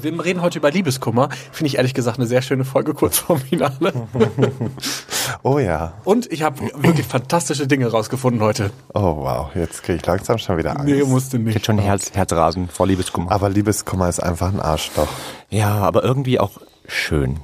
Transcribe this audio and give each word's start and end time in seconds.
Wir 0.00 0.12
reden 0.24 0.42
heute 0.42 0.60
über 0.60 0.70
Liebeskummer. 0.70 1.28
Finde 1.50 1.66
ich 1.66 1.76
ehrlich 1.78 1.92
gesagt 1.92 2.18
eine 2.18 2.28
sehr 2.28 2.40
schöne 2.40 2.64
Folge 2.64 2.94
kurz 2.94 3.18
vorm 3.18 3.40
Finale. 3.40 3.92
oh 5.42 5.58
ja. 5.58 5.94
Und 6.04 6.30
ich 6.30 6.44
habe 6.44 6.60
wirklich 6.76 7.04
fantastische 7.04 7.66
Dinge 7.66 7.88
rausgefunden 7.88 8.40
heute. 8.40 8.70
Oh 8.94 9.16
wow, 9.16 9.48
jetzt 9.56 9.82
kriege 9.82 9.96
ich 9.96 10.06
langsam 10.06 10.38
schon 10.38 10.56
wieder 10.56 10.70
Angst. 10.78 10.84
Nee, 10.84 11.02
musste 11.02 11.40
nicht. 11.40 11.54
Jetzt 11.54 11.66
schon 11.66 11.78
Herz, 11.78 12.12
Herzrasen 12.14 12.68
vor 12.68 12.86
Liebeskummer. 12.86 13.32
Aber 13.32 13.48
Liebeskummer 13.48 14.08
ist 14.08 14.20
einfach 14.20 14.52
ein 14.52 14.60
Arschloch. 14.60 15.08
Ja, 15.50 15.78
aber 15.78 16.04
irgendwie 16.04 16.38
auch 16.38 16.60
schön. 16.86 17.40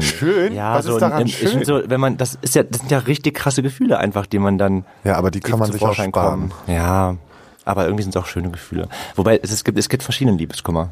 Schön? 0.00 0.54
Ja, 0.54 0.76
Was 0.76 0.86
so, 0.86 0.94
ist 0.94 1.02
daran 1.02 1.20
im- 1.20 1.28
schön? 1.28 1.62
So, 1.66 1.82
wenn 1.90 2.00
man, 2.00 2.16
das 2.16 2.38
ist 2.40 2.54
ja, 2.54 2.62
das 2.62 2.80
sind 2.80 2.90
ja 2.90 3.00
richtig 3.00 3.34
krasse 3.34 3.62
Gefühle 3.62 3.98
einfach, 3.98 4.24
die 4.24 4.38
man 4.38 4.56
dann. 4.56 4.86
Ja, 5.04 5.16
aber 5.16 5.30
die 5.30 5.40
kann 5.40 5.58
man 5.58 5.70
sich 5.70 5.82
auch 5.82 5.92
sparen. 5.92 6.12
kommen. 6.12 6.52
Ja, 6.68 7.16
aber 7.66 7.84
irgendwie 7.84 8.04
sind 8.04 8.16
es 8.16 8.22
auch 8.22 8.26
schöne 8.26 8.50
Gefühle. 8.50 8.88
Wobei 9.14 9.38
es, 9.42 9.52
es 9.52 9.62
gibt, 9.62 9.78
es 9.78 9.90
gibt 9.90 10.02
verschiedene 10.02 10.38
Liebeskummer. 10.38 10.88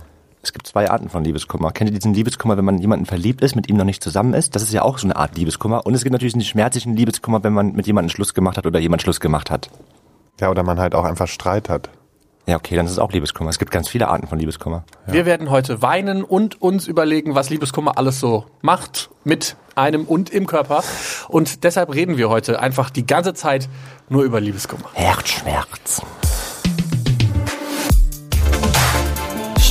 Es 0.46 0.52
gibt 0.52 0.68
zwei 0.68 0.88
Arten 0.88 1.08
von 1.08 1.24
Liebeskummer. 1.24 1.72
Kennt 1.72 1.90
ihr 1.90 1.98
diesen 1.98 2.14
Liebeskummer, 2.14 2.56
wenn 2.56 2.64
man 2.64 2.78
jemanden 2.78 3.04
verliebt 3.04 3.40
ist, 3.40 3.56
mit 3.56 3.68
ihm 3.68 3.76
noch 3.76 3.84
nicht 3.84 4.00
zusammen 4.00 4.32
ist? 4.32 4.54
Das 4.54 4.62
ist 4.62 4.72
ja 4.72 4.82
auch 4.82 4.98
so 4.98 5.08
eine 5.08 5.16
Art 5.16 5.36
Liebeskummer. 5.36 5.84
Und 5.84 5.92
es 5.94 6.04
gibt 6.04 6.12
natürlich 6.12 6.34
den 6.34 6.42
schmerzlichen 6.42 6.94
Liebeskummer, 6.94 7.42
wenn 7.42 7.52
man 7.52 7.72
mit 7.72 7.88
jemandem 7.88 8.10
Schluss 8.10 8.32
gemacht 8.32 8.56
hat 8.56 8.64
oder 8.64 8.78
jemand 8.78 9.02
Schluss 9.02 9.18
gemacht 9.18 9.50
hat. 9.50 9.70
Ja, 10.40 10.48
oder 10.48 10.62
man 10.62 10.78
halt 10.78 10.94
auch 10.94 11.02
einfach 11.02 11.26
Streit 11.26 11.68
hat. 11.68 11.90
Ja, 12.46 12.54
okay, 12.54 12.76
dann 12.76 12.86
ist 12.86 12.92
es 12.92 13.00
auch 13.00 13.10
Liebeskummer. 13.10 13.50
Es 13.50 13.58
gibt 13.58 13.72
ganz 13.72 13.88
viele 13.88 14.06
Arten 14.06 14.28
von 14.28 14.38
Liebeskummer. 14.38 14.84
Wir 15.06 15.26
werden 15.26 15.50
heute 15.50 15.82
weinen 15.82 16.22
und 16.22 16.62
uns 16.62 16.86
überlegen, 16.86 17.34
was 17.34 17.50
Liebeskummer 17.50 17.98
alles 17.98 18.20
so 18.20 18.44
macht 18.62 19.10
mit 19.24 19.56
einem 19.74 20.04
und 20.04 20.30
im 20.30 20.46
Körper. 20.46 20.84
Und 21.26 21.64
deshalb 21.64 21.92
reden 21.92 22.18
wir 22.18 22.28
heute 22.28 22.60
einfach 22.60 22.90
die 22.90 23.04
ganze 23.04 23.34
Zeit 23.34 23.68
nur 24.08 24.22
über 24.22 24.40
Liebeskummer. 24.40 24.90
Herzschmerz. 24.94 26.02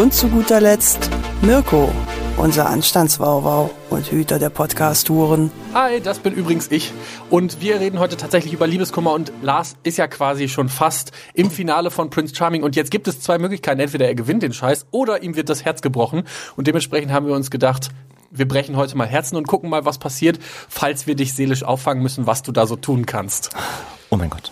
Und 0.00 0.14
zu 0.14 0.28
guter 0.28 0.62
Letzt 0.62 1.10
Mirko, 1.42 1.92
unser 2.38 2.70
Anstandswauwau 2.70 3.70
und 3.90 4.10
Hüter 4.10 4.38
der 4.38 4.48
Podcast-Touren. 4.48 5.52
Hi, 5.74 6.00
das 6.00 6.20
bin 6.20 6.32
übrigens 6.32 6.70
ich. 6.70 6.90
Und 7.28 7.60
wir 7.60 7.80
reden 7.80 7.98
heute 7.98 8.16
tatsächlich 8.16 8.54
über 8.54 8.66
Liebeskummer. 8.66 9.12
Und 9.12 9.30
Lars 9.42 9.76
ist 9.82 9.98
ja 9.98 10.08
quasi 10.08 10.48
schon 10.48 10.70
fast 10.70 11.12
im 11.34 11.50
Finale 11.50 11.90
von 11.90 12.08
Prince 12.08 12.34
Charming. 12.34 12.62
Und 12.62 12.76
jetzt 12.76 12.90
gibt 12.90 13.08
es 13.08 13.20
zwei 13.20 13.36
Möglichkeiten. 13.36 13.78
Entweder 13.78 14.06
er 14.06 14.14
gewinnt 14.14 14.42
den 14.42 14.54
Scheiß 14.54 14.86
oder 14.90 15.22
ihm 15.22 15.36
wird 15.36 15.50
das 15.50 15.66
Herz 15.66 15.82
gebrochen. 15.82 16.22
Und 16.56 16.66
dementsprechend 16.66 17.12
haben 17.12 17.26
wir 17.26 17.34
uns 17.34 17.50
gedacht, 17.50 17.90
wir 18.30 18.48
brechen 18.48 18.78
heute 18.78 18.96
mal 18.96 19.06
Herzen 19.06 19.36
und 19.36 19.46
gucken 19.46 19.68
mal, 19.68 19.84
was 19.84 19.98
passiert, 19.98 20.38
falls 20.70 21.06
wir 21.06 21.14
dich 21.14 21.34
seelisch 21.34 21.62
auffangen 21.62 22.02
müssen, 22.02 22.26
was 22.26 22.42
du 22.42 22.52
da 22.52 22.66
so 22.66 22.76
tun 22.76 23.04
kannst. 23.04 23.50
Oh 24.08 24.16
mein 24.16 24.30
Gott. 24.30 24.50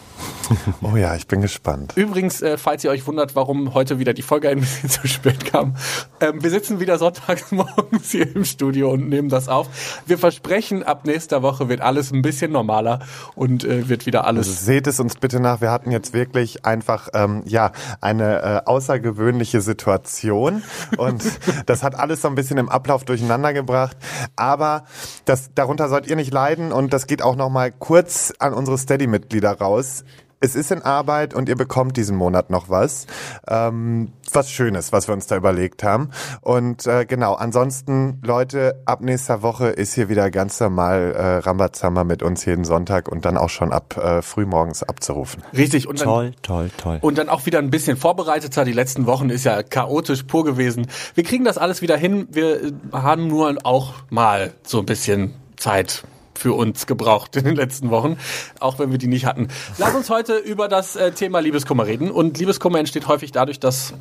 Oh 0.83 0.97
ja, 0.97 1.15
ich 1.15 1.27
bin 1.27 1.41
gespannt. 1.41 1.93
Übrigens, 1.97 2.41
äh, 2.43 2.57
falls 2.57 2.85
ihr 2.85 2.91
euch 2.91 3.07
wundert, 3.07 3.35
warum 3.37 3.75
heute 3.75 3.99
wieder 3.99 4.15
die 4.15 4.23
Folge 4.23 4.49
ein 4.49 4.61
bisschen 4.61 4.89
zu 4.89 5.07
spät 5.09 5.45
kam, 5.45 5.77
ähm, 6.21 6.43
wir 6.43 6.51
sitzen 6.51 6.81
wieder 6.81 6.99
sonntags 6.99 7.51
morgens 7.53 8.11
hier 8.11 8.35
im 8.35 8.45
Studio 8.45 8.91
und 8.91 9.09
nehmen 9.09 9.29
das 9.29 9.49
auf. 9.49 9.69
Wir 10.07 10.19
versprechen, 10.19 10.83
ab 10.83 11.05
nächster 11.05 11.43
Woche 11.43 11.69
wird 11.69 11.81
alles 11.81 12.13
ein 12.13 12.23
bisschen 12.23 12.53
normaler 12.53 13.01
und 13.35 13.65
äh, 13.65 13.89
wird 13.89 14.07
wieder 14.07 14.27
alles. 14.27 14.65
Seht 14.65 14.87
es 14.87 15.01
uns 15.01 15.17
bitte 15.17 15.41
nach. 15.41 15.61
Wir 15.61 15.71
hatten 15.71 15.91
jetzt 15.91 16.13
wirklich 16.13 16.65
einfach 16.65 17.09
ähm, 17.15 17.43
ja 17.47 17.73
eine 18.01 18.43
äh, 18.43 18.61
außergewöhnliche 18.67 19.61
Situation 19.61 20.63
und 20.97 21.23
das 21.67 21.83
hat 21.83 21.95
alles 21.95 22.23
so 22.23 22.29
ein 22.29 22.35
bisschen 22.35 22.59
im 22.59 22.69
Ablauf 22.69 23.05
durcheinander 23.05 23.53
gebracht. 23.53 23.97
Aber 24.37 24.85
das 25.25 25.51
darunter 25.55 25.89
sollt 25.89 26.07
ihr 26.07 26.17
nicht 26.17 26.33
leiden 26.33 26.73
und 26.73 26.93
das 26.93 27.07
geht 27.07 27.23
auch 27.23 27.37
noch 27.37 27.51
mal 27.51 27.73
kurz 27.73 28.33
an 28.39 28.55
unsere 28.55 28.79
Steady-Mitglieder 28.79 29.59
raus. 29.59 30.05
Es 30.41 30.55
ist 30.55 30.71
in 30.71 30.83
Arbeit 30.83 31.35
und 31.35 31.49
ihr 31.49 31.57
bekommt 31.57 31.97
diesen 31.97 32.17
Monat 32.17 32.51
noch 32.51 32.69
was. 32.69 33.07
Ähm, 33.49 34.13
was 34.33 34.51
Schönes, 34.51 34.93
was 34.93 35.09
wir 35.09 35.15
uns 35.15 35.27
da 35.27 35.37
überlegt 35.37 35.83
haben. 35.83 36.11
Und 36.43 36.87
äh, 36.87 37.07
genau, 37.07 37.35
ansonsten, 37.35 38.21
Leute, 38.23 38.81
ab 38.85 39.01
nächster 39.01 39.43
Woche 39.43 39.69
ist 39.69 39.95
hier 39.95 40.09
wieder 40.09 40.31
ganz 40.31 40.61
normal 40.61 41.13
äh, 41.17 41.39
Rambazamba 41.39 42.05
mit 42.05 42.23
uns 42.23 42.45
jeden 42.45 42.65
Sonntag 42.65 43.09
und 43.09 43.25
dann 43.25 43.37
auch 43.37 43.49
schon 43.49 43.73
ab 43.73 43.97
äh, 43.97 44.23
frühmorgens 44.23 44.83
abzurufen. 44.83 45.43
Richtig. 45.57 45.89
Und 45.89 46.01
dann, 46.01 46.07
Toll, 46.07 46.35
toll, 46.43 46.71
toll. 46.77 46.99
und 47.01 47.19
dann 47.19 47.29
auch 47.29 47.47
wieder 47.47 47.59
ein 47.59 47.71
bisschen 47.71 47.97
vorbereiteter. 47.97 48.65
Die 48.65 48.73
letzten 48.73 49.07
Wochen 49.07 49.31
ist 49.31 49.45
ja 49.45 49.63
chaotisch 49.63 50.23
pur 50.25 50.45
gewesen. 50.45 50.87
Wir 51.15 51.25
kriegen 51.25 51.45
das 51.45 51.59
alles 51.59 51.83
wieder 51.83 51.97
hin. 51.97 52.29
Wir 52.31 52.63
äh, 52.63 52.73
haben 52.93 53.27
nur 53.27 53.57
auch 53.65 53.95
mal 54.11 54.53
so 54.63 54.79
ein 54.79 54.87
bisschen 54.87 55.35
Zeit 55.57 56.05
für 56.39 56.55
uns 56.55 56.87
gebraucht 56.87 57.37
in 57.37 57.45
den 57.45 57.57
letzten 57.57 57.91
Wochen, 57.91 58.17
auch 58.61 58.79
wenn 58.79 58.91
wir 58.91 58.99
die 58.99 59.09
nicht 59.09 59.27
hatten. 59.27 59.49
Lass 59.77 59.95
uns 59.95 60.09
heute 60.09 60.37
über 60.37 60.69
das 60.69 60.97
äh, 60.97 61.13
Thema 61.13 61.41
Liebeskummer 61.41 61.87
reden. 61.87 62.11
Und 62.11 62.39
Liebeskummer 62.39 62.79
entsteht 62.79 63.09
häufig 63.09 63.33
dadurch, 63.33 63.61
dass 63.61 63.95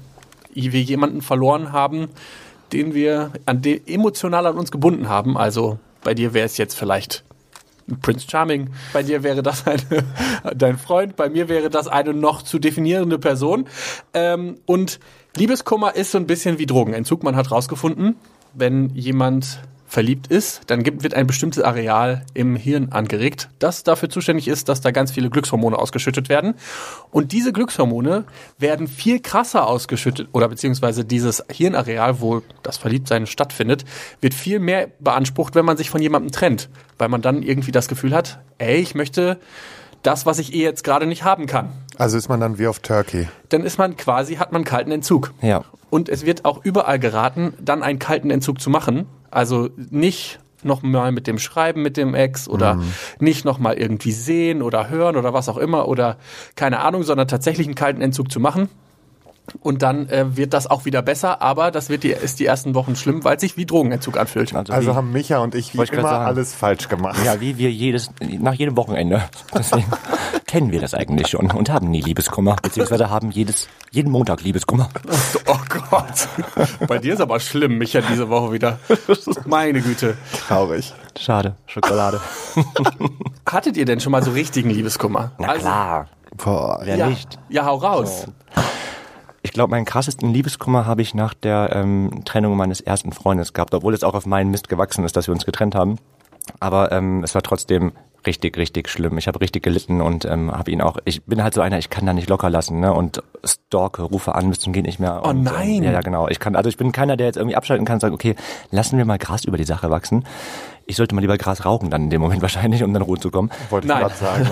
wir 0.54 0.82
jemanden 0.82 1.22
verloren 1.22 1.72
haben, 1.72 2.10
den 2.74 2.94
wir 2.94 3.32
an 3.46 3.62
de 3.62 3.82
emotional 3.86 4.46
an 4.46 4.58
uns 4.58 4.72
gebunden 4.72 5.10
haben. 5.10 5.38
Also 5.38 5.80
bei 6.04 6.14
dir 6.14 6.34
wäre 6.34 6.46
es 6.46 6.58
jetzt 6.58 6.76
vielleicht 6.76 7.24
Prince 8.02 8.28
Charming. 8.30 8.70
Bei 8.94 9.04
dir 9.04 9.24
wäre 9.24 9.44
das 9.44 9.66
eine, 9.66 9.82
dein 10.56 10.78
Freund. 10.78 11.16
Bei 11.16 11.30
mir 11.30 11.50
wäre 11.50 11.70
das 11.70 11.88
eine 11.88 12.14
noch 12.14 12.42
zu 12.42 12.60
definierende 12.60 13.18
Person. 13.20 13.68
Ähm, 14.14 14.58
und 14.66 15.00
Liebeskummer 15.36 15.96
ist 15.96 16.12
so 16.12 16.18
ein 16.18 16.28
bisschen 16.28 16.60
wie 16.60 16.66
Drogenentzug. 16.66 17.24
Man 17.24 17.36
hat 17.36 17.52
rausgefunden, 17.52 18.16
wenn 18.54 18.90
jemand 18.90 19.60
verliebt 19.88 20.28
ist, 20.28 20.62
dann 20.68 20.84
gibt, 20.84 21.04
wird 21.04 21.14
ein 21.14 21.28
bestimmtes 21.28 21.64
Areal 21.64 22.26
im 22.34 22.56
Hirn 22.56 22.90
angeregt, 22.92 23.50
das 23.60 23.84
dafür 23.84 24.10
zuständig 24.10 24.48
ist, 24.48 24.70
dass 24.70 24.82
da 24.82 24.92
ganz 24.92 25.12
viele 25.12 25.30
Glückshormone 25.30 25.78
ausgeschüttet 25.78 26.30
werden. 26.30 26.56
Und 27.10 27.32
diese 27.32 27.54
Glückshormone 27.54 28.26
werden 28.60 28.88
viel 28.88 29.22
krasser 29.22 29.66
ausgeschüttet, 29.66 30.28
oder 30.34 30.50
beziehungsweise 30.50 31.06
dieses 31.06 31.44
Hirnareal, 31.50 32.20
wo 32.20 32.42
das 32.64 32.78
Verliebtsein 32.78 33.28
stattfindet, 33.28 33.86
wird 34.20 34.34
viel 34.34 34.60
mehr 34.60 34.90
beansprucht, 35.00 35.56
wenn 35.56 35.66
man 35.66 35.78
sich 35.78 35.90
von 35.90 36.02
jemandem 36.02 36.32
trennt. 36.32 36.70
Weil 36.98 37.10
man 37.10 37.22
dann 37.22 37.42
irgendwie 37.42 37.72
das 37.72 37.88
Gefühl 37.88 38.14
hat, 38.14 38.40
ey, 38.58 38.78
ich 38.78 38.94
möchte 38.94 39.40
das, 40.04 40.26
was 40.26 40.40
ich 40.40 40.54
eh 40.54 40.64
jetzt 40.64 40.84
gerade 40.84 41.06
nicht 41.06 41.24
haben 41.24 41.48
kann. 41.48 41.70
Also 41.98 42.18
ist 42.18 42.30
man 42.30 42.40
dann 42.40 42.58
wie 42.58 42.68
auf 42.68 42.80
Turkey. 42.80 43.28
Dann 43.50 43.64
ist 43.64 43.78
man 43.78 43.98
quasi, 43.98 44.36
hat 44.36 44.52
man 44.52 44.64
kalten 44.64 44.92
Entzug. 44.92 45.34
Ja. 45.42 45.64
Und 45.90 46.10
es 46.10 46.26
wird 46.26 46.46
auch 46.46 46.64
überall 46.64 47.00
geraten, 47.00 47.54
dann 47.60 47.84
einen 47.84 48.00
kalten 48.00 48.30
Entzug 48.30 48.62
zu 48.62 48.70
machen. 48.70 49.08
Also 49.32 49.70
nicht 49.76 50.40
nochmal 50.64 51.12
mit 51.12 51.28
dem 51.28 51.38
Schreiben 51.38 51.82
mit 51.82 51.98
dem 51.98 52.16
Ex 52.16 52.48
oder 52.48 52.80
nicht 53.20 53.46
nochmal 53.46 53.76
irgendwie 53.76 54.12
sehen 54.12 54.62
oder 54.62 54.90
hören 54.90 55.16
oder 55.16 55.34
was 55.34 55.50
auch 55.50 55.58
immer 55.58 55.88
oder 55.88 56.18
keine 56.56 56.80
Ahnung, 56.80 57.04
sondern 57.04 57.28
tatsächlich 57.28 57.68
einen 57.68 57.76
kalten 57.76 58.02
Entzug 58.02 58.32
zu 58.32 58.40
machen. 58.40 58.70
Und 59.62 59.82
dann 59.82 60.10
äh, 60.10 60.36
wird 60.36 60.54
das 60.54 60.68
auch 60.68 60.86
wieder 60.86 61.02
besser, 61.02 61.42
aber 61.42 61.72
das 61.72 61.90
wird 61.90 62.04
die, 62.04 62.10
ist 62.12 62.40
die 62.40 62.46
ersten 62.46 62.76
Wochen 62.76 62.96
schlimm, 62.96 63.24
weil 63.24 63.36
es 63.38 63.42
sich 63.42 63.56
wie 63.58 63.66
Drogenentzug 63.66 64.18
anfühlt. 64.18 64.54
Also, 64.54 64.74
Also 64.74 64.96
haben 64.96 65.12
Micha 65.12 65.38
und 65.40 65.56
ich 65.56 65.74
wie 65.78 65.82
ich 65.82 65.92
immer 65.92 66.02
sagen. 66.02 66.26
alles 66.26 66.54
falsch 66.54 66.90
gemacht. 66.90 67.18
ja, 67.24 67.40
wie 67.40 67.58
wir 67.58 67.72
jedes, 67.72 68.10
nach 68.40 68.54
jedem 68.54 68.76
Wochenende. 68.76 69.24
Deswegen 69.54 69.86
kennen 70.48 70.72
wir 70.72 70.82
das 70.82 70.94
eigentlich 70.94 71.28
schon 71.28 71.50
und 71.52 71.70
haben 71.70 71.90
nie 71.90 72.02
Liebeskummer, 72.02 72.58
beziehungsweise 72.62 73.10
haben 73.10 73.32
jedes, 73.32 73.68
jeden 73.92 74.12
Montag 74.12 74.42
Liebeskummer. 74.44 74.90
Oh 75.46 75.58
Gott. 75.90 76.28
Bei 76.88 76.98
dir 76.98 77.14
ist 77.14 77.22
aber 77.22 77.40
schlimm, 77.40 77.78
Micha, 77.78 78.02
diese 78.02 78.30
Woche 78.30 78.52
wieder. 78.52 78.80
Meine 79.46 79.82
Güte. 79.82 80.18
Traurig. 80.48 80.94
Schade, 81.18 81.56
Schokolade. 81.68 82.20
Hattet 83.50 83.78
ihr 83.78 83.86
denn 83.86 84.00
schon 84.02 84.12
mal 84.12 84.24
so 84.24 84.32
richtigen 84.32 84.70
Liebeskummer? 84.70 85.32
Na 85.38 85.54
klar, 85.56 86.08
Boah. 86.36 86.80
wer 86.84 86.98
ja, 86.98 87.08
nicht? 87.08 87.40
ja, 87.50 87.66
hau 87.66 87.76
raus. 87.78 88.28
Ich 89.48 89.54
glaube, 89.54 89.72
meinen 89.72 89.86
krassesten 89.86 90.34
Liebeskummer 90.34 90.86
habe 90.86 91.02
ich 91.02 91.14
nach 91.14 91.34
der 91.34 91.70
ähm, 91.74 92.24
Trennung 92.26 92.58
meines 92.58 92.82
ersten 92.82 93.14
Freundes 93.14 93.54
gehabt, 93.54 93.74
obwohl 93.74 93.94
es 93.94 94.04
auch 94.04 94.14
auf 94.14 94.26
meinen 94.26 94.52
Mist 94.52 94.68
gewachsen 94.68 95.06
ist, 95.06 95.16
dass 95.16 95.28
wir 95.28 95.34
uns 95.34 95.46
getrennt 95.46 95.74
haben. 95.74 96.00
Aber 96.60 96.92
ähm, 96.92 97.24
es 97.24 97.34
war 97.34 97.42
trotzdem 97.42 97.94
richtig, 98.26 98.58
richtig 98.58 98.90
schlimm. 98.90 99.18
Ich 99.18 99.30
habe 99.30 99.40
richtig 99.40 99.64
gelitten 99.64 100.02
und 100.02 100.26
ähm, 100.26 100.52
habe 100.52 100.70
ihn 100.70 100.82
auch. 100.82 100.98
Ich 101.06 101.24
bin 101.24 101.42
halt 101.42 101.54
so 101.54 101.62
einer, 101.62 101.78
ich 101.78 101.90
kann 101.90 102.06
da 102.06 102.12
nicht 102.12 102.28
locker 102.28 102.50
lassen, 102.50 102.82
ne? 102.82 102.94
Und 102.94 103.24
stalke, 103.46 104.02
rufe 104.02 104.36
an, 104.36 104.50
bis 104.50 104.60
zum 104.60 104.74
geht 104.74 104.86
nicht 104.86 105.00
mehr. 105.00 105.22
Oh 105.24 105.30
und, 105.30 105.44
nein. 105.44 105.76
Ähm, 105.76 105.84
ja, 105.84 105.92
ja, 105.94 106.02
genau. 106.02 106.28
Ich 106.28 106.40
kann, 106.40 106.58
also 106.58 106.68
ich 106.70 106.76
bin 106.76 106.92
keiner, 106.92 107.16
der 107.16 107.28
jetzt 107.28 107.38
irgendwie 107.38 107.56
abschalten 107.56 107.86
kann 107.86 107.96
und 107.96 108.02
sagt, 108.02 108.14
okay, 108.14 108.36
lassen 108.72 108.98
wir 108.98 109.06
mal 109.06 109.18
Gras 109.18 109.46
über 109.46 109.58
die 109.58 109.64
Sache 109.64 109.90
wachsen. 109.90 110.26
Ich 110.88 110.96
sollte 110.96 111.14
mal 111.14 111.22
lieber 111.22 111.38
Gras 111.38 111.66
rauchen 111.66 111.90
dann 111.90 112.06
in 112.06 112.10
dem 112.10 112.22
Moment 112.22 112.42
wahrscheinlich, 112.48 112.84
um 112.84 112.94
dann 112.94 113.02
Ruhe 113.02 113.20
zu 113.20 113.30
kommen. 113.30 113.52
Wollte 113.70 113.88
ich 113.88 113.94
Nein. 113.94 114.02
gerade 114.02 114.16
sagen. 114.16 114.48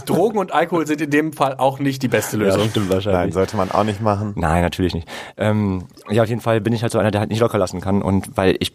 Drogen 0.06 0.38
und 0.38 0.52
Alkohol 0.52 0.86
sind 0.86 1.00
in 1.00 1.10
dem 1.10 1.32
Fall 1.32 1.56
auch 1.56 1.78
nicht 1.78 2.02
die 2.02 2.08
beste 2.08 2.36
Lösung. 2.36 2.68
stimmt 2.70 2.90
Nein, 3.04 3.32
sollte 3.32 3.56
man 3.56 3.70
auch 3.70 3.84
nicht 3.84 4.00
machen. 4.00 4.32
Nein, 4.36 4.62
natürlich 4.62 4.94
nicht. 4.94 5.08
Ähm, 5.36 5.84
ja, 6.08 6.22
auf 6.22 6.28
jeden 6.28 6.40
Fall 6.40 6.60
bin 6.60 6.72
ich 6.72 6.82
halt 6.82 6.92
so 6.92 6.98
einer, 6.98 7.10
der 7.10 7.20
halt 7.20 7.30
nicht 7.30 7.40
locker 7.40 7.58
lassen 7.58 7.80
kann. 7.80 8.00
Und 8.00 8.36
weil 8.36 8.56
ich, 8.60 8.72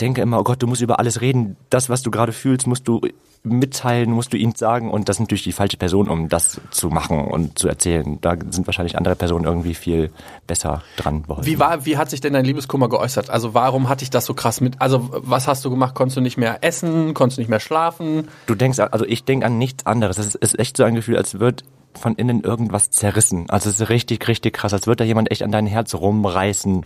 denke 0.00 0.20
immer, 0.22 0.40
oh 0.40 0.44
Gott, 0.44 0.62
du 0.62 0.66
musst 0.66 0.82
über 0.82 0.98
alles 0.98 1.20
reden. 1.20 1.56
Das, 1.70 1.88
was 1.88 2.02
du 2.02 2.10
gerade 2.10 2.32
fühlst, 2.32 2.66
musst 2.66 2.86
du 2.86 3.00
mitteilen, 3.48 4.10
musst 4.10 4.32
du 4.32 4.36
ihm 4.36 4.54
sagen. 4.54 4.90
Und 4.90 5.08
das 5.08 5.16
ist 5.16 5.20
natürlich 5.20 5.44
die 5.44 5.52
falsche 5.52 5.76
Person, 5.76 6.08
um 6.08 6.28
das 6.28 6.60
zu 6.70 6.88
machen 6.88 7.20
und 7.20 7.58
zu 7.58 7.68
erzählen. 7.68 8.18
Da 8.20 8.36
sind 8.50 8.66
wahrscheinlich 8.66 8.96
andere 8.96 9.16
Personen 9.16 9.44
irgendwie 9.44 9.74
viel 9.74 10.10
besser 10.46 10.82
dran. 10.96 11.22
Beholfen. 11.22 11.50
Wie 11.50 11.58
war, 11.58 11.84
wie 11.84 11.96
hat 11.96 12.10
sich 12.10 12.20
denn 12.20 12.32
dein 12.32 12.44
Liebeskummer 12.44 12.88
geäußert? 12.88 13.30
Also 13.30 13.54
warum 13.54 13.88
hatte 13.88 14.04
ich 14.04 14.10
das 14.10 14.24
so 14.26 14.34
krass 14.34 14.60
mit? 14.60 14.80
Also 14.80 15.08
was 15.12 15.48
hast 15.48 15.64
du 15.64 15.70
gemacht? 15.70 15.94
Konntest 15.94 16.16
du 16.16 16.20
nicht 16.20 16.36
mehr 16.36 16.58
essen? 16.62 17.14
Konntest 17.14 17.38
du 17.38 17.40
nicht 17.40 17.50
mehr 17.50 17.60
schlafen? 17.60 18.28
Du 18.46 18.54
denkst, 18.54 18.78
also 18.78 19.04
ich 19.04 19.24
denke 19.24 19.46
an 19.46 19.58
nichts 19.58 19.86
anderes. 19.86 20.16
Das 20.16 20.26
ist, 20.26 20.34
ist 20.36 20.58
echt 20.58 20.76
so 20.76 20.84
ein 20.84 20.94
Gefühl, 20.94 21.16
als 21.16 21.38
wird 21.40 21.64
von 21.94 22.14
innen 22.14 22.42
irgendwas 22.42 22.90
zerrissen. 22.90 23.50
Also 23.50 23.68
es 23.70 23.80
ist 23.80 23.88
richtig, 23.88 24.26
richtig 24.28 24.54
krass, 24.54 24.72
als 24.72 24.86
würde 24.86 24.98
da 24.98 25.04
jemand 25.04 25.30
echt 25.30 25.42
an 25.42 25.52
dein 25.52 25.66
Herz 25.66 25.94
rumreißen. 25.94 26.84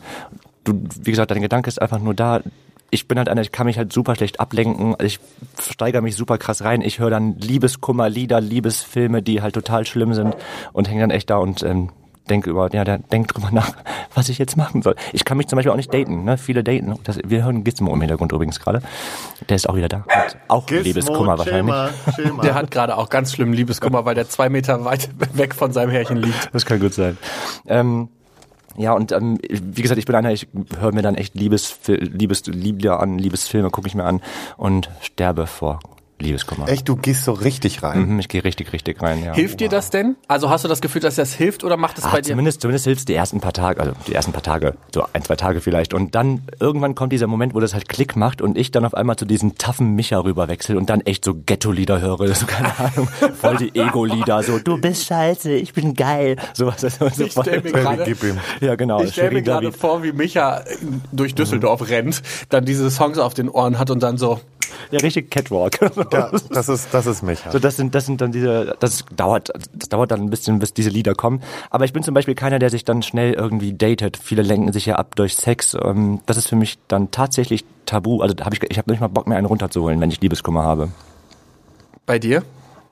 Du, 0.64 0.84
wie 1.00 1.10
gesagt, 1.10 1.30
dein 1.30 1.42
Gedanke 1.42 1.68
ist 1.68 1.80
einfach 1.80 1.98
nur 1.98 2.14
da. 2.14 2.40
Ich 2.94 3.08
bin 3.08 3.16
halt 3.16 3.30
einer, 3.30 3.40
ich 3.40 3.52
kann 3.52 3.66
mich 3.66 3.78
halt 3.78 3.90
super 3.90 4.14
schlecht 4.14 4.38
ablenken. 4.38 4.94
Ich 5.02 5.18
steigere 5.58 6.02
mich 6.02 6.14
super 6.14 6.36
krass 6.36 6.62
rein. 6.62 6.82
Ich 6.82 6.98
höre 6.98 7.08
dann 7.08 7.38
Liebeskummerlieder, 7.38 8.38
Liebesfilme, 8.40 9.22
die 9.22 9.40
halt 9.40 9.54
total 9.54 9.86
schlimm 9.86 10.12
sind 10.12 10.36
und 10.74 10.90
hänge 10.90 11.00
dann 11.00 11.10
echt 11.10 11.30
da 11.30 11.38
und 11.38 11.62
ähm, 11.62 11.88
denke 12.28 12.50
über, 12.50 12.72
ja, 12.72 12.84
der 12.84 12.98
denkt 12.98 13.34
drüber 13.34 13.48
nach, 13.52 13.72
was 14.14 14.28
ich 14.28 14.38
jetzt 14.38 14.56
machen 14.56 14.82
soll. 14.82 14.94
Ich 15.12 15.24
kann 15.24 15.38
mich 15.38 15.48
zum 15.48 15.56
Beispiel 15.56 15.72
auch 15.72 15.76
nicht 15.76 15.92
daten, 15.92 16.24
ne? 16.24 16.36
Viele 16.38 16.62
daten. 16.62 16.94
Das, 17.04 17.18
wir 17.24 17.44
hören 17.44 17.64
Gizmo 17.64 17.92
im 17.94 18.00
Hintergrund 18.00 18.32
übrigens 18.32 18.60
gerade. 18.60 18.82
Der 19.48 19.56
ist 19.56 19.68
auch 19.68 19.76
wieder 19.76 19.88
da. 19.88 20.04
Hat 20.08 20.36
auch 20.48 20.66
Gizmo, 20.66 20.82
Liebeskummer 20.82 21.38
wahrscheinlich. 21.38 21.74
Chill 22.14 22.32
mal, 22.32 22.42
Der 22.42 22.54
hat 22.54 22.70
gerade 22.70 22.96
auch 22.96 23.08
ganz 23.08 23.32
schlimm 23.32 23.52
Liebeskummer, 23.52 24.04
weil 24.04 24.14
der 24.14 24.28
zwei 24.28 24.48
Meter 24.48 24.84
weit 24.84 25.08
weg 25.34 25.54
von 25.54 25.72
seinem 25.72 25.90
Härchen 25.90 26.18
liegt. 26.18 26.50
Das 26.52 26.66
kann 26.66 26.78
gut 26.78 26.94
sein. 26.94 27.16
Ähm, 27.66 28.08
ja, 28.76 28.92
und 28.92 29.12
ähm, 29.12 29.38
wie 29.42 29.82
gesagt, 29.82 29.98
ich 29.98 30.06
bin 30.06 30.14
einer, 30.14 30.32
ich 30.32 30.48
höre 30.78 30.92
mir 30.92 31.02
dann 31.02 31.14
echt 31.14 31.34
Liebes, 31.34 31.78
Liebes, 31.86 32.46
Liebler 32.46 33.00
an, 33.00 33.18
Liebesfilme 33.18 33.70
gucke 33.70 33.88
ich 33.88 33.94
mir 33.94 34.04
an 34.04 34.20
und 34.56 34.90
sterbe 35.00 35.46
vor 35.46 35.80
Liebeskummer. 36.22 36.68
Echt, 36.68 36.88
du 36.88 36.96
gehst 36.96 37.24
so 37.24 37.32
richtig 37.32 37.82
rein. 37.82 38.08
Mhm, 38.08 38.18
ich 38.20 38.28
gehe 38.28 38.44
richtig, 38.44 38.72
richtig 38.72 39.02
rein, 39.02 39.22
ja. 39.22 39.34
Hilft 39.34 39.60
dir 39.60 39.68
das 39.68 39.90
denn? 39.90 40.16
Also 40.28 40.50
hast 40.50 40.64
du 40.64 40.68
das 40.68 40.80
Gefühl, 40.80 41.02
dass 41.02 41.16
das 41.16 41.34
hilft 41.34 41.64
oder 41.64 41.76
macht 41.76 41.98
es 41.98 42.04
bei 42.04 42.20
dir? 42.20 42.30
Zumindest, 42.30 42.60
zumindest 42.60 42.84
hilft 42.84 43.00
es 43.00 43.04
die 43.04 43.14
ersten 43.14 43.40
paar 43.40 43.52
Tage, 43.52 43.80
also 43.80 43.92
die 44.06 44.14
ersten 44.14 44.32
paar 44.32 44.42
Tage, 44.42 44.74
so 44.94 45.04
ein, 45.12 45.22
zwei 45.22 45.36
Tage 45.36 45.60
vielleicht. 45.60 45.94
Und 45.94 46.14
dann 46.14 46.42
irgendwann 46.60 46.94
kommt 46.94 47.12
dieser 47.12 47.26
Moment, 47.26 47.54
wo 47.54 47.60
das 47.60 47.74
halt 47.74 47.88
Klick 47.88 48.16
macht 48.16 48.40
und 48.40 48.56
ich 48.56 48.70
dann 48.70 48.84
auf 48.84 48.94
einmal 48.94 49.16
zu 49.16 49.24
diesem 49.24 49.58
taffen 49.58 49.94
Micha 49.94 50.18
rüberwechsel 50.18 50.76
und 50.76 50.88
dann 50.88 51.00
echt 51.02 51.24
so 51.24 51.34
Ghetto-Lieder 51.34 52.00
höre, 52.00 52.34
so 52.34 52.46
keine 52.46 52.78
Ahnung, 52.78 53.08
voll 53.34 53.56
die 53.56 53.74
Ego-Lieder, 53.74 54.42
so 54.42 54.58
du 54.58 54.78
bist 54.80 55.06
scheiße, 55.06 55.52
ich 55.52 55.72
bin 55.72 55.94
geil, 55.94 56.36
sowas. 56.54 56.80
So, 56.80 57.08
so 57.08 57.24
ich 57.24 57.32
stell 57.32 57.62
mir 57.62 57.72
gerade, 57.72 58.16
ja 58.60 58.74
genau. 58.74 59.02
Ich 59.02 59.12
stelle 59.12 59.32
mir 59.32 59.42
gerade 59.42 59.72
vor, 59.72 60.02
wie 60.02 60.12
Micha 60.12 60.64
durch 61.10 61.34
Düsseldorf 61.34 61.80
mhm. 61.80 61.86
rennt, 61.86 62.22
dann 62.48 62.64
diese 62.64 62.90
Songs 62.90 63.18
auf 63.18 63.34
den 63.34 63.48
Ohren 63.48 63.78
hat 63.78 63.90
und 63.90 64.02
dann 64.02 64.18
so, 64.18 64.40
ja, 64.90 65.00
richtig 65.00 65.30
Catwalk. 65.30 65.80
Ja, 66.12 66.30
das 66.50 66.68
ist, 66.68 66.92
das 66.92 67.06
ist 67.06 67.22
mich. 67.22 67.40
So, 67.50 67.58
das 67.58 67.76
sind, 67.76 67.94
das 67.94 68.06
sind 68.06 68.20
dann 68.20 68.32
diese, 68.32 68.76
das 68.80 69.04
dauert, 69.14 69.52
das 69.72 69.88
dauert 69.88 70.10
dann 70.10 70.20
ein 70.20 70.30
bisschen, 70.30 70.58
bis 70.58 70.74
diese 70.74 70.90
Lieder 70.90 71.14
kommen. 71.14 71.42
Aber 71.70 71.84
ich 71.84 71.92
bin 71.92 72.02
zum 72.02 72.14
Beispiel 72.14 72.34
keiner, 72.34 72.58
der 72.58 72.70
sich 72.70 72.84
dann 72.84 73.02
schnell 73.02 73.32
irgendwie 73.34 73.72
datet. 73.72 74.16
Viele 74.16 74.42
lenken 74.42 74.72
sich 74.72 74.86
ja 74.86 74.96
ab 74.96 75.16
durch 75.16 75.36
Sex. 75.36 75.74
Ähm, 75.74 76.20
das 76.26 76.36
ist 76.36 76.48
für 76.48 76.56
mich 76.56 76.78
dann 76.88 77.10
tatsächlich 77.10 77.64
tabu. 77.86 78.20
Also 78.20 78.34
hab 78.40 78.52
ich, 78.52 78.62
ich 78.68 78.78
habe 78.78 78.90
nicht 78.90 79.00
mal 79.00 79.08
Bock 79.08 79.26
mehr 79.26 79.38
einen 79.38 79.46
runterzuholen, 79.46 80.00
wenn 80.00 80.10
ich 80.10 80.20
Liebeskummer 80.20 80.62
habe. 80.62 80.88
Bei 82.06 82.18
dir? 82.18 82.42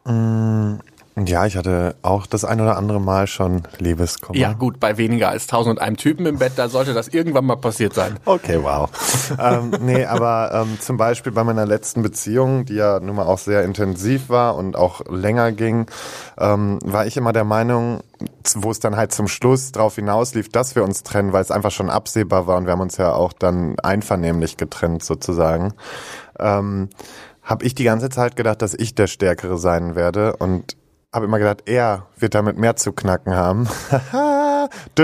Mm, 0.05 0.77
ja, 1.17 1.45
ich 1.45 1.57
hatte 1.57 1.97
auch 2.03 2.27
das 2.27 2.45
ein 2.45 2.61
oder 2.61 2.77
andere 2.77 3.01
Mal 3.01 3.27
schon 3.27 3.63
Liebeskummer. 3.79 4.39
Ja, 4.39 4.53
gut, 4.53 4.79
bei 4.79 4.97
weniger 4.97 5.29
als 5.29 5.49
tausend 5.49 5.79
und 5.79 5.85
einem 5.85 5.97
Typen 5.97 6.25
im 6.25 6.39
Bett, 6.39 6.53
da 6.57 6.69
sollte 6.69 6.95
das 6.95 7.09
irgendwann 7.09 7.45
mal 7.45 7.57
passiert 7.57 7.95
sein. 7.95 8.19
Okay, 8.25 8.61
wow. 8.63 8.89
ähm, 9.39 9.73
nee, 9.81 10.05
aber 10.05 10.51
ähm, 10.55 10.79
zum 10.81 10.97
Beispiel 10.97 11.33
bei 11.33 11.43
meiner 11.43 11.67
letzten 11.67 12.03
Beziehung, 12.03 12.65
die 12.65 12.75
ja 12.75 13.01
nun 13.01 13.17
mal 13.17 13.27
auch 13.27 13.39
sehr 13.39 13.65
intensiv 13.65 14.29
war 14.29 14.55
und 14.55 14.77
auch 14.77 15.03
länger 15.11 15.53
ging, 15.53 15.87
ähm, 16.39 16.79
war 16.85 17.07
ich 17.07 17.17
immer 17.17 17.33
der 17.33 17.45
Meinung, 17.45 18.01
wo 18.55 18.71
es 18.71 18.79
dann 18.79 18.97
halt 18.97 19.13
zum 19.13 19.27
Schluss 19.27 19.73
drauf 19.73 19.97
hinauslief, 19.97 20.49
dass 20.49 20.77
wir 20.77 20.85
uns 20.85 21.03
trennen, 21.03 21.33
weil 21.33 21.43
es 21.43 21.51
einfach 21.51 21.73
schon 21.73 21.91
absehbar 21.91 22.47
war 22.47 22.57
und 22.57 22.67
wir 22.67 22.73
haben 22.73 22.81
uns 22.81 22.97
ja 22.97 23.13
auch 23.13 23.33
dann 23.33 23.79
einvernehmlich 23.81 24.57
getrennt 24.57 25.03
sozusagen. 25.03 25.75
Ähm, 26.39 26.89
habe 27.43 27.65
ich 27.65 27.75
die 27.75 27.85
ganze 27.85 28.11
Zeit 28.11 28.37
gedacht, 28.37 28.63
dass 28.63 28.75
ich 28.75 28.95
der 28.95 29.09
Stärkere 29.09 29.59
sein 29.59 29.97
werde 29.97 30.37
und 30.37 30.77
habe 31.13 31.25
immer 31.25 31.39
gedacht, 31.39 31.63
er 31.67 32.07
wird 32.17 32.35
damit 32.35 32.57
mehr 32.57 32.77
zu 32.77 32.93
knacken 32.93 33.35
haben. 33.35 33.69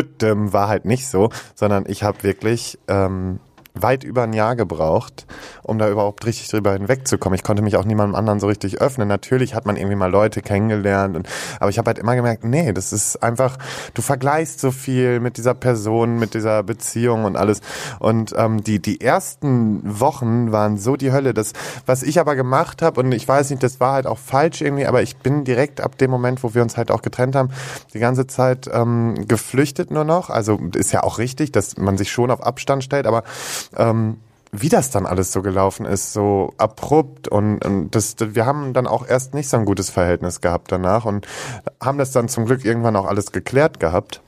War 0.53 0.69
halt 0.69 0.85
nicht 0.85 1.09
so, 1.09 1.31
sondern 1.55 1.85
ich 1.89 2.03
habe 2.03 2.23
wirklich 2.23 2.79
ähm, 2.89 3.41
weit 3.83 4.05
über 4.05 4.23
ein 4.23 4.33
Jahr 4.33 4.57
gebraucht, 4.57 5.27
um 5.63 5.79
da 5.79 5.89
überhaupt 5.89 6.25
richtig 6.27 6.49
drüber 6.49 6.73
hinwegzukommen. 6.73 7.37
Ich 7.37 7.43
konnte 7.43 7.63
mich 7.63 7.77
auch 7.77 7.85
niemandem 7.85 8.15
anderen 8.15 8.41
so 8.41 8.47
richtig 8.47 8.81
öffnen. 8.81 9.09
Natürlich 9.09 9.55
hat 9.55 9.67
man 9.67 9.77
irgendwie 9.77 9.97
mal 9.97 10.11
Leute 10.11 10.43
kennengelernt, 10.43 11.17
und, 11.17 11.29
aber 11.61 11.71
ich 11.71 11.79
habe 11.79 11.89
halt 11.89 11.99
immer 11.99 12.17
gemerkt, 12.17 12.45
nee, 12.45 12.73
das 12.73 12.93
ist 12.93 13.23
einfach, 13.23 13.57
du 13.95 14.03
vergleichst 14.03 14.61
so 14.61 14.71
viel 14.71 15.21
mit 15.21 15.37
dieser 15.37 15.55
Person, 15.55 16.19
mit 16.19 16.35
dieser 16.35 16.63
Beziehung 16.63 17.25
und 17.25 17.37
alles. 17.37 17.61
Und 17.99 18.35
ähm, 18.37 18.63
die 18.63 18.81
die 18.81 19.01
ersten 19.01 19.81
Wochen 19.85 20.53
waren 20.53 20.79
so 20.79 20.97
die 20.97 21.13
Hölle. 21.13 21.35
Das, 21.35 21.53
was 21.87 22.03
ich 22.03 22.21
aber 22.21 22.37
gemacht 22.37 22.83
habe, 22.83 23.01
und 23.01 23.13
ich 23.13 23.27
weiß 23.27 23.51
nicht, 23.51 23.63
das 23.63 23.81
war 23.81 23.95
halt 23.95 24.07
auch 24.07 24.19
falsch 24.19 24.61
irgendwie, 24.61 24.87
aber 24.87 25.03
ich 25.03 25.17
bin 25.17 25.45
direkt 25.45 25.81
ab 25.81 25.99
dem 25.99 26.11
Moment, 26.11 26.43
wo 26.43 26.55
wir 26.55 26.63
uns 26.63 26.77
halt 26.77 26.91
auch 26.91 27.03
getrennt 27.03 27.37
haben, 27.37 27.51
die 27.95 27.99
ganze 27.99 28.27
Zeit 28.27 28.71
ähm, 28.73 29.27
geflüchtet 29.27 29.91
nur 29.91 30.05
noch. 30.05 30.31
Also 30.31 30.59
ist 30.75 30.93
ja 30.93 31.03
auch 31.03 31.19
richtig, 31.19 31.53
dass 31.53 31.77
man 31.77 31.99
sich 31.99 32.11
schon 32.11 32.31
auf 32.31 32.43
Abstand 32.43 32.85
stellt, 32.85 33.07
aber 33.07 33.23
ähm, 33.77 34.19
wie 34.53 34.69
das 34.69 34.91
dann 34.91 35.07
alles 35.07 35.33
so 35.33 35.43
gelaufen 35.43 35.87
ist, 35.87 36.13
so 36.13 36.55
abrupt 36.57 37.29
und, 37.29 37.65
und 37.65 37.91
das, 37.91 38.17
wir 38.19 38.47
haben 38.47 38.73
dann 38.73 38.87
auch 38.87 39.07
erst 39.07 39.35
nicht 39.35 39.49
so 39.49 39.57
ein 39.57 39.65
gutes 39.65 39.91
Verhältnis 39.91 40.41
gehabt 40.41 40.73
danach 40.73 41.05
und 41.05 41.27
haben 41.81 41.99
das 41.99 42.13
dann 42.13 42.29
zum 42.29 42.47
Glück 42.47 42.65
irgendwann 42.65 42.97
auch 42.97 43.07
alles 43.07 43.33
geklärt 43.33 43.81
gehabt. 43.81 44.21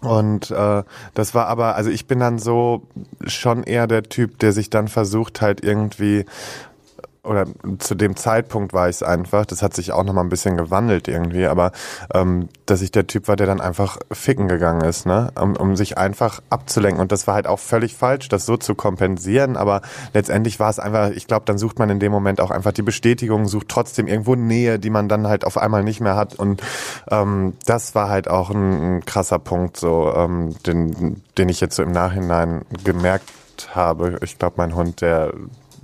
Und 0.00 0.50
äh, 0.50 0.82
das 1.14 1.34
war 1.34 1.46
aber, 1.46 1.76
also 1.76 1.90
ich 1.90 2.06
bin 2.06 2.20
dann 2.20 2.38
so 2.38 2.82
schon 3.26 3.62
eher 3.64 3.86
der 3.86 4.02
Typ, 4.02 4.38
der 4.38 4.52
sich 4.52 4.70
dann 4.70 4.88
versucht 4.88 5.42
halt 5.42 5.62
irgendwie 5.62 6.24
oder 7.22 7.46
zu 7.78 7.94
dem 7.94 8.16
Zeitpunkt 8.16 8.72
war 8.72 8.88
ich 8.88 8.96
es 8.96 9.02
einfach, 9.02 9.44
das 9.44 9.62
hat 9.62 9.74
sich 9.74 9.92
auch 9.92 10.04
nochmal 10.04 10.24
ein 10.24 10.30
bisschen 10.30 10.56
gewandelt 10.56 11.06
irgendwie, 11.06 11.46
aber 11.46 11.72
ähm, 12.14 12.48
dass 12.64 12.80
ich 12.80 12.92
der 12.92 13.06
Typ 13.06 13.28
war, 13.28 13.36
der 13.36 13.46
dann 13.46 13.60
einfach 13.60 13.98
ficken 14.10 14.48
gegangen 14.48 14.82
ist, 14.82 15.04
ne? 15.06 15.30
Um, 15.38 15.56
um 15.56 15.76
sich 15.76 15.98
einfach 15.98 16.40
abzulenken. 16.48 17.00
Und 17.00 17.12
das 17.12 17.26
war 17.26 17.34
halt 17.34 17.46
auch 17.46 17.58
völlig 17.58 17.94
falsch, 17.94 18.28
das 18.28 18.46
so 18.46 18.56
zu 18.56 18.74
kompensieren, 18.74 19.56
aber 19.56 19.82
letztendlich 20.14 20.58
war 20.60 20.70
es 20.70 20.78
einfach, 20.78 21.10
ich 21.10 21.26
glaube, 21.26 21.44
dann 21.44 21.58
sucht 21.58 21.78
man 21.78 21.90
in 21.90 22.00
dem 22.00 22.10
Moment 22.10 22.40
auch 22.40 22.50
einfach 22.50 22.72
die 22.72 22.82
Bestätigung, 22.82 23.48
sucht 23.48 23.68
trotzdem 23.68 24.06
irgendwo 24.06 24.34
Nähe, 24.34 24.78
die 24.78 24.90
man 24.90 25.08
dann 25.08 25.26
halt 25.26 25.44
auf 25.44 25.58
einmal 25.58 25.84
nicht 25.84 26.00
mehr 26.00 26.16
hat. 26.16 26.36
Und 26.36 26.62
ähm, 27.10 27.54
das 27.66 27.94
war 27.94 28.08
halt 28.08 28.28
auch 28.28 28.50
ein, 28.50 28.96
ein 28.96 29.04
krasser 29.04 29.38
Punkt, 29.38 29.76
so, 29.76 30.12
ähm, 30.14 30.54
den, 30.66 31.22
den 31.36 31.48
ich 31.50 31.60
jetzt 31.60 31.76
so 31.76 31.82
im 31.82 31.92
Nachhinein 31.92 32.62
gemerkt 32.82 33.28
habe. 33.74 34.18
Ich 34.22 34.38
glaube, 34.38 34.54
mein 34.56 34.74
Hund, 34.74 35.02
der 35.02 35.32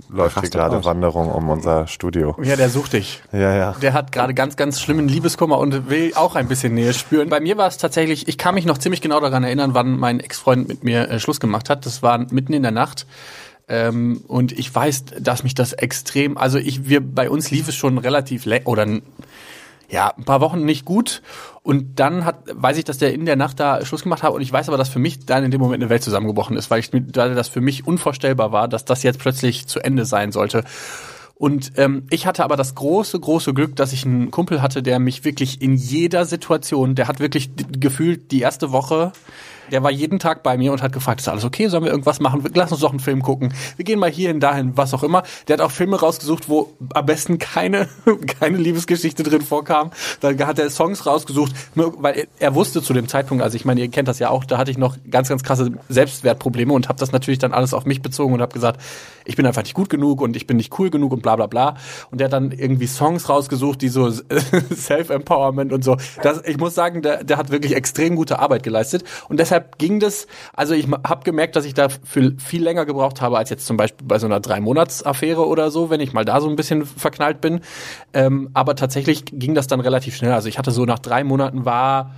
läuft 0.09 0.39
hier 0.39 0.49
gerade 0.49 0.83
Wanderung 0.85 1.29
um 1.31 1.49
unser 1.49 1.87
Studio. 1.87 2.35
Ja, 2.41 2.55
der 2.55 2.69
sucht 2.69 2.93
dich. 2.93 3.21
Ja, 3.31 3.55
ja. 3.55 3.75
Der 3.81 3.93
hat 3.93 4.11
gerade 4.11 4.33
ganz, 4.33 4.55
ganz 4.55 4.79
schlimmen 4.79 5.07
Liebeskummer 5.07 5.57
und 5.57 5.89
will 5.89 6.13
auch 6.15 6.35
ein 6.35 6.47
bisschen 6.47 6.73
Nähe 6.73 6.93
spüren. 6.93 7.29
Bei 7.29 7.39
mir 7.39 7.57
war 7.57 7.67
es 7.67 7.77
tatsächlich, 7.77 8.27
ich 8.27 8.37
kann 8.37 8.55
mich 8.55 8.65
noch 8.65 8.77
ziemlich 8.77 9.01
genau 9.01 9.19
daran 9.19 9.43
erinnern, 9.43 9.73
wann 9.73 9.97
mein 9.97 10.19
Ex-Freund 10.19 10.67
mit 10.67 10.83
mir 10.83 11.09
äh, 11.09 11.19
Schluss 11.19 11.39
gemacht 11.39 11.69
hat. 11.69 11.85
Das 11.85 12.03
war 12.03 12.17
mitten 12.31 12.53
in 12.53 12.63
der 12.63 12.71
Nacht. 12.71 13.05
Ähm, 13.69 14.21
und 14.27 14.53
ich 14.53 14.73
weiß, 14.73 15.05
dass 15.19 15.43
mich 15.43 15.53
das 15.53 15.73
extrem, 15.73 16.37
also 16.37 16.57
ich, 16.57 16.87
wir, 16.87 17.01
bei 17.01 17.29
uns 17.29 17.51
lief 17.51 17.67
es 17.67 17.75
schon 17.75 17.97
relativ, 17.97 18.47
oder 18.63 18.85
ja, 19.89 20.13
ein 20.17 20.25
paar 20.25 20.41
Wochen 20.41 20.65
nicht 20.65 20.85
gut. 20.85 21.21
Und 21.63 21.99
dann 21.99 22.25
hat, 22.25 22.43
weiß 22.51 22.77
ich, 22.77 22.83
dass 22.83 22.97
der 22.97 23.13
in 23.13 23.25
der 23.25 23.35
Nacht 23.35 23.59
da 23.59 23.83
Schluss 23.85 24.03
gemacht 24.03 24.23
hat. 24.23 24.31
Und 24.31 24.41
ich 24.41 24.51
weiß 24.51 24.67
aber, 24.67 24.77
dass 24.77 24.89
für 24.89 24.99
mich 24.99 25.25
dann 25.25 25.43
in 25.43 25.51
dem 25.51 25.61
Moment 25.61 25.81
eine 25.81 25.89
Welt 25.89 26.03
zusammengebrochen 26.03 26.57
ist, 26.57 26.69
weil 26.69 26.79
ich, 26.79 26.91
weil 26.93 27.35
das 27.35 27.49
für 27.49 27.61
mich 27.61 27.87
unvorstellbar 27.87 28.51
war, 28.51 28.67
dass 28.67 28.85
das 28.85 29.03
jetzt 29.03 29.19
plötzlich 29.19 29.67
zu 29.67 29.79
Ende 29.79 30.05
sein 30.05 30.31
sollte. 30.31 30.63
Und 31.35 31.73
ähm, 31.77 32.07
ich 32.09 32.25
hatte 32.25 32.43
aber 32.43 32.55
das 32.55 32.73
große, 32.73 33.19
große 33.19 33.53
Glück, 33.53 33.75
dass 33.75 33.93
ich 33.93 34.05
einen 34.05 34.31
Kumpel 34.31 34.61
hatte, 34.61 34.81
der 34.81 34.97
mich 34.97 35.23
wirklich 35.23 35.61
in 35.61 35.75
jeder 35.75 36.25
Situation, 36.25 36.95
der 36.95 37.07
hat 37.07 37.19
wirklich 37.19 37.51
gefühlt 37.79 38.31
die 38.31 38.41
erste 38.41 38.71
Woche 38.71 39.11
der 39.71 39.83
war 39.83 39.91
jeden 39.91 40.19
Tag 40.19 40.43
bei 40.43 40.57
mir 40.57 40.71
und 40.71 40.81
hat 40.81 40.93
gefragt, 40.93 41.21
ist 41.21 41.27
alles 41.27 41.45
okay? 41.45 41.67
Sollen 41.67 41.83
wir 41.83 41.91
irgendwas 41.91 42.19
machen? 42.19 42.43
Lass 42.53 42.71
uns 42.71 42.81
doch 42.81 42.91
einen 42.91 42.99
Film 42.99 43.21
gucken. 43.21 43.53
Wir 43.75 43.85
gehen 43.85 43.99
mal 43.99 44.09
hierhin, 44.09 44.39
dahin, 44.39 44.75
was 44.75 44.93
auch 44.93 45.03
immer. 45.03 45.23
Der 45.47 45.57
hat 45.57 45.61
auch 45.61 45.71
Filme 45.71 45.99
rausgesucht, 45.99 46.49
wo 46.49 46.73
am 46.93 47.05
besten 47.05 47.37
keine, 47.37 47.87
keine 48.39 48.57
Liebesgeschichte 48.57 49.23
drin 49.23 49.41
vorkam. 49.41 49.91
Da 50.19 50.29
hat 50.47 50.59
er 50.59 50.69
Songs 50.69 51.05
rausgesucht, 51.05 51.53
weil 51.75 52.27
er 52.39 52.55
wusste 52.55 52.81
zu 52.81 52.93
dem 52.93 53.07
Zeitpunkt, 53.07 53.43
also 53.43 53.55
ich 53.55 53.65
meine, 53.65 53.81
ihr 53.81 53.89
kennt 53.89 54.07
das 54.07 54.19
ja 54.19 54.29
auch, 54.29 54.45
da 54.45 54.57
hatte 54.57 54.71
ich 54.71 54.77
noch 54.77 54.97
ganz, 55.09 55.29
ganz 55.29 55.43
krasse 55.43 55.71
Selbstwertprobleme 55.89 56.73
und 56.73 56.89
habe 56.89 56.99
das 56.99 57.11
natürlich 57.11 57.39
dann 57.39 57.53
alles 57.53 57.73
auf 57.73 57.85
mich 57.85 58.01
bezogen 58.01 58.33
und 58.33 58.41
habe 58.41 58.53
gesagt, 58.53 58.81
ich 59.25 59.35
bin 59.35 59.45
einfach 59.45 59.63
nicht 59.63 59.73
gut 59.73 59.89
genug 59.89 60.21
und 60.21 60.35
ich 60.35 60.47
bin 60.47 60.57
nicht 60.57 60.77
cool 60.79 60.89
genug 60.89 61.11
und 61.11 61.21
bla 61.21 61.35
bla 61.35 61.47
bla. 61.47 61.75
Und 62.11 62.19
der 62.19 62.25
hat 62.25 62.33
dann 62.33 62.51
irgendwie 62.51 62.87
Songs 62.87 63.29
rausgesucht, 63.29 63.81
die 63.81 63.89
so 63.89 64.09
Self-Empowerment 64.73 65.73
und 65.73 65.83
so. 65.83 65.97
Das, 66.23 66.41
ich 66.45 66.57
muss 66.57 66.75
sagen, 66.75 67.01
der, 67.01 67.23
der 67.23 67.37
hat 67.37 67.51
wirklich 67.51 67.75
extrem 67.75 68.15
gute 68.15 68.39
Arbeit 68.39 68.63
geleistet 68.63 69.03
und 69.27 69.39
deshalb 69.39 69.56
deshalb 69.57 69.77
ging 69.77 69.99
das, 69.99 70.27
also 70.53 70.73
ich 70.73 70.87
habe 70.87 71.23
gemerkt, 71.23 71.55
dass 71.55 71.65
ich 71.65 71.73
da 71.73 71.89
für 71.89 72.33
viel 72.37 72.63
länger 72.63 72.85
gebraucht 72.85 73.21
habe, 73.21 73.37
als 73.37 73.49
jetzt 73.49 73.65
zum 73.65 73.77
Beispiel 73.77 74.05
bei 74.07 74.19
so 74.19 74.25
einer 74.27 74.39
Drei-Monats-Affäre 74.39 75.45
oder 75.45 75.71
so, 75.71 75.89
wenn 75.89 75.99
ich 75.99 76.13
mal 76.13 76.25
da 76.25 76.41
so 76.41 76.49
ein 76.49 76.55
bisschen 76.55 76.85
verknallt 76.85 77.41
bin. 77.41 77.61
Ähm, 78.13 78.49
aber 78.53 78.75
tatsächlich 78.75 79.25
ging 79.25 79.55
das 79.55 79.67
dann 79.67 79.79
relativ 79.79 80.15
schnell. 80.15 80.33
Also 80.33 80.49
ich 80.49 80.57
hatte 80.57 80.71
so 80.71 80.85
nach 80.85 80.99
drei 80.99 81.23
Monaten 81.23 81.65
war 81.65 82.11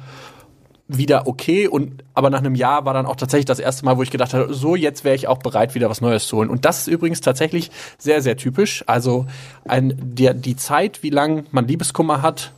wieder 0.91 1.27
okay 1.27 1.67
und 1.67 2.03
aber 2.15 2.31
nach 2.31 2.39
einem 2.39 2.55
Jahr 2.55 2.83
war 2.83 2.95
dann 2.95 3.05
auch 3.05 3.15
tatsächlich 3.15 3.45
das 3.45 3.59
erste 3.59 3.85
Mal, 3.85 3.97
wo 3.97 4.01
ich 4.01 4.09
gedacht 4.09 4.33
habe, 4.33 4.51
so 4.51 4.75
jetzt 4.75 5.03
wäre 5.03 5.15
ich 5.15 5.27
auch 5.27 5.37
bereit, 5.37 5.75
wieder 5.75 5.87
was 5.87 6.01
Neues 6.01 6.27
zu 6.27 6.37
holen. 6.37 6.49
Und 6.49 6.65
das 6.65 6.79
ist 6.79 6.87
übrigens 6.87 7.21
tatsächlich 7.21 7.69
sehr, 7.99 8.23
sehr 8.23 8.37
typisch. 8.37 8.83
Also 8.87 9.27
ein, 9.65 9.93
der, 10.01 10.33
die 10.33 10.55
Zeit, 10.55 11.03
wie 11.03 11.11
lang 11.11 11.45
man 11.51 11.67
Liebeskummer 11.67 12.23
hat, 12.23 12.53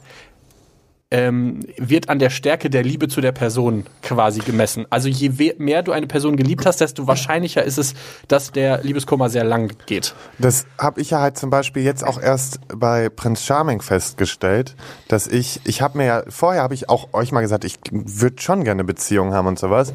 ähm, 1.12 1.60
wird 1.77 2.10
an 2.10 2.20
der 2.20 2.30
Stärke 2.30 2.70
der 2.70 2.84
Liebe 2.84 3.10
zu 3.10 3.20
der 3.20 3.34
Person 3.34 3.86
quasi 4.01 4.39
gemessen. 4.39 4.86
Also 4.89 5.10
je 5.10 5.53
mehr 5.58 5.84
du 5.84 5.91
eine 5.91 6.08
Person 6.08 6.38
geliebt 6.38 6.65
hast, 6.65 6.80
desto 6.80 7.06
wahrscheinlicher 7.06 7.63
ist 7.63 7.77
es, 7.77 7.94
dass 8.30 8.51
der 8.51 8.82
Liebeskummer 8.82 9.30
sehr 9.30 9.44
lang 9.44 9.74
geht. 9.86 10.15
Das 10.39 10.65
habe 10.80 11.01
ich 11.01 11.10
ja 11.12 11.20
halt 11.20 11.38
zum 11.38 11.50
Beispiel 11.50 11.84
jetzt 11.84 12.03
auch 12.06 12.20
erst 12.20 12.60
bei 12.74 13.10
Prinz 13.10 13.44
Charming 13.44 13.82
festgestellt, 13.82 14.75
dass 15.10 15.27
ich, 15.27 15.60
ich 15.65 15.82
habe 15.82 15.98
mir 15.98 16.06
ja, 16.06 16.24
vorher 16.30 16.63
habe 16.63 16.74
ich 16.74 16.89
auch 16.89 17.13
euch 17.13 17.34
mal 17.34 17.41
gesagt, 17.41 17.65
ich 17.65 17.80
würde 17.91 18.41
schon 18.41 18.63
gerne 18.63 18.86
Beziehungen 18.86 19.34
haben 19.34 19.48
und 19.48 19.60
sowas, 19.60 19.94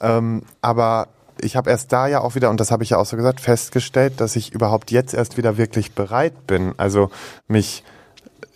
ähm, 0.00 0.42
aber 0.60 1.08
ich 1.40 1.54
habe 1.54 1.70
erst 1.70 1.92
da 1.92 2.08
ja 2.08 2.20
auch 2.20 2.34
wieder, 2.34 2.50
und 2.50 2.58
das 2.58 2.72
habe 2.72 2.82
ich 2.82 2.90
ja 2.90 2.98
auch 2.98 3.06
so 3.06 3.16
gesagt, 3.16 3.40
festgestellt, 3.40 4.14
dass 4.20 4.34
ich 4.34 4.52
überhaupt 4.52 4.90
jetzt 4.90 5.14
erst 5.14 5.36
wieder 5.36 5.56
wirklich 5.56 5.92
bereit 5.92 6.48
bin. 6.48 6.74
Also 6.78 7.10
mich 7.46 7.84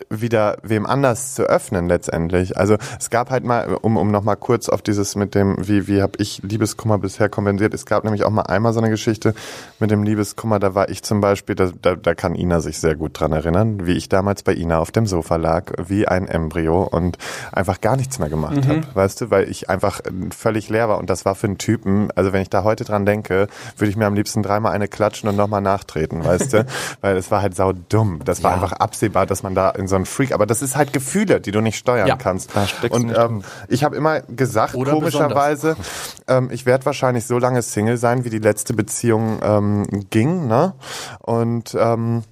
wieder 0.09 0.57
wem 0.63 0.85
anders 0.85 1.35
zu 1.35 1.43
öffnen 1.43 1.87
letztendlich. 1.87 2.57
Also 2.57 2.77
es 2.99 3.09
gab 3.09 3.29
halt 3.29 3.43
mal, 3.43 3.75
um, 3.81 3.97
um 3.97 4.11
nochmal 4.11 4.37
kurz 4.37 4.69
auf 4.69 4.81
dieses 4.81 5.15
mit 5.15 5.35
dem, 5.35 5.55
wie, 5.59 5.87
wie 5.87 6.01
habe 6.01 6.13
ich 6.17 6.41
Liebeskummer 6.43 6.97
bisher 6.97 7.29
kompensiert, 7.29 7.73
es 7.73 7.85
gab 7.85 8.03
nämlich 8.03 8.23
auch 8.23 8.29
mal 8.29 8.43
einmal 8.43 8.73
so 8.73 8.79
eine 8.79 8.89
Geschichte 8.89 9.33
mit 9.79 9.91
dem 9.91 10.03
Liebeskummer, 10.03 10.59
da 10.59 10.75
war 10.75 10.89
ich 10.89 11.03
zum 11.03 11.21
Beispiel, 11.21 11.55
da, 11.55 11.71
da, 11.81 11.95
da 11.95 12.15
kann 12.15 12.35
Ina 12.35 12.59
sich 12.59 12.79
sehr 12.79 12.95
gut 12.95 13.19
dran 13.19 13.31
erinnern, 13.31 13.85
wie 13.85 13.93
ich 13.93 14.09
damals 14.09 14.43
bei 14.43 14.53
Ina 14.53 14.79
auf 14.79 14.91
dem 14.91 15.05
Sofa 15.05 15.35
lag, 15.35 15.71
wie 15.87 16.07
ein 16.07 16.27
Embryo 16.27 16.83
und 16.83 17.17
einfach 17.51 17.81
gar 17.81 17.95
nichts 17.95 18.19
mehr 18.19 18.29
gemacht 18.29 18.57
mhm. 18.57 18.67
habe, 18.67 18.81
weißt 18.93 19.21
du, 19.21 19.31
weil 19.31 19.49
ich 19.49 19.69
einfach 19.69 20.01
völlig 20.35 20.69
leer 20.69 20.89
war 20.89 20.97
und 20.97 21.09
das 21.09 21.25
war 21.25 21.35
für 21.35 21.47
einen 21.47 21.57
Typen, 21.57 22.09
also 22.15 22.33
wenn 22.33 22.41
ich 22.41 22.49
da 22.49 22.63
heute 22.63 22.83
dran 22.83 23.05
denke, 23.05 23.47
würde 23.77 23.89
ich 23.89 23.97
mir 23.97 24.05
am 24.05 24.15
liebsten 24.15 24.43
dreimal 24.43 24.73
eine 24.73 24.87
klatschen 24.87 25.29
und 25.29 25.35
nochmal 25.35 25.61
nachtreten, 25.61 26.23
weißt 26.23 26.53
du, 26.53 26.65
weil 27.01 27.17
es 27.17 27.31
war 27.31 27.41
halt 27.41 27.55
sau 27.55 27.73
dumm. 27.73 28.19
Das 28.25 28.43
war 28.43 28.51
ja. 28.51 28.55
einfach 28.55 28.73
absehbar, 28.73 29.25
dass 29.25 29.43
man 29.43 29.55
da 29.55 29.69
in 29.83 29.87
so 29.87 29.95
ein 29.95 30.05
Freak, 30.05 30.33
aber 30.33 30.45
das 30.45 30.61
ist 30.61 30.75
halt 30.75 30.93
Gefühle, 30.93 31.39
die 31.39 31.51
du 31.51 31.61
nicht 31.61 31.77
steuern 31.77 32.07
ja, 32.07 32.15
kannst. 32.15 32.51
Und 32.89 33.15
ähm, 33.15 33.43
ich 33.67 33.83
habe 33.83 33.95
immer 33.95 34.21
gesagt, 34.21 34.75
Oder 34.75 34.93
komischerweise, 34.93 35.75
ähm, 36.27 36.49
ich 36.51 36.65
werde 36.65 36.85
wahrscheinlich 36.85 37.25
so 37.25 37.37
lange 37.37 37.61
Single 37.61 37.97
sein, 37.97 38.25
wie 38.25 38.29
die 38.29 38.39
letzte 38.39 38.73
Beziehung 38.73 39.39
ähm, 39.43 39.85
ging. 40.09 40.47
Ne? 40.47 40.73
Und 41.19 41.75
ähm, 41.79 42.23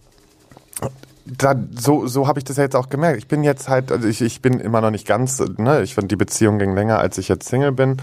da, 1.25 1.55
so, 1.77 2.07
so 2.07 2.27
habe 2.27 2.39
ich 2.39 2.45
das 2.45 2.57
ja 2.57 2.63
jetzt 2.63 2.75
auch 2.75 2.89
gemerkt. 2.89 3.17
Ich 3.17 3.27
bin 3.27 3.43
jetzt 3.43 3.69
halt, 3.69 3.91
also 3.91 4.07
ich, 4.07 4.21
ich 4.21 4.41
bin 4.41 4.59
immer 4.59 4.81
noch 4.81 4.91
nicht 4.91 5.07
ganz, 5.07 5.39
ne, 5.57 5.81
ich 5.81 5.95
finde, 5.95 6.07
die 6.07 6.15
Beziehung 6.15 6.57
ging 6.59 6.73
länger, 6.73 6.99
als 6.99 7.17
ich 7.17 7.27
jetzt 7.27 7.47
Single 7.47 7.71
bin. 7.71 7.97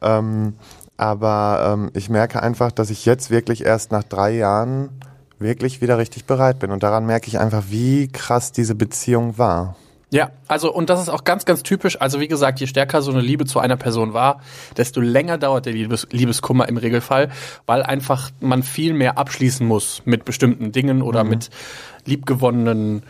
Ähm, 0.00 0.54
aber 0.96 1.72
ähm, 1.72 1.90
ich 1.94 2.08
merke 2.08 2.42
einfach, 2.42 2.72
dass 2.72 2.90
ich 2.90 3.04
jetzt 3.04 3.30
wirklich 3.30 3.64
erst 3.64 3.92
nach 3.92 4.04
drei 4.04 4.32
Jahren 4.32 4.90
wirklich 5.42 5.80
wieder 5.80 5.98
richtig 5.98 6.24
bereit 6.24 6.58
bin. 6.58 6.70
Und 6.70 6.82
daran 6.82 7.06
merke 7.06 7.28
ich 7.28 7.38
einfach, 7.38 7.64
wie 7.68 8.08
krass 8.08 8.52
diese 8.52 8.74
Beziehung 8.74 9.38
war. 9.38 9.76
Ja, 10.12 10.30
also 10.46 10.70
und 10.70 10.90
das 10.90 11.00
ist 11.00 11.08
auch 11.08 11.24
ganz, 11.24 11.46
ganz 11.46 11.62
typisch. 11.62 11.98
Also 11.98 12.20
wie 12.20 12.28
gesagt, 12.28 12.60
je 12.60 12.66
stärker 12.66 13.00
so 13.00 13.10
eine 13.10 13.22
Liebe 13.22 13.46
zu 13.46 13.60
einer 13.60 13.78
Person 13.78 14.12
war, 14.12 14.42
desto 14.76 15.00
länger 15.00 15.38
dauert 15.38 15.64
der 15.64 15.72
Liebes 15.72 16.06
Liebeskummer 16.10 16.68
im 16.68 16.76
Regelfall, 16.76 17.30
weil 17.64 17.82
einfach 17.82 18.30
man 18.38 18.62
viel 18.62 18.92
mehr 18.92 19.16
abschließen 19.16 19.66
muss 19.66 20.02
mit 20.04 20.26
bestimmten 20.26 20.70
Dingen 20.70 21.00
oder 21.00 21.24
mhm. 21.24 21.30
mit 21.30 21.50
liebgewonnenen 22.04 23.04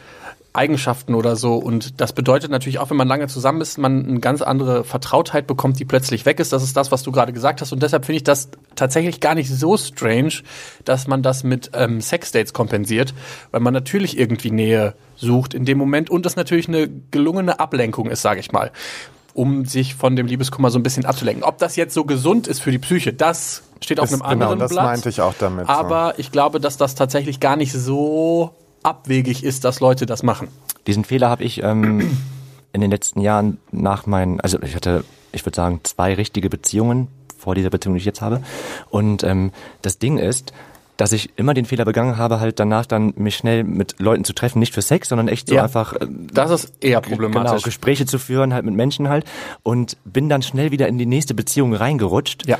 Eigenschaften 0.55 1.15
oder 1.15 1.35
so. 1.37 1.55
Und 1.55 2.01
das 2.01 2.13
bedeutet 2.13 2.51
natürlich 2.51 2.79
auch, 2.79 2.91
wenn 2.91 2.97
man 2.97 3.09
lange 3.09 3.27
zusammen 3.27 3.61
ist, 3.63 3.79
man 3.79 4.07
eine 4.07 4.21
ganz 4.21 4.43
andere 4.43 4.85
Vertrautheit 4.85 5.47
bekommt, 5.47 5.79
die 5.79 5.87
plötzlich 5.87 6.27
weg 6.27 6.41
ist. 6.41 6.53
Das 6.53 6.63
ist 6.63 6.77
das, 6.77 6.93
was 6.93 7.03
du 7.03 7.11
gerade 7.11 7.33
gesagt 7.33 7.61
hast. 7.63 7.73
Und 7.73 7.83
deshalb 7.83 8.05
finde 8.05 8.19
ich 8.19 8.25
das 8.25 8.51
tatsächlich 8.77 9.21
gar 9.21 9.35
nicht 9.35 9.51
so 9.51 9.77
strange, 9.79 10.43
dass 10.85 11.07
man 11.07 11.23
das 11.23 11.43
mit 11.43 11.71
ähm, 11.73 12.01
Sexdates 12.03 12.53
kompensiert, 12.53 13.15
weil 13.51 13.61
man 13.61 13.73
natürlich 13.73 14.19
irgendwie 14.19 14.51
Nähe 14.51 14.95
sucht 15.17 15.55
in 15.55 15.65
dem 15.65 15.79
Moment 15.79 16.11
und 16.11 16.27
das 16.27 16.37
natürlich 16.37 16.69
eine 16.69 16.89
gelungene 17.11 17.59
Ablenkung 17.59 18.11
ist, 18.11 18.23
sage 18.23 18.41
ich 18.41 18.53
mal 18.53 18.71
um 19.35 19.65
sich 19.65 19.95
von 19.95 20.15
dem 20.15 20.27
Liebeskummer 20.27 20.71
so 20.71 20.79
ein 20.79 20.83
bisschen 20.83 21.07
abzulenken. 21.07 21.43
Ob 21.43 21.57
das 21.57 21.77
jetzt 21.77 21.95
so 21.95 22.05
gesund 22.05 22.47
ist 22.47 22.61
für 22.61 22.71
die 22.71 22.79
Psyche, 22.79 23.15
das 23.15 23.63
steht 23.81 23.99
auf 23.99 24.11
ist, 24.11 24.13
einem 24.13 24.23
anderen 24.23 24.53
genau, 24.59 24.65
das 24.65 24.73
Blatt. 24.73 24.85
meinte 24.85 25.09
ich 25.09 25.23
auch 25.23 25.33
damit. 25.39 25.71
Aber 25.71 26.13
so. 26.15 26.21
ich 26.21 26.33
glaube, 26.33 26.61
dass 26.61 26.77
das 26.77 26.95
tatsächlich 26.95 27.41
gar 27.41 27.57
nicht 27.57 27.73
so 27.73 28.55
abwegig 28.83 29.45
ist, 29.45 29.65
dass 29.65 29.81
Leute 29.81 30.07
das 30.07 30.23
machen. 30.23 30.49
Diesen 30.87 31.05
Fehler 31.05 31.31
habe 31.31 31.45
ich 31.45 31.63
ähm, 31.63 32.19
in 32.73 32.81
den 32.81 32.91
letzten 32.91 33.21
Jahren 33.21 33.59
nach 33.71 34.07
meinen, 34.07 34.41
also 34.41 34.61
ich 34.63 34.75
hatte, 34.75 35.05
ich 35.33 35.45
würde 35.45 35.57
sagen, 35.57 35.81
zwei 35.85 36.15
richtige 36.15 36.49
Beziehungen 36.49 37.09
vor 37.39 37.55
dieser 37.55 37.71
Beziehung, 37.71 37.95
die 37.95 38.01
ich 38.01 38.05
jetzt 38.05 38.21
habe. 38.21 38.43
Und 38.91 39.23
ähm, 39.25 39.53
das 39.83 39.99
Ding 39.99 40.19
ist, 40.19 40.53
dass 40.97 41.13
ich 41.13 41.31
immer 41.37 41.55
den 41.55 41.65
Fehler 41.65 41.85
begangen 41.85 42.17
habe, 42.17 42.39
halt 42.39 42.61
danach 42.61 42.87
dann 42.87 43.15
mich 43.17 43.37
schnell 43.37 43.65
mit 43.65 43.99
Leuten 43.99 44.25
zu 44.25 44.35
treffen, 44.35 44.59
nicht 44.59 44.75
für 44.75 44.83
Sex, 44.83 45.09
sondern 45.09 45.27
echt 45.27 45.49
so 45.49 45.55
ja, 45.55 45.65
einfach. 45.65 45.95
Äh, 45.95 46.07
das 46.33 46.51
ist 46.51 46.73
eher 46.81 47.01
problematisch. 47.01 47.51
Genau, 47.51 47.63
Gespräche 47.63 48.07
zu 48.07 48.19
führen, 48.19 48.55
halt 48.55 48.65
mit 48.65 48.75
Menschen 48.75 49.09
halt 49.09 49.25
und 49.63 49.97
bin 50.05 50.29
dann 50.29 50.43
schnell 50.43 50.71
wieder 50.71 50.89
in 50.89 50.99
die 50.99 51.07
nächste 51.07 51.35
Beziehung 51.35 51.75
reingerutscht. 51.75 52.47
Ja 52.47 52.59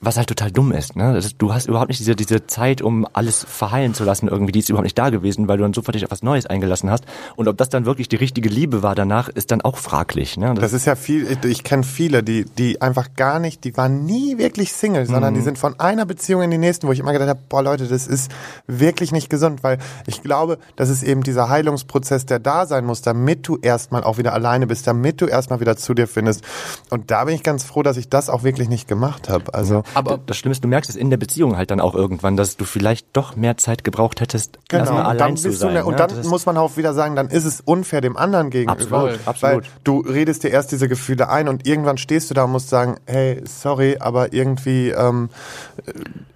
was 0.00 0.16
halt 0.16 0.28
total 0.28 0.52
dumm 0.52 0.70
ist. 0.70 0.94
Ne? 0.94 1.12
Das, 1.14 1.36
du 1.36 1.52
hast 1.52 1.66
überhaupt 1.66 1.88
nicht 1.88 1.98
diese, 1.98 2.14
diese 2.14 2.46
Zeit, 2.46 2.82
um 2.82 3.06
alles 3.12 3.44
verheilen 3.48 3.94
zu 3.94 4.04
lassen 4.04 4.28
irgendwie, 4.28 4.52
die 4.52 4.60
ist 4.60 4.68
überhaupt 4.68 4.84
nicht 4.84 4.98
da 4.98 5.10
gewesen, 5.10 5.48
weil 5.48 5.56
du 5.56 5.64
dann 5.64 5.74
sofort 5.74 5.96
dich 5.96 6.04
auf 6.04 6.10
was 6.10 6.22
Neues 6.22 6.46
eingelassen 6.46 6.90
hast. 6.90 7.04
Und 7.34 7.48
ob 7.48 7.56
das 7.56 7.68
dann 7.68 7.84
wirklich 7.84 8.08
die 8.08 8.16
richtige 8.16 8.48
Liebe 8.48 8.82
war 8.82 8.94
danach, 8.94 9.28
ist 9.28 9.50
dann 9.50 9.60
auch 9.60 9.76
fraglich. 9.76 10.36
Ne? 10.36 10.54
Das, 10.54 10.62
das 10.62 10.72
ist 10.72 10.86
ja 10.86 10.94
viel, 10.94 11.26
ich, 11.30 11.44
ich 11.44 11.64
kenne 11.64 11.82
viele, 11.82 12.22
die, 12.22 12.44
die 12.44 12.80
einfach 12.80 13.14
gar 13.16 13.40
nicht, 13.40 13.64
die 13.64 13.76
waren 13.76 14.04
nie 14.04 14.38
wirklich 14.38 14.72
Single, 14.72 15.06
sondern 15.06 15.34
die 15.34 15.40
mhm. 15.40 15.44
sind 15.44 15.58
von 15.58 15.80
einer 15.80 16.06
Beziehung 16.06 16.42
in 16.42 16.50
die 16.50 16.58
nächsten, 16.58 16.86
wo 16.86 16.92
ich 16.92 17.00
immer 17.00 17.12
gedacht 17.12 17.30
habe, 17.30 17.40
boah 17.48 17.62
Leute, 17.62 17.86
das 17.88 18.06
ist 18.06 18.30
wirklich 18.68 19.10
nicht 19.10 19.28
gesund, 19.28 19.64
weil 19.64 19.78
ich 20.06 20.22
glaube, 20.22 20.58
das 20.76 20.90
ist 20.90 21.02
eben 21.02 21.24
dieser 21.24 21.48
Heilungsprozess, 21.48 22.24
der 22.24 22.38
da 22.38 22.66
sein 22.66 22.84
muss, 22.84 23.02
damit 23.02 23.48
du 23.48 23.58
erstmal 23.60 24.04
auch 24.04 24.18
wieder 24.18 24.32
alleine 24.32 24.68
bist, 24.68 24.86
damit 24.86 25.20
du 25.20 25.26
erstmal 25.26 25.58
wieder 25.58 25.76
zu 25.76 25.94
dir 25.94 26.06
findest. 26.06 26.44
Und 26.90 27.10
da 27.10 27.24
bin 27.24 27.34
ich 27.34 27.42
ganz 27.42 27.64
froh, 27.64 27.82
dass 27.82 27.96
ich 27.96 28.08
das 28.08 28.30
auch 28.30 28.44
wirklich 28.44 28.68
nicht 28.68 28.86
gemacht 28.86 29.28
habe. 29.28 29.54
Also 29.54 29.82
aber 29.94 30.18
das 30.26 30.36
Schlimme 30.36 30.52
ist, 30.52 30.64
du 30.64 30.68
merkst 30.68 30.90
es 30.90 30.96
in 30.96 31.10
der 31.10 31.16
Beziehung 31.16 31.56
halt 31.56 31.70
dann 31.70 31.80
auch 31.80 31.94
irgendwann, 31.94 32.36
dass 32.36 32.56
du 32.56 32.64
vielleicht 32.64 33.06
doch 33.12 33.36
mehr 33.36 33.56
Zeit 33.56 33.84
gebraucht 33.84 34.20
hättest, 34.20 34.58
genau. 34.68 34.84
erstmal 34.84 35.02
allein 35.04 35.36
zu 35.36 35.52
sein. 35.52 35.72
Mehr, 35.72 35.86
und 35.86 35.98
ne? 35.98 36.06
dann 36.06 36.26
muss 36.26 36.46
man 36.46 36.56
auch 36.56 36.76
wieder 36.76 36.94
sagen, 36.94 37.16
dann 37.16 37.28
ist 37.28 37.44
es 37.44 37.60
unfair 37.60 38.00
dem 38.00 38.16
anderen 38.16 38.50
gegenüber. 38.50 38.98
Absolut, 38.98 39.20
absolut. 39.26 39.64
Weil 39.64 39.70
du 39.84 40.00
redest 40.00 40.44
dir 40.44 40.50
erst 40.50 40.72
diese 40.72 40.88
Gefühle 40.88 41.28
ein 41.28 41.48
und 41.48 41.66
irgendwann 41.66 41.98
stehst 41.98 42.30
du 42.30 42.34
da 42.34 42.44
und 42.44 42.52
musst 42.52 42.68
sagen, 42.68 42.96
hey, 43.06 43.42
sorry, 43.44 43.96
aber 44.00 44.32
irgendwie 44.32 44.90
ähm, 44.90 45.30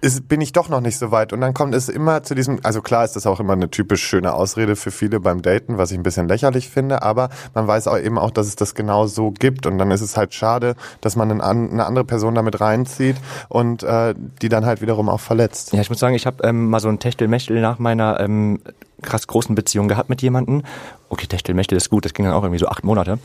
ist, 0.01 0.27
bin 0.27 0.41
ich 0.41 0.51
doch 0.51 0.69
noch 0.69 0.81
nicht 0.81 0.97
so 0.97 1.11
weit. 1.11 1.33
Und 1.33 1.41
dann 1.41 1.53
kommt 1.53 1.73
es 1.75 1.89
immer 1.89 2.23
zu 2.23 2.35
diesem, 2.35 2.59
also 2.63 2.81
klar 2.81 3.05
ist 3.05 3.15
das 3.15 3.25
auch 3.25 3.39
immer 3.39 3.53
eine 3.53 3.69
typisch 3.69 4.03
schöne 4.03 4.33
Ausrede 4.33 4.75
für 4.75 4.91
viele 4.91 5.19
beim 5.19 5.41
Daten, 5.41 5.77
was 5.77 5.91
ich 5.91 5.97
ein 5.97 6.03
bisschen 6.03 6.27
lächerlich 6.27 6.69
finde, 6.69 7.01
aber 7.03 7.29
man 7.53 7.67
weiß 7.67 7.87
auch 7.87 7.97
eben 7.97 8.17
auch, 8.17 8.31
dass 8.31 8.47
es 8.47 8.55
das 8.55 8.75
genau 8.75 9.07
so 9.07 9.31
gibt. 9.31 9.65
Und 9.65 9.77
dann 9.77 9.91
ist 9.91 10.01
es 10.01 10.17
halt 10.17 10.33
schade, 10.33 10.75
dass 11.01 11.15
man 11.15 11.31
eine 11.41 11.85
andere 11.85 12.05
Person 12.05 12.35
damit 12.35 12.59
reinzieht 12.59 13.17
und 13.49 13.83
äh, 13.83 14.13
die 14.41 14.49
dann 14.49 14.65
halt 14.65 14.81
wiederum 14.81 15.09
auch 15.09 15.19
verletzt. 15.19 15.73
Ja, 15.73 15.81
ich 15.81 15.89
muss 15.89 15.99
sagen, 15.99 16.15
ich 16.15 16.25
habe 16.25 16.43
ähm, 16.47 16.69
mal 16.69 16.79
so 16.79 16.89
ein 16.89 16.99
Techtelmechtel 16.99 17.59
nach 17.61 17.79
meiner 17.79 18.19
ähm, 18.19 18.59
krass 19.01 19.27
großen 19.27 19.55
Beziehung 19.55 19.87
gehabt 19.87 20.09
mit 20.09 20.21
jemandem. 20.21 20.63
Okay, 21.09 21.27
Techtelmechtel 21.27 21.77
ist 21.77 21.89
gut, 21.89 22.05
das 22.05 22.13
ging 22.13 22.25
dann 22.25 22.33
auch 22.33 22.43
irgendwie 22.43 22.59
so 22.59 22.67
acht 22.67 22.83
Monate. 22.83 23.19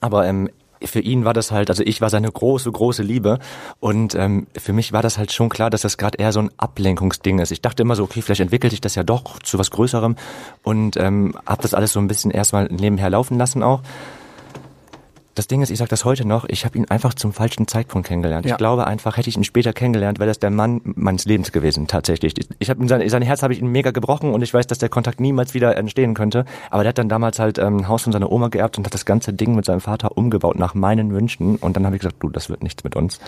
Aber 0.00 0.26
ähm, 0.26 0.50
für 0.84 1.00
ihn 1.00 1.24
war 1.24 1.32
das 1.32 1.50
halt, 1.50 1.70
also 1.70 1.82
ich 1.82 2.00
war 2.00 2.10
seine 2.10 2.30
große, 2.30 2.70
große 2.70 3.02
Liebe 3.02 3.38
und 3.80 4.14
ähm, 4.14 4.46
für 4.56 4.72
mich 4.72 4.92
war 4.92 5.02
das 5.02 5.18
halt 5.18 5.32
schon 5.32 5.48
klar, 5.48 5.70
dass 5.70 5.82
das 5.82 5.96
gerade 5.96 6.18
eher 6.18 6.32
so 6.32 6.40
ein 6.40 6.50
Ablenkungsding 6.56 7.38
ist. 7.38 7.50
Ich 7.50 7.62
dachte 7.62 7.82
immer 7.82 7.96
so, 7.96 8.04
okay, 8.04 8.22
vielleicht 8.22 8.40
entwickelt 8.40 8.72
sich 8.72 8.80
das 8.80 8.94
ja 8.94 9.02
doch 9.02 9.38
zu 9.40 9.58
was 9.58 9.70
Größerem 9.70 10.16
und 10.62 10.96
ähm, 10.96 11.34
habe 11.46 11.62
das 11.62 11.74
alles 11.74 11.92
so 11.92 12.00
ein 12.00 12.08
bisschen 12.08 12.30
erstmal 12.30 12.66
nebenher 12.66 13.10
laufen 13.10 13.38
lassen 13.38 13.62
auch 13.62 13.82
das 15.36 15.46
Ding 15.46 15.60
ist, 15.60 15.70
ich 15.70 15.78
sage 15.78 15.90
das 15.90 16.04
heute 16.04 16.26
noch, 16.26 16.46
ich 16.48 16.64
habe 16.64 16.78
ihn 16.78 16.86
einfach 16.86 17.14
zum 17.14 17.32
falschen 17.32 17.68
Zeitpunkt 17.68 18.08
kennengelernt. 18.08 18.46
Ja. 18.46 18.52
Ich 18.52 18.58
glaube 18.58 18.86
einfach, 18.86 19.18
hätte 19.18 19.28
ich 19.28 19.36
ihn 19.36 19.44
später 19.44 19.72
kennengelernt, 19.72 20.18
wäre 20.18 20.28
das 20.28 20.38
der 20.38 20.50
Mann 20.50 20.80
meines 20.84 21.26
Lebens 21.26 21.52
gewesen, 21.52 21.86
tatsächlich. 21.86 22.34
Ich 22.58 22.70
habe 22.70 22.86
sein, 22.88 23.06
sein 23.08 23.22
Herz 23.22 23.42
habe 23.42 23.52
ich 23.52 23.60
ihn 23.60 23.68
mega 23.68 23.90
gebrochen 23.90 24.32
und 24.32 24.42
ich 24.42 24.52
weiß, 24.52 24.66
dass 24.66 24.78
der 24.78 24.88
Kontakt 24.88 25.20
niemals 25.20 25.52
wieder 25.52 25.76
entstehen 25.76 26.14
könnte. 26.14 26.46
Aber 26.70 26.82
der 26.82 26.88
hat 26.88 26.98
dann 26.98 27.10
damals 27.10 27.38
halt 27.38 27.58
ähm, 27.58 27.78
ein 27.78 27.88
Haus 27.88 28.02
von 28.02 28.12
seiner 28.12 28.32
Oma 28.32 28.48
geerbt 28.48 28.78
und 28.78 28.86
hat 28.86 28.94
das 28.94 29.04
ganze 29.04 29.34
Ding 29.34 29.54
mit 29.54 29.66
seinem 29.66 29.80
Vater 29.80 30.16
umgebaut 30.16 30.58
nach 30.58 30.74
meinen 30.74 31.12
Wünschen. 31.12 31.56
Und 31.56 31.76
dann 31.76 31.84
habe 31.84 31.96
ich 31.96 32.00
gesagt, 32.00 32.16
du, 32.20 32.30
das 32.30 32.48
wird 32.48 32.62
nichts 32.62 32.82
mit 32.82 32.96
uns. 32.96 33.20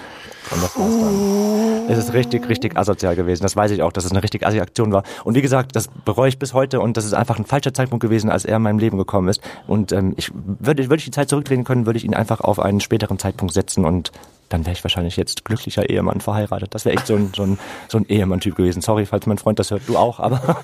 Und 0.51 0.63
das 0.63 0.79
war's 0.79 0.99
dann. 0.99 1.91
Es 1.91 1.99
ist 1.99 2.15
richtig, 2.15 2.49
richtig 2.49 2.77
asozial 2.77 3.17
gewesen. 3.17 3.43
Das 3.43 3.55
weiß 3.55 3.71
ich 3.71 3.83
auch, 3.83 3.93
dass 3.93 4.07
es 4.07 4.11
eine 4.13 4.23
richtig 4.23 4.47
assi 4.47 4.61
Aktion 4.61 4.93
war. 4.93 5.03
Und 5.25 5.35
wie 5.35 5.43
gesagt, 5.43 5.77
das 5.77 5.89
bereue 6.05 6.31
ich 6.31 6.39
bis 6.39 6.55
heute 6.55 6.81
und 6.81 6.97
das 6.97 7.05
ist 7.05 7.13
einfach 7.13 7.39
ein 7.39 7.45
falscher 7.45 7.75
Zeitpunkt 7.75 8.03
gewesen, 8.03 8.31
als 8.31 8.47
er 8.47 8.57
in 8.57 8.63
meinem 8.63 8.79
Leben 8.79 8.97
gekommen 8.97 9.29
ist. 9.29 9.43
Und 9.67 9.93
ähm, 9.93 10.15
ich 10.17 10.33
würde, 10.35 10.85
würde 10.85 10.97
ich 10.97 11.05
die 11.05 11.11
Zeit 11.11 11.29
zurückdrehen 11.29 11.65
können, 11.65 11.85
würde 11.85 11.98
ich 11.99 12.05
ihn 12.05 12.15
einfach 12.15 12.41
auf 12.41 12.59
einen 12.59 12.81
späteren 12.81 13.19
Zeitpunkt 13.19 13.53
setzen 13.55 13.85
und 13.85 14.13
dann 14.49 14.65
wäre 14.65 14.73
ich 14.73 14.83
wahrscheinlich 14.83 15.17
jetzt 15.17 15.45
glücklicher 15.45 15.91
Ehemann 15.91 16.21
verheiratet. 16.21 16.75
Das 16.75 16.85
wäre 16.85 16.97
echt 16.97 17.07
so 17.07 17.15
ein, 17.15 17.33
so 17.37 17.43
ein, 17.43 17.59
so 17.89 17.99
ein 17.99 18.07
Ehemann-Typ 18.09 18.57
gewesen. 18.57 18.81
Sorry, 18.81 19.05
falls 19.05 19.27
mein 19.27 19.39
Freund 19.39 19.59
das 19.59 19.71
hört, 19.71 19.83
du 19.87 19.97
auch, 19.97 20.21
aber, 20.21 20.63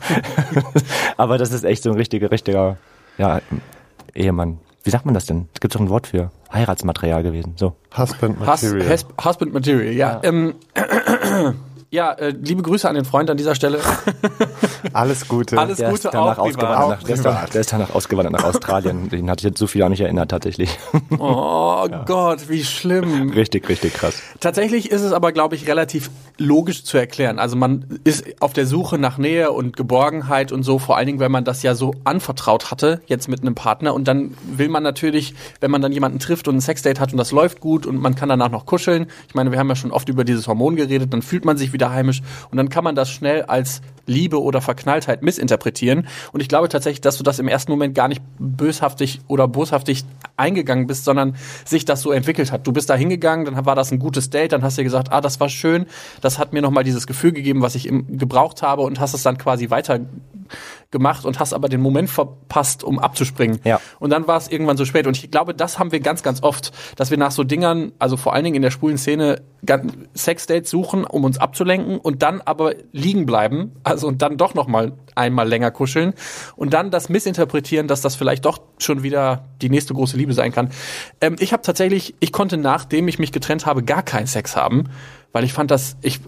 aber 1.16 1.38
das 1.38 1.52
ist 1.52 1.64
echt 1.64 1.82
so 1.82 1.90
ein 1.90 1.96
richtiger, 1.96 2.30
richtiger, 2.30 2.78
ja, 3.18 3.40
Ehemann. 4.14 4.58
Wie 4.82 4.90
sagt 4.90 5.04
man 5.04 5.14
das 5.14 5.26
denn? 5.26 5.48
Es 5.54 5.60
gibt 5.60 5.74
doch 5.74 5.80
ein 5.80 5.88
Wort 5.88 6.06
für 6.06 6.30
Heiratsmaterial 6.52 7.22
gewesen. 7.22 7.54
So. 7.56 7.74
Husband 7.96 8.38
Hus 8.40 8.46
Material. 8.46 8.90
Hus 8.90 9.06
Husband 9.24 9.52
Material, 9.52 9.92
ja. 9.92 9.92
Ja, 9.92 10.20
ähm, 10.24 10.54
ja 11.94 12.12
äh, 12.12 12.30
liebe 12.30 12.62
Grüße 12.62 12.88
an 12.88 12.94
den 12.94 13.04
Freund 13.04 13.30
an 13.30 13.36
dieser 13.36 13.54
Stelle. 13.54 13.80
Alles 14.92 15.26
Gute. 15.28 15.56
Alles 15.56 15.78
Der 15.78 15.90
Gute 15.90 16.08
ist 16.08 16.14
danach 16.14 16.38
auch 16.38 16.46
ausgewandert. 16.46 16.78
privat. 16.78 17.00
Nach, 17.00 17.06
der, 17.06 17.14
ist 17.14 17.24
danach, 17.24 17.48
der 17.48 17.60
ist 17.60 17.72
danach 17.72 17.94
ausgewandert 17.94 18.32
nach 18.32 18.44
Australien. 18.44 19.08
Den 19.10 19.30
hatte 19.30 19.40
ich 19.40 19.50
jetzt 19.50 19.58
so 19.58 19.66
viel 19.66 19.82
auch 19.82 19.88
nicht 19.88 20.00
erinnert, 20.00 20.30
tatsächlich. 20.30 20.78
Oh 21.18 21.88
Gott, 22.06 22.48
wie 22.48 22.64
schlimm. 22.64 23.30
richtig, 23.30 23.68
richtig 23.68 23.94
krass. 23.94 24.20
Tatsächlich 24.40 24.90
ist 24.90 25.02
es 25.02 25.12
aber, 25.12 25.32
glaube 25.32 25.54
ich, 25.54 25.68
relativ 25.68 26.10
logisch 26.38 26.84
zu 26.84 26.98
erklären. 26.98 27.38
Also 27.38 27.56
man 27.56 28.00
ist 28.04 28.24
auf 28.40 28.52
der 28.52 28.66
Suche 28.66 28.98
nach 28.98 29.16
Nähe 29.16 29.52
und 29.52 29.76
Geborgenheit 29.76 30.50
und 30.50 30.64
so, 30.64 30.78
vor 30.78 30.96
allen 30.96 31.06
Dingen, 31.06 31.20
wenn 31.20 31.30
man 31.30 31.44
das 31.44 31.62
ja 31.62 31.74
so 31.74 31.94
anvertraut 32.04 32.70
hatte, 32.70 33.00
jetzt 33.06 33.28
mit 33.28 33.42
einem 33.42 33.54
Partner. 33.54 33.94
Und 33.94 34.08
dann 34.08 34.34
will 34.44 34.68
man 34.68 34.82
natürlich, 34.82 35.34
wenn 35.60 35.70
man 35.70 35.82
dann 35.82 35.92
jemanden 35.92 36.18
trifft 36.18 36.48
und 36.48 36.56
ein 36.56 36.60
Sexdate 36.60 37.00
hat 37.00 37.12
und 37.12 37.18
das 37.18 37.30
läuft 37.30 37.60
gut 37.60 37.86
und 37.86 38.00
man 38.00 38.14
kann 38.14 38.28
danach 38.28 38.50
noch 38.50 38.66
kuscheln. 38.66 39.06
Ich 39.28 39.34
meine, 39.34 39.52
wir 39.52 39.58
haben 39.58 39.68
ja 39.68 39.76
schon 39.76 39.92
oft 39.92 40.08
über 40.08 40.24
dieses 40.24 40.48
Hormon 40.48 40.76
geredet, 40.76 41.12
dann 41.12 41.22
fühlt 41.22 41.44
man 41.44 41.56
sich 41.56 41.72
wieder 41.72 41.83
heimisch 41.90 42.22
und 42.50 42.58
dann 42.58 42.68
kann 42.68 42.84
man 42.84 42.94
das 42.94 43.10
schnell 43.10 43.42
als 43.42 43.82
Liebe 44.06 44.42
oder 44.42 44.60
Verknalltheit 44.60 45.22
missinterpretieren. 45.22 46.06
Und 46.32 46.40
ich 46.40 46.48
glaube 46.48 46.68
tatsächlich, 46.68 47.00
dass 47.00 47.16
du 47.16 47.22
das 47.22 47.38
im 47.38 47.48
ersten 47.48 47.72
Moment 47.72 47.94
gar 47.94 48.08
nicht 48.08 48.22
böshaftig 48.38 49.20
oder 49.28 49.48
boshaftig 49.48 50.04
eingegangen 50.36 50.86
bist, 50.86 51.04
sondern 51.04 51.36
sich 51.64 51.84
das 51.84 52.02
so 52.02 52.12
entwickelt 52.12 52.52
hat. 52.52 52.66
Du 52.66 52.72
bist 52.72 52.90
da 52.90 52.94
hingegangen, 52.94 53.46
dann 53.46 53.66
war 53.66 53.74
das 53.74 53.92
ein 53.92 53.98
gutes 53.98 54.30
Date, 54.30 54.52
dann 54.52 54.62
hast 54.62 54.76
du 54.76 54.80
dir 54.80 54.84
gesagt, 54.84 55.12
ah, 55.12 55.20
das 55.20 55.40
war 55.40 55.48
schön, 55.48 55.86
das 56.20 56.38
hat 56.38 56.52
mir 56.52 56.62
nochmal 56.62 56.84
dieses 56.84 57.06
Gefühl 57.06 57.32
gegeben, 57.32 57.62
was 57.62 57.74
ich 57.74 57.84
gebraucht 57.84 58.62
habe 58.62 58.82
und 58.82 59.00
hast 59.00 59.14
es 59.14 59.22
dann 59.22 59.38
quasi 59.38 59.70
weiter 59.70 60.00
gemacht 60.90 61.24
und 61.24 61.40
hast 61.40 61.52
aber 61.52 61.68
den 61.68 61.80
Moment 61.80 62.10
verpasst, 62.10 62.84
um 62.84 62.98
abzuspringen. 62.98 63.60
Ja. 63.64 63.80
Und 63.98 64.10
dann 64.10 64.26
war 64.26 64.36
es 64.36 64.48
irgendwann 64.48 64.76
so 64.76 64.84
spät. 64.84 65.06
Und 65.06 65.16
ich 65.16 65.30
glaube, 65.30 65.54
das 65.54 65.78
haben 65.78 65.92
wir 65.92 66.00
ganz, 66.00 66.22
ganz 66.22 66.42
oft, 66.42 66.72
dass 66.96 67.10
wir 67.10 67.18
nach 67.18 67.30
so 67.30 67.44
Dingern, 67.44 67.92
also 67.98 68.16
vor 68.16 68.32
allen 68.32 68.44
Dingen 68.44 68.56
in 68.56 68.62
der 68.62 68.70
schwulen 68.70 68.98
Szene, 68.98 69.42
Sexdates 70.14 70.70
suchen, 70.70 71.04
um 71.04 71.24
uns 71.24 71.38
abzulenken 71.38 71.98
und 71.98 72.22
dann 72.22 72.40
aber 72.42 72.74
liegen 72.92 73.26
bleiben, 73.26 73.72
also 73.82 74.08
und 74.08 74.20
dann 74.22 74.36
doch 74.36 74.54
noch 74.54 74.66
mal 74.66 74.92
einmal 75.14 75.48
länger 75.48 75.70
kuscheln 75.70 76.12
und 76.56 76.74
dann 76.74 76.90
das 76.90 77.08
missinterpretieren, 77.08 77.88
dass 77.88 78.00
das 78.00 78.14
vielleicht 78.14 78.44
doch 78.44 78.58
schon 78.78 79.02
wieder 79.02 79.46
die 79.62 79.70
nächste 79.70 79.94
große 79.94 80.16
Liebe 80.16 80.34
sein 80.34 80.52
kann. 80.52 80.70
Ähm, 81.20 81.36
ich 81.38 81.52
habe 81.52 81.62
tatsächlich, 81.62 82.14
ich 82.20 82.32
konnte 82.32 82.56
nachdem 82.56 83.08
ich 83.08 83.18
mich 83.18 83.32
getrennt 83.32 83.66
habe, 83.66 83.82
gar 83.82 84.02
keinen 84.02 84.26
Sex 84.26 84.56
haben. 84.56 84.90
Weil 85.34 85.42
ich 85.42 85.52
fand 85.52 85.72
das, 85.72 85.96
ich, 86.00 86.20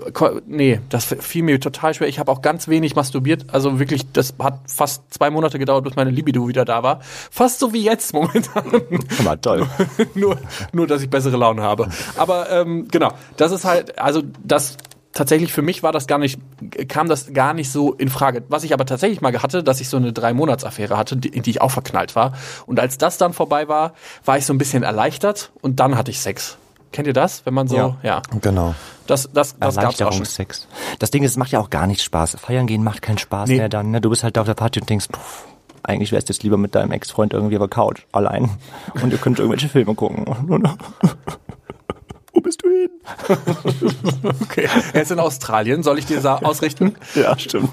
nee, 0.49 0.81
das 0.89 1.05
fiel 1.05 1.45
mir 1.45 1.61
total 1.61 1.95
schwer. 1.95 2.09
Ich 2.09 2.19
habe 2.19 2.33
auch 2.33 2.43
ganz 2.43 2.67
wenig 2.67 2.97
masturbiert. 2.97 3.47
Also 3.53 3.79
wirklich, 3.79 4.11
das 4.11 4.35
hat 4.41 4.59
fast 4.67 5.15
zwei 5.15 5.31
Monate 5.31 5.61
gedauert, 5.61 5.85
bis 5.85 5.95
meine 5.95 6.11
Libido 6.11 6.49
wieder 6.49 6.65
da 6.65 6.83
war. 6.83 6.99
Fast 7.31 7.61
so 7.61 7.73
wie 7.73 7.85
jetzt 7.85 8.13
momentan. 8.13 8.65
Mal 9.23 9.37
toll. 9.37 9.65
nur, 10.17 10.37
nur, 10.73 10.89
dass 10.89 11.03
ich 11.03 11.09
bessere 11.09 11.37
Laune 11.37 11.63
habe. 11.63 11.89
Aber 12.17 12.51
ähm, 12.51 12.89
genau, 12.91 13.13
das 13.37 13.53
ist 13.53 13.65
halt, 13.65 13.97
also 13.97 14.23
das 14.43 14.77
tatsächlich 15.13 15.53
für 15.53 15.63
mich 15.63 15.85
war 15.85 15.93
das 15.93 16.09
gar 16.09 16.19
nicht, 16.19 16.41
kam 16.89 17.09
das 17.09 17.33
gar 17.33 17.55
nicht 17.55 17.71
so 17.71 17.93
in 17.93 18.09
Frage. 18.09 18.43
Was 18.49 18.65
ich 18.65 18.75
aber 18.75 18.87
tatsächlich 18.87 19.21
mal 19.21 19.41
hatte, 19.41 19.63
dass 19.63 19.81
ich 19.81 19.89
so 19.89 19.99
eine 19.99 20.13
drei 20.13 20.35
Monats 20.35 20.65
Affäre 20.65 20.97
hatte, 20.97 21.17
die, 21.17 21.29
in 21.29 21.45
die 21.45 21.51
ich 21.51 21.61
auch 21.61 21.71
verknallt 21.71 22.17
war. 22.17 22.33
Und 22.67 22.81
als 22.81 22.99
das 22.99 23.19
dann 23.19 23.33
vorbei 23.33 23.69
war, 23.69 23.95
war 24.25 24.37
ich 24.37 24.47
so 24.47 24.53
ein 24.53 24.59
bisschen 24.59 24.83
erleichtert 24.83 25.53
und 25.63 25.79
dann 25.79 25.97
hatte 25.97 26.11
ich 26.11 26.19
Sex. 26.19 26.59
Kennt 26.97 27.07
ihr 27.07 27.13
das? 27.13 27.45
Wenn 27.45 27.53
man 27.53 27.69
so, 27.69 27.77
ja, 27.77 27.97
Ja. 28.03 28.23
Genau. 28.41 28.75
das, 29.07 29.29
das, 29.31 29.57
das 29.59 29.59
gab's 29.59 29.77
auch 29.77 29.83
schon. 29.83 29.83
Erleichterungssex. 29.83 30.67
Das 30.99 31.11
Ding 31.11 31.23
ist, 31.25 31.33
es 31.33 31.37
macht 31.37 31.51
ja 31.53 31.61
auch 31.61 31.69
gar 31.69 31.87
nicht 31.87 32.03
Spaß. 32.03 32.39
Feiern 32.41 32.67
gehen 32.67 32.83
macht 32.83 33.03
keinen 33.03 33.19
Spaß 33.19 33.51
Nee. 33.51 33.59
mehr 33.59 33.69
dann. 33.69 33.91
Ne? 33.91 34.01
Du 34.01 34.09
bist 34.09 34.25
halt 34.25 34.39
da 34.39 34.41
auf 34.41 34.47
der 34.47 34.55
Party 34.55 34.81
und 34.81 34.89
denkst, 34.89 35.09
puh, 35.13 35.21
eigentlich 35.83 36.11
wärst 36.11 36.31
du 36.31 36.33
jetzt 36.33 36.43
lieber 36.43 36.57
mit 36.57 36.75
deinem 36.75 36.93
Ex-Freund 36.93 37.35
irgendwie 37.35 37.57
auf 37.59 37.61
der 37.61 37.69
Couch, 37.69 38.07
allein. 38.13 38.49
Und 39.03 39.13
ihr 39.13 39.19
könnt 39.19 39.39
irgendwelche 39.39 39.69
Filme 39.69 39.95
gucken. 39.95 40.25
Hin? 42.81 42.91
Okay. 44.43 44.69
Er 44.93 45.03
ist 45.03 45.11
in 45.11 45.19
Australien, 45.19 45.83
soll 45.83 45.99
ich 45.99 46.07
dir 46.07 46.21
sa- 46.21 46.37
ausrichten? 46.37 46.95
Ja, 47.15 47.39
stimmt. 47.39 47.71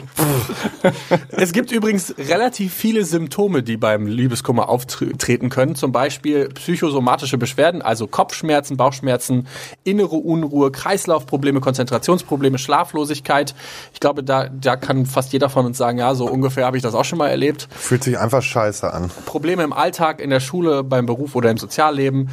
Es 1.32 1.52
gibt 1.52 1.72
übrigens 1.72 2.13
relativ 2.18 2.74
viele 2.74 3.04
Symptome, 3.06 3.63
die 3.63 3.78
beim 3.78 4.06
Liebeskummer 4.08 4.70
auftreten 4.70 5.50
können. 5.50 5.76
Zum 5.76 5.92
Beispiel 5.92 6.50
psychosomatische 6.50 7.38
Beschwerden, 7.38 7.82
also 7.82 8.08
Kopfschmerzen, 8.08 8.78
Bauchschmerzen, 8.78 9.48
innere 9.84 10.16
Unruhe, 10.16 10.72
Kreislaufprobleme, 10.72 11.60
Konzentrationsprobleme, 11.60 12.58
Schlaflosigkeit. 12.58 13.56
Ich 13.94 14.00
glaube, 14.00 14.24
da, 14.24 14.48
da 14.50 14.76
kann 14.76 15.06
fast 15.06 15.34
jeder 15.34 15.50
von 15.50 15.66
uns 15.66 15.78
sagen, 15.78 15.98
ja, 15.98 16.16
so 16.16 16.26
ungefähr 16.30 16.66
habe 16.66 16.78
ich 16.78 16.84
das 16.84 16.94
auch 16.96 17.06
schon 17.06 17.18
mal 17.20 17.30
erlebt. 17.30 17.68
Fühlt 17.72 18.04
sich 18.04 18.18
einfach 18.18 18.42
scheiße 18.42 18.94
an. 18.94 19.12
Probleme 19.26 19.63
im 19.63 19.74
Alltag, 19.74 20.20
in 20.22 20.30
der 20.30 20.39
Schule, 20.39 20.84
beim 20.84 21.06
Beruf 21.06 21.36
oder 21.36 21.50
im 21.52 21.58
Sozialleben, 21.58 22.30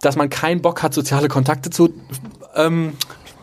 dass 0.00 0.16
man 0.16 0.30
keinen 0.30 0.62
Bock 0.62 0.82
hat, 0.82 0.94
soziale 0.94 1.28
Kontakte 1.28 1.70
zu 1.70 1.92
ähm, 2.54 2.94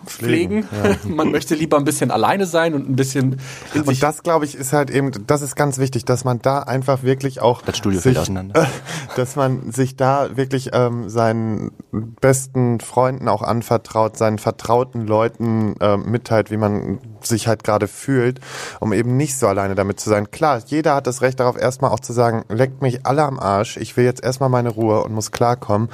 pflegen. 0.08 0.68
Man 1.08 1.32
möchte 1.32 1.56
lieber 1.56 1.78
ein 1.78 1.86
bisschen 1.86 2.12
alleine 2.12 2.46
sein 2.46 2.74
und 2.74 2.90
ein 2.90 2.96
bisschen 2.96 3.38
in 3.74 3.82
sich 3.82 3.88
Und 3.88 4.04
das, 4.04 4.24
glaube 4.24 4.46
ich, 4.46 4.56
ist 4.56 4.74
halt 4.74 4.90
eben, 4.90 5.12
das 5.28 5.42
ist 5.42 5.56
ganz 5.56 5.78
wichtig, 5.78 6.06
dass 6.06 6.24
man 6.24 6.40
da 6.40 6.60
einfach 6.60 7.04
wirklich 7.04 7.42
auch 7.42 7.62
Das 7.62 7.78
Studio 7.78 8.00
sich, 8.00 8.14
fällt 8.14 8.18
auseinander. 8.18 8.68
dass 9.16 9.36
man 9.36 9.72
sich 9.72 9.96
da 9.96 10.36
wirklich 10.36 10.72
ähm, 10.74 11.10
seinen 11.10 11.72
besten 11.92 12.80
Freunden 12.80 13.28
auch 13.28 13.42
anvertraut, 13.42 14.18
seinen 14.18 14.38
vertrauten 14.38 15.06
Leuten 15.06 15.76
ähm, 15.80 16.10
mitteilt, 16.10 16.52
wie 16.52 16.58
man 16.58 17.00
sich 17.22 17.48
halt 17.48 17.64
gerade 17.64 17.88
fühlt, 17.88 18.40
um 18.80 18.94
eben 18.94 19.18
nicht 19.18 19.38
so 19.38 19.48
alleine 19.48 19.76
damit 19.76 20.00
zu 20.00 20.10
sein. 20.10 20.32
Klar, 20.32 20.62
jeder 20.66 20.96
hat 20.96 21.08
das 21.08 21.22
Recht 21.22 21.40
darauf, 21.40 21.58
erstmal 21.58 21.92
auch 21.92 22.00
zu 22.00 22.14
sagen, 22.14 22.44
leckt 22.50 22.82
mich 22.82 23.06
alle 23.06 23.24
am 23.24 23.40
Arsch, 23.40 23.78
ich 23.78 23.98
will 23.98 24.06
jetzt 24.06 24.24
erstmal 24.24 24.50
meine 24.50 24.70
Ruhe 24.70 25.04
und 25.04 25.14
muss 25.14 25.32
klarkommen. 25.32 25.90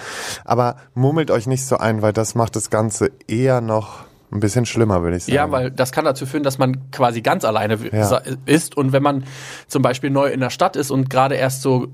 Aber 0.45 0.75
mummelt 0.93 1.31
euch 1.31 1.47
nicht 1.47 1.65
so 1.65 1.77
ein, 1.77 2.01
weil 2.01 2.13
das 2.13 2.35
macht 2.35 2.55
das 2.55 2.69
Ganze 2.69 3.11
eher 3.27 3.61
noch 3.61 4.02
ein 4.33 4.39
bisschen 4.39 4.65
schlimmer, 4.65 5.01
würde 5.03 5.17
ich 5.17 5.25
sagen. 5.25 5.35
Ja, 5.35 5.51
weil 5.51 5.71
das 5.71 5.91
kann 5.91 6.05
dazu 6.05 6.25
führen, 6.25 6.43
dass 6.43 6.57
man 6.57 6.91
quasi 6.91 7.21
ganz 7.21 7.45
alleine 7.45 7.77
Ja. 7.91 8.21
ist. 8.45 8.75
Und 8.75 8.91
wenn 8.91 9.03
man 9.03 9.23
zum 9.67 9.81
Beispiel 9.81 10.09
neu 10.09 10.27
in 10.29 10.39
der 10.39 10.49
Stadt 10.49 10.75
ist 10.75 10.91
und 10.91 11.09
gerade 11.09 11.35
erst 11.35 11.61
so, 11.61 11.87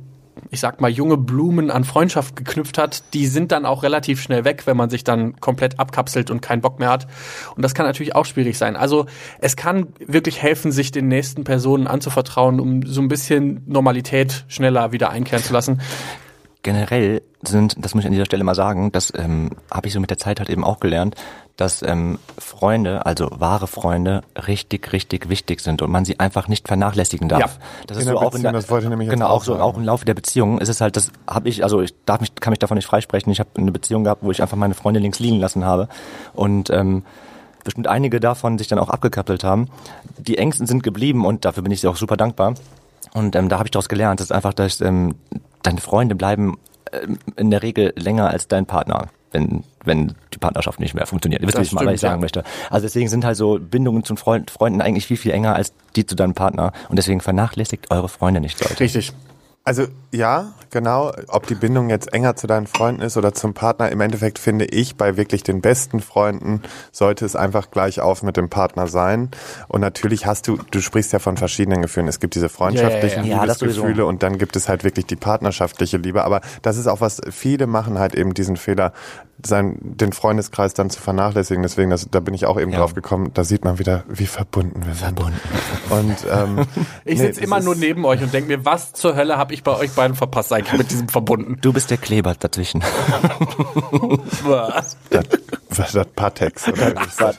ich 0.51 0.61
sag 0.61 0.79
mal, 0.79 0.89
junge 0.89 1.17
Blumen 1.17 1.69
an 1.69 1.83
Freundschaft 1.83 2.37
geknüpft 2.37 2.77
hat, 2.77 3.13
die 3.13 3.27
sind 3.27 3.51
dann 3.51 3.65
auch 3.65 3.83
relativ 3.83 4.21
schnell 4.21 4.45
weg, 4.45 4.65
wenn 4.65 4.77
man 4.77 4.89
sich 4.89 5.03
dann 5.03 5.39
komplett 5.41 5.79
abkapselt 5.79 6.31
und 6.31 6.41
keinen 6.41 6.61
Bock 6.61 6.79
mehr 6.79 6.89
hat. 6.89 7.07
Und 7.55 7.61
das 7.61 7.73
kann 7.73 7.85
natürlich 7.85 8.15
auch 8.15 8.25
schwierig 8.25 8.57
sein. 8.57 8.77
Also 8.77 9.05
es 9.39 9.57
kann 9.57 9.87
wirklich 9.99 10.41
helfen, 10.41 10.71
sich 10.71 10.91
den 10.91 11.09
nächsten 11.09 11.43
Personen 11.43 11.87
anzuvertrauen, 11.87 12.61
um 12.61 12.83
so 12.85 13.01
ein 13.01 13.09
bisschen 13.09 13.63
Normalität 13.65 14.45
schneller 14.47 14.93
wieder 14.93 15.09
einkehren 15.09 15.43
zu 15.43 15.51
lassen. 15.51 15.81
Generell 16.69 17.23
sind, 17.41 17.83
das 17.83 17.95
muss 17.95 18.03
ich 18.03 18.05
an 18.05 18.11
dieser 18.11 18.25
Stelle 18.25 18.43
mal 18.43 18.53
sagen, 18.53 18.91
das 18.91 19.11
ähm, 19.17 19.49
habe 19.71 19.87
ich 19.87 19.93
so 19.93 19.99
mit 19.99 20.11
der 20.11 20.19
Zeit 20.19 20.39
halt 20.39 20.51
eben 20.51 20.63
auch 20.63 20.79
gelernt, 20.79 21.15
dass 21.57 21.81
ähm, 21.81 22.19
Freunde, 22.37 23.07
also 23.07 23.27
wahre 23.31 23.65
Freunde, 23.65 24.21
richtig, 24.47 24.93
richtig 24.93 25.29
wichtig 25.29 25.61
sind 25.61 25.81
und 25.81 25.89
man 25.89 26.05
sie 26.05 26.19
einfach 26.19 26.47
nicht 26.47 26.67
vernachlässigen 26.67 27.27
darf. 27.27 27.39
Ja. 27.39 27.49
das 27.87 27.97
ist 27.97 28.05
der 28.05 28.13
so 28.13 28.19
auch 28.19 28.35
in 28.35 28.43
der, 28.43 28.51
das 28.51 28.69
wollte 28.69 28.85
ich 28.85 28.89
nämlich 28.91 29.09
genau 29.09 29.29
auch 29.29 29.43
so 29.43 29.53
sagen. 29.53 29.63
auch 29.63 29.77
im 29.77 29.83
Laufe 29.83 30.05
der 30.05 30.13
Beziehung 30.13 30.59
ist 30.59 30.69
es 30.69 30.79
halt, 30.79 30.95
das 30.95 31.11
habe 31.27 31.49
ich, 31.49 31.63
also 31.63 31.81
ich 31.81 31.95
darf 32.05 32.21
mich, 32.21 32.35
kann 32.35 32.51
mich 32.51 32.59
davon 32.59 32.75
nicht 32.75 32.85
freisprechen. 32.85 33.31
Ich 33.31 33.39
habe 33.39 33.49
eine 33.57 33.71
Beziehung 33.71 34.03
gehabt, 34.03 34.21
wo 34.21 34.29
ich 34.29 34.43
einfach 34.43 34.57
meine 34.57 34.75
Freunde 34.75 34.99
links 34.99 35.17
liegen 35.17 35.39
lassen 35.39 35.65
habe 35.65 35.89
und 36.33 36.69
ähm, 36.69 37.03
bestimmt 37.63 37.87
einige 37.87 38.19
davon 38.19 38.59
sich 38.59 38.67
dann 38.67 38.77
auch 38.77 38.89
abgekappelt 38.89 39.43
haben. 39.43 39.69
Die 40.19 40.37
Ängsten 40.37 40.67
sind 40.67 40.83
geblieben 40.83 41.25
und 41.25 41.45
dafür 41.45 41.63
bin 41.63 41.71
ich 41.71 41.81
sehr 41.81 41.89
auch 41.89 41.97
super 41.97 42.15
dankbar. 42.15 42.53
Und 43.13 43.35
ähm, 43.35 43.49
da 43.49 43.57
habe 43.57 43.65
ich 43.65 43.71
daraus 43.71 43.89
gelernt, 43.89 44.19
dass 44.19 44.31
einfach, 44.31 44.53
dass 44.53 44.81
ähm, 44.81 45.15
deine 45.63 45.81
Freunde 45.81 46.15
bleiben 46.15 46.57
ähm, 46.91 47.19
in 47.35 47.51
der 47.51 47.63
Regel 47.63 47.93
länger 47.95 48.29
als 48.29 48.47
dein 48.47 48.65
Partner, 48.65 49.07
wenn 49.31 49.63
wenn 49.85 50.13
die 50.33 50.37
Partnerschaft 50.37 50.79
nicht 50.79 50.93
mehr 50.93 51.05
funktioniert. 51.05 51.41
Ihr 51.41 51.47
wisst, 51.47 51.73
mal, 51.73 51.85
was 51.85 51.93
ich 51.93 52.01
sagen 52.01 52.15
ja. 52.15 52.21
möchte. 52.21 52.43
Also 52.69 52.85
deswegen 52.85 53.09
sind 53.09 53.25
halt 53.25 53.37
so 53.37 53.59
Bindungen 53.59 54.03
zu 54.03 54.15
Freund, 54.15 54.51
Freunden 54.51 54.81
eigentlich 54.81 55.07
viel, 55.07 55.17
viel 55.17 55.31
enger 55.31 55.55
als 55.55 55.73
die 55.95 56.05
zu 56.05 56.15
deinem 56.15 56.33
Partner. 56.33 56.73
Und 56.89 56.97
deswegen 56.97 57.21
vernachlässigt 57.21 57.89
eure 57.91 58.09
Freunde 58.09 58.41
nicht, 58.41 58.61
Leute. 58.61 58.79
Richtig. 58.79 59.13
Also 59.69 59.85
ja, 60.11 60.53
genau. 60.71 61.11
Ob 61.27 61.45
die 61.45 61.53
Bindung 61.53 61.91
jetzt 61.91 62.11
enger 62.11 62.35
zu 62.35 62.47
deinen 62.47 62.65
Freunden 62.65 63.03
ist 63.03 63.17
oder 63.17 63.35
zum 63.35 63.53
Partner, 63.53 63.91
im 63.91 64.01
Endeffekt 64.01 64.39
finde 64.39 64.65
ich, 64.65 64.95
bei 64.95 65.15
wirklich 65.15 65.43
den 65.43 65.61
besten 65.61 65.99
Freunden 65.99 66.63
sollte 66.91 67.23
es 67.23 67.35
einfach 67.35 67.69
gleich 67.69 68.01
auf 68.01 68.23
mit 68.23 68.35
dem 68.35 68.49
Partner 68.49 68.87
sein. 68.87 69.29
Und 69.67 69.81
natürlich 69.81 70.25
hast 70.25 70.47
du, 70.47 70.57
du 70.71 70.81
sprichst 70.81 71.13
ja 71.13 71.19
von 71.19 71.37
verschiedenen 71.37 71.83
Gefühlen. 71.83 72.07
Es 72.07 72.19
gibt 72.19 72.33
diese 72.33 72.49
freundschaftlichen 72.49 73.25
Ja, 73.25 73.29
ja, 73.29 73.45
ja. 73.45 73.53
Liebesgefühle 73.53 74.07
und 74.07 74.23
dann 74.23 74.39
gibt 74.39 74.55
es 74.55 74.67
halt 74.67 74.83
wirklich 74.83 75.05
die 75.05 75.15
partnerschaftliche 75.15 75.97
Liebe. 75.97 76.23
Aber 76.23 76.41
das 76.63 76.77
ist 76.77 76.87
auch 76.87 76.99
was, 76.99 77.21
viele 77.29 77.67
machen 77.67 77.99
halt 77.99 78.15
eben 78.15 78.33
diesen 78.33 78.57
Fehler, 78.57 78.91
sein, 79.45 79.77
den 79.81 80.11
Freundeskreis 80.11 80.73
dann 80.73 80.89
zu 80.89 80.99
vernachlässigen. 81.01 81.63
Deswegen, 81.63 81.89
das, 81.89 82.07
da 82.09 82.19
bin 82.19 82.33
ich 82.33 82.45
auch 82.45 82.59
eben 82.59 82.71
drauf 82.71 82.93
gekommen, 82.93 83.31
da 83.33 83.43
sieht 83.43 83.63
man 83.63 83.79
wieder, 83.79 84.03
wie 84.09 84.25
verbunden 84.25 84.85
wir 84.85 84.93
sind. 84.95 85.19
Und 85.19 86.17
ähm, 86.31 86.65
Ich 87.05 87.19
nee, 87.19 87.27
sitze 87.27 87.41
immer 87.41 87.59
nur 87.59 87.75
neben 87.75 88.05
euch 88.05 88.21
und 88.21 88.33
denke 88.33 88.49
mir, 88.49 88.65
was 88.65 88.93
zur 88.93 89.15
Hölle 89.15 89.37
habe 89.37 89.53
ich 89.53 89.58
ich 89.59 89.63
bei 89.63 89.75
euch 89.77 89.91
beiden 89.91 90.15
verpasst 90.15 90.53
eigentlich 90.53 90.77
mit 90.77 90.91
diesem 90.91 91.09
verbunden? 91.09 91.57
Du 91.61 91.73
bist 91.73 91.89
der 91.91 91.97
Kleber 91.97 92.33
dazwischen. 92.33 92.81
Was? 94.43 94.97
Das, 95.69 95.79
was 95.79 95.91
das 95.91 96.07
Patex 96.15 96.67
oder 96.67 96.95
wie 96.95 97.05
ist 97.07 97.21
das? 97.21 97.35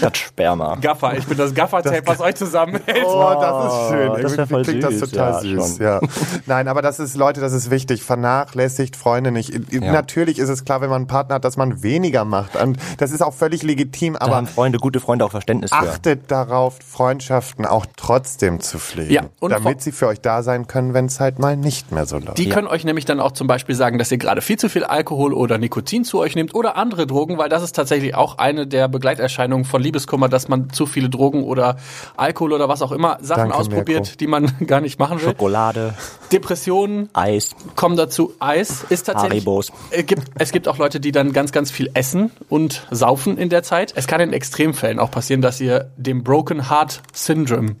das 0.00 0.18
Sperma. 0.18 0.76
Gaffer, 0.76 1.16
ich 1.16 1.26
bin 1.26 1.38
das 1.38 1.54
Gaffer-Tape, 1.54 2.02
was 2.06 2.20
euch 2.20 2.34
zusammenhält. 2.34 3.04
Oh, 3.06 3.34
das 3.40 3.72
ist 3.72 3.88
schön. 3.88 4.22
das 4.22 4.32
Irgendwie 4.32 4.62
klingt 4.62 4.84
das 4.84 4.98
süß, 4.98 5.10
total 5.10 5.32
ja, 5.32 5.40
süß. 5.40 5.76
schon. 5.76 5.84
Ja. 5.86 6.00
Nein, 6.46 6.68
aber 6.68 6.82
das 6.82 7.00
ist, 7.00 7.16
Leute, 7.16 7.40
das 7.40 7.52
ist 7.52 7.70
wichtig. 7.70 8.02
Vernachlässigt 8.02 8.96
Freunde 8.96 9.32
nicht. 9.32 9.72
Natürlich 9.72 10.38
ist 10.38 10.48
es 10.48 10.64
klar, 10.64 10.80
wenn 10.82 10.90
man 10.90 11.02
einen 11.02 11.06
Partner 11.06 11.36
hat, 11.36 11.44
dass 11.44 11.56
man 11.56 11.82
weniger 11.82 12.24
macht. 12.24 12.56
Und 12.56 12.78
das 12.98 13.10
ist 13.10 13.22
auch 13.22 13.34
völlig 13.34 13.62
legitim, 13.62 14.14
Da 14.14 14.20
aber 14.26 14.36
haben 14.36 14.46
Freunde, 14.46 14.78
gute 14.78 15.00
Freunde 15.00 15.24
auch 15.24 15.30
Verständnis 15.30 15.70
für. 15.70 15.76
achtet 15.76 16.30
darauf, 16.30 16.78
Freundschaften 16.86 17.64
auch 17.64 17.86
trotzdem 17.96 18.60
zu 18.60 18.78
pflegen. 18.78 19.12
Ja, 19.12 19.22
und 19.40 19.50
damit 19.50 19.80
sie 19.82 19.92
für 19.92 20.08
euch 20.08 20.20
da 20.20 20.42
sein 20.42 20.66
können, 20.66 20.92
wenn 20.94 21.06
es 21.06 21.20
halt 21.20 21.38
mal 21.38 21.56
nicht 21.56 21.90
mehr 21.90 22.04
so 22.06 22.18
läuft. 22.18 22.38
Die 22.38 22.48
können 22.48 22.66
euch 22.68 22.84
nämlich 22.84 23.04
dann 23.06 23.20
auch 23.20 23.32
zum 23.32 23.46
Beispiel 23.46 23.74
sagen, 23.74 23.98
dass 23.98 24.12
ihr 24.12 24.18
gerade 24.18 24.42
viel 24.42 24.58
zu 24.58 24.68
viel 24.68 24.84
Alkohol 24.84 25.32
oder 25.32 25.56
Nikotin 25.58 26.04
zu 26.04 26.18
euch 26.18 26.34
nehmt 26.34 26.54
oder 26.54 26.76
andere 26.82 27.06
Drogen, 27.06 27.38
weil 27.38 27.48
das 27.48 27.62
ist 27.62 27.74
tatsächlich 27.74 28.14
auch 28.14 28.38
eine 28.38 28.66
der 28.66 28.88
Begleiterscheinungen 28.88 29.64
von 29.64 29.80
Liebeskummer, 29.80 30.28
dass 30.28 30.48
man 30.48 30.70
zu 30.70 30.84
viele 30.84 31.08
Drogen 31.08 31.44
oder 31.44 31.76
Alkohol 32.16 32.52
oder 32.52 32.68
was 32.68 32.82
auch 32.82 32.92
immer 32.92 33.18
Sachen 33.22 33.44
Danke, 33.44 33.54
ausprobiert, 33.54 34.02
Mirko. 34.02 34.16
die 34.18 34.26
man 34.26 34.52
gar 34.66 34.80
nicht 34.80 34.98
machen 34.98 35.18
will. 35.20 35.28
Schokolade, 35.28 35.94
Depressionen 36.32 37.08
Eis, 37.12 37.52
kommen 37.76 37.96
dazu. 37.96 38.34
Eis 38.40 38.84
ist 38.88 39.04
tatsächlich. 39.04 39.46
Haribos. 39.46 39.72
Es 39.90 40.06
gibt, 40.06 40.24
es 40.38 40.50
gibt 40.50 40.66
auch 40.66 40.78
Leute, 40.78 40.98
die 40.98 41.12
dann 41.12 41.32
ganz, 41.32 41.52
ganz 41.52 41.70
viel 41.70 41.90
essen 41.94 42.32
und 42.48 42.86
saufen 42.90 43.38
in 43.38 43.48
der 43.48 43.62
Zeit. 43.62 43.92
Es 43.96 44.08
kann 44.08 44.20
in 44.20 44.32
Extremfällen 44.32 44.98
auch 44.98 45.10
passieren, 45.10 45.40
dass 45.40 45.60
ihr 45.60 45.92
dem 45.96 46.24
Broken 46.24 46.68
Heart 46.68 47.00
Syndrome 47.12 47.76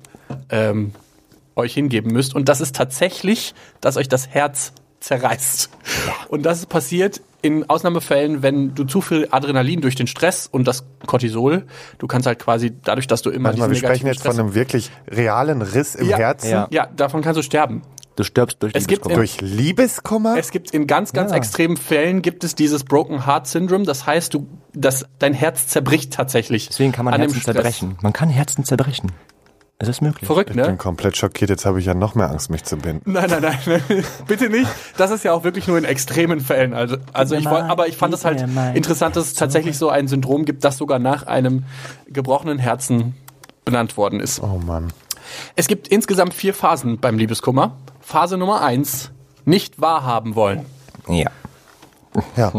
ähm, 0.48 0.92
euch 1.56 1.74
hingeben 1.74 2.12
müsst. 2.12 2.34
Und 2.34 2.48
das 2.48 2.60
ist 2.60 2.76
tatsächlich, 2.76 3.54
dass 3.80 3.96
euch 3.96 4.08
das 4.08 4.28
Herz 4.28 4.72
zerreißt. 5.02 5.68
Und 6.28 6.42
das 6.46 6.66
passiert 6.66 7.20
in 7.42 7.68
Ausnahmefällen, 7.68 8.42
wenn 8.42 8.74
du 8.74 8.84
zu 8.84 9.00
viel 9.00 9.26
Adrenalin 9.30 9.80
durch 9.80 9.96
den 9.96 10.06
Stress 10.06 10.46
und 10.50 10.66
das 10.68 10.84
Cortisol, 11.06 11.66
du 11.98 12.06
kannst 12.06 12.26
halt 12.26 12.38
quasi 12.38 12.72
dadurch, 12.84 13.08
dass 13.08 13.20
du 13.22 13.30
immer 13.30 13.48
Warte 13.48 13.58
mal, 13.58 13.68
wir 13.70 13.76
sprechen 13.76 14.06
jetzt 14.06 14.22
von 14.22 14.32
Stress- 14.32 14.38
einem 14.38 14.54
wirklich 14.54 14.90
realen 15.10 15.60
Riss 15.60 15.96
im 15.96 16.08
ja, 16.08 16.18
Herzen 16.18 16.50
Ja. 16.50 16.68
ja, 16.70 16.86
davon 16.86 17.20
kannst 17.22 17.38
du 17.38 17.42
sterben. 17.42 17.82
Du 18.14 18.24
stirbst 18.24 18.62
durch 18.62 18.74
Es 18.76 18.86
gibt 18.86 19.06
Liebeskummer. 19.06 19.16
durch 19.16 19.40
Liebeskummer. 19.40 20.36
Es 20.38 20.50
gibt 20.50 20.70
in 20.72 20.86
ganz, 20.86 21.12
ganz 21.14 21.30
Ja. 21.30 21.36
extremen 21.38 21.78
Fällen 21.78 22.20
gibt 22.22 22.44
es 22.44 22.54
dieses 22.54 22.84
Broken 22.84 23.26
Heart 23.26 23.46
Syndrome. 23.46 23.84
Das 23.86 24.06
heißt, 24.06 24.34
du, 24.34 24.46
dass 24.74 25.06
dein 25.18 25.32
Herz 25.32 25.66
zerbricht 25.68 26.12
tatsächlich. 26.12 26.68
Deswegen 26.68 26.92
kann 26.92 27.06
man 27.06 27.14
an 27.14 27.22
dem 27.22 27.30
Herzen 27.30 27.40
Stress. 27.40 27.54
zerbrechen. 27.54 27.96
Man 28.02 28.12
kann 28.12 28.28
Herzen 28.28 28.64
zerbrechen. 28.64 29.12
Es 29.82 29.88
ist 29.88 30.00
möglich. 30.00 30.28
Verrückt, 30.28 30.50
ich 30.50 30.56
bin 30.56 30.64
ne? 30.64 30.76
komplett 30.76 31.16
schockiert. 31.16 31.50
Jetzt 31.50 31.66
habe 31.66 31.80
ich 31.80 31.86
ja 31.86 31.94
noch 31.94 32.14
mehr 32.14 32.30
Angst, 32.30 32.50
mich 32.50 32.62
zu 32.62 32.76
binden. 32.76 33.10
Nein, 33.10 33.28
nein, 33.28 33.42
nein, 33.42 33.82
bitte 34.28 34.48
nicht. 34.48 34.70
Das 34.96 35.10
ist 35.10 35.24
ja 35.24 35.32
auch 35.32 35.42
wirklich 35.42 35.66
nur 35.66 35.76
in 35.76 35.84
extremen 35.84 36.38
Fällen. 36.38 36.72
Also, 36.72 36.98
also 37.12 37.34
ich 37.34 37.44
wollte, 37.46 37.64
aber 37.64 37.88
ich 37.88 37.96
fand 37.96 38.14
es 38.14 38.24
halt 38.24 38.40
interessant, 38.74 39.16
dass 39.16 39.26
es 39.26 39.34
tatsächlich 39.34 39.76
so 39.76 39.88
ein 39.88 40.06
Syndrom 40.06 40.44
gibt, 40.44 40.62
das 40.62 40.76
sogar 40.78 41.00
nach 41.00 41.26
einem 41.26 41.64
gebrochenen 42.06 42.60
Herzen 42.60 43.16
benannt 43.64 43.96
worden 43.96 44.20
ist. 44.20 44.40
Oh 44.40 44.60
Mann. 44.64 44.92
Es 45.56 45.66
gibt 45.66 45.88
insgesamt 45.88 46.32
vier 46.32 46.54
Phasen 46.54 46.98
beim 47.00 47.18
Liebeskummer. 47.18 47.76
Phase 48.00 48.38
Nummer 48.38 48.62
eins, 48.62 49.10
nicht 49.44 49.80
wahrhaben 49.80 50.36
wollen. 50.36 50.64
Ja. 51.08 51.30
Ja, 52.36 52.52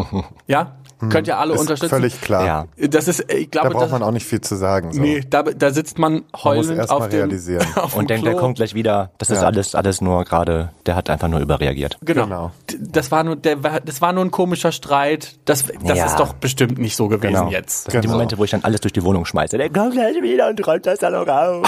Ja? 0.47 0.75
Könnt 1.09 1.27
ihr 1.27 1.37
alle 1.37 1.53
ist 1.53 1.59
unterstützen? 1.61 1.89
völlig 1.89 2.19
klar. 2.21 2.45
Ja. 2.45 2.65
Das 2.87 3.07
ist, 3.07 3.21
ich 3.31 3.49
Da 3.49 3.61
glaube, 3.61 3.69
braucht 3.75 3.85
das, 3.85 3.91
man 3.91 4.03
auch 4.03 4.11
nicht 4.11 4.25
viel 4.25 4.41
zu 4.41 4.55
sagen. 4.55 4.91
So. 4.93 5.01
Nee, 5.01 5.21
da, 5.29 5.43
da 5.43 5.71
sitzt 5.71 5.97
man 5.99 6.13
Man 6.13 6.23
muss 6.31 6.43
heulend 6.43 6.77
erst 6.77 6.91
auf 6.91 6.99
mal 6.99 7.09
dem, 7.09 7.19
realisieren. 7.21 7.65
auf 7.75 7.91
dem 7.93 7.99
Und 7.99 8.09
denkt, 8.09 8.25
der 8.25 8.35
kommt 8.35 8.55
gleich 8.57 8.73
wieder. 8.73 9.11
Das 9.17 9.29
ist 9.29 9.41
Ja. 9.41 9.47
alles, 9.47 9.75
alles 9.75 10.01
nur 10.01 10.23
gerade, 10.25 10.71
der 10.85 10.95
hat 10.95 11.09
einfach 11.09 11.27
nur 11.27 11.39
überreagiert. 11.39 11.97
Genau. 12.01 12.23
Genau. 12.23 12.51
Das 12.79 13.11
war 13.11 13.23
nur, 13.23 13.35
der, 13.35 13.55
das 13.57 14.01
war 14.01 14.13
nur 14.13 14.23
ein 14.23 14.31
komischer 14.31 14.71
Streit. 14.71 15.35
Das, 15.45 15.65
das 15.83 15.97
Ja. 15.97 16.05
ist 16.05 16.19
doch 16.19 16.33
bestimmt 16.33 16.77
nicht 16.77 16.95
so 16.95 17.07
gewesen 17.07 17.33
Genau. 17.33 17.49
jetzt. 17.49 17.87
Das 17.87 17.91
sind 17.93 18.03
die 18.03 18.07
Genau. 18.07 18.13
Momente, 18.17 18.37
wo 18.37 18.43
ich 18.43 18.51
dann 18.51 18.63
alles 18.63 18.81
durch 18.81 18.93
die 18.93 19.03
Wohnung 19.03 19.25
schmeiße. 19.25 19.57
Der 19.57 19.69
kommt 19.69 19.93
gleich 19.93 20.15
wieder 20.21 20.49
und 20.49 20.65
räumt 20.67 20.85
das 20.85 20.99
dann 20.99 21.13
noch 21.13 21.27
auf. 21.27 21.63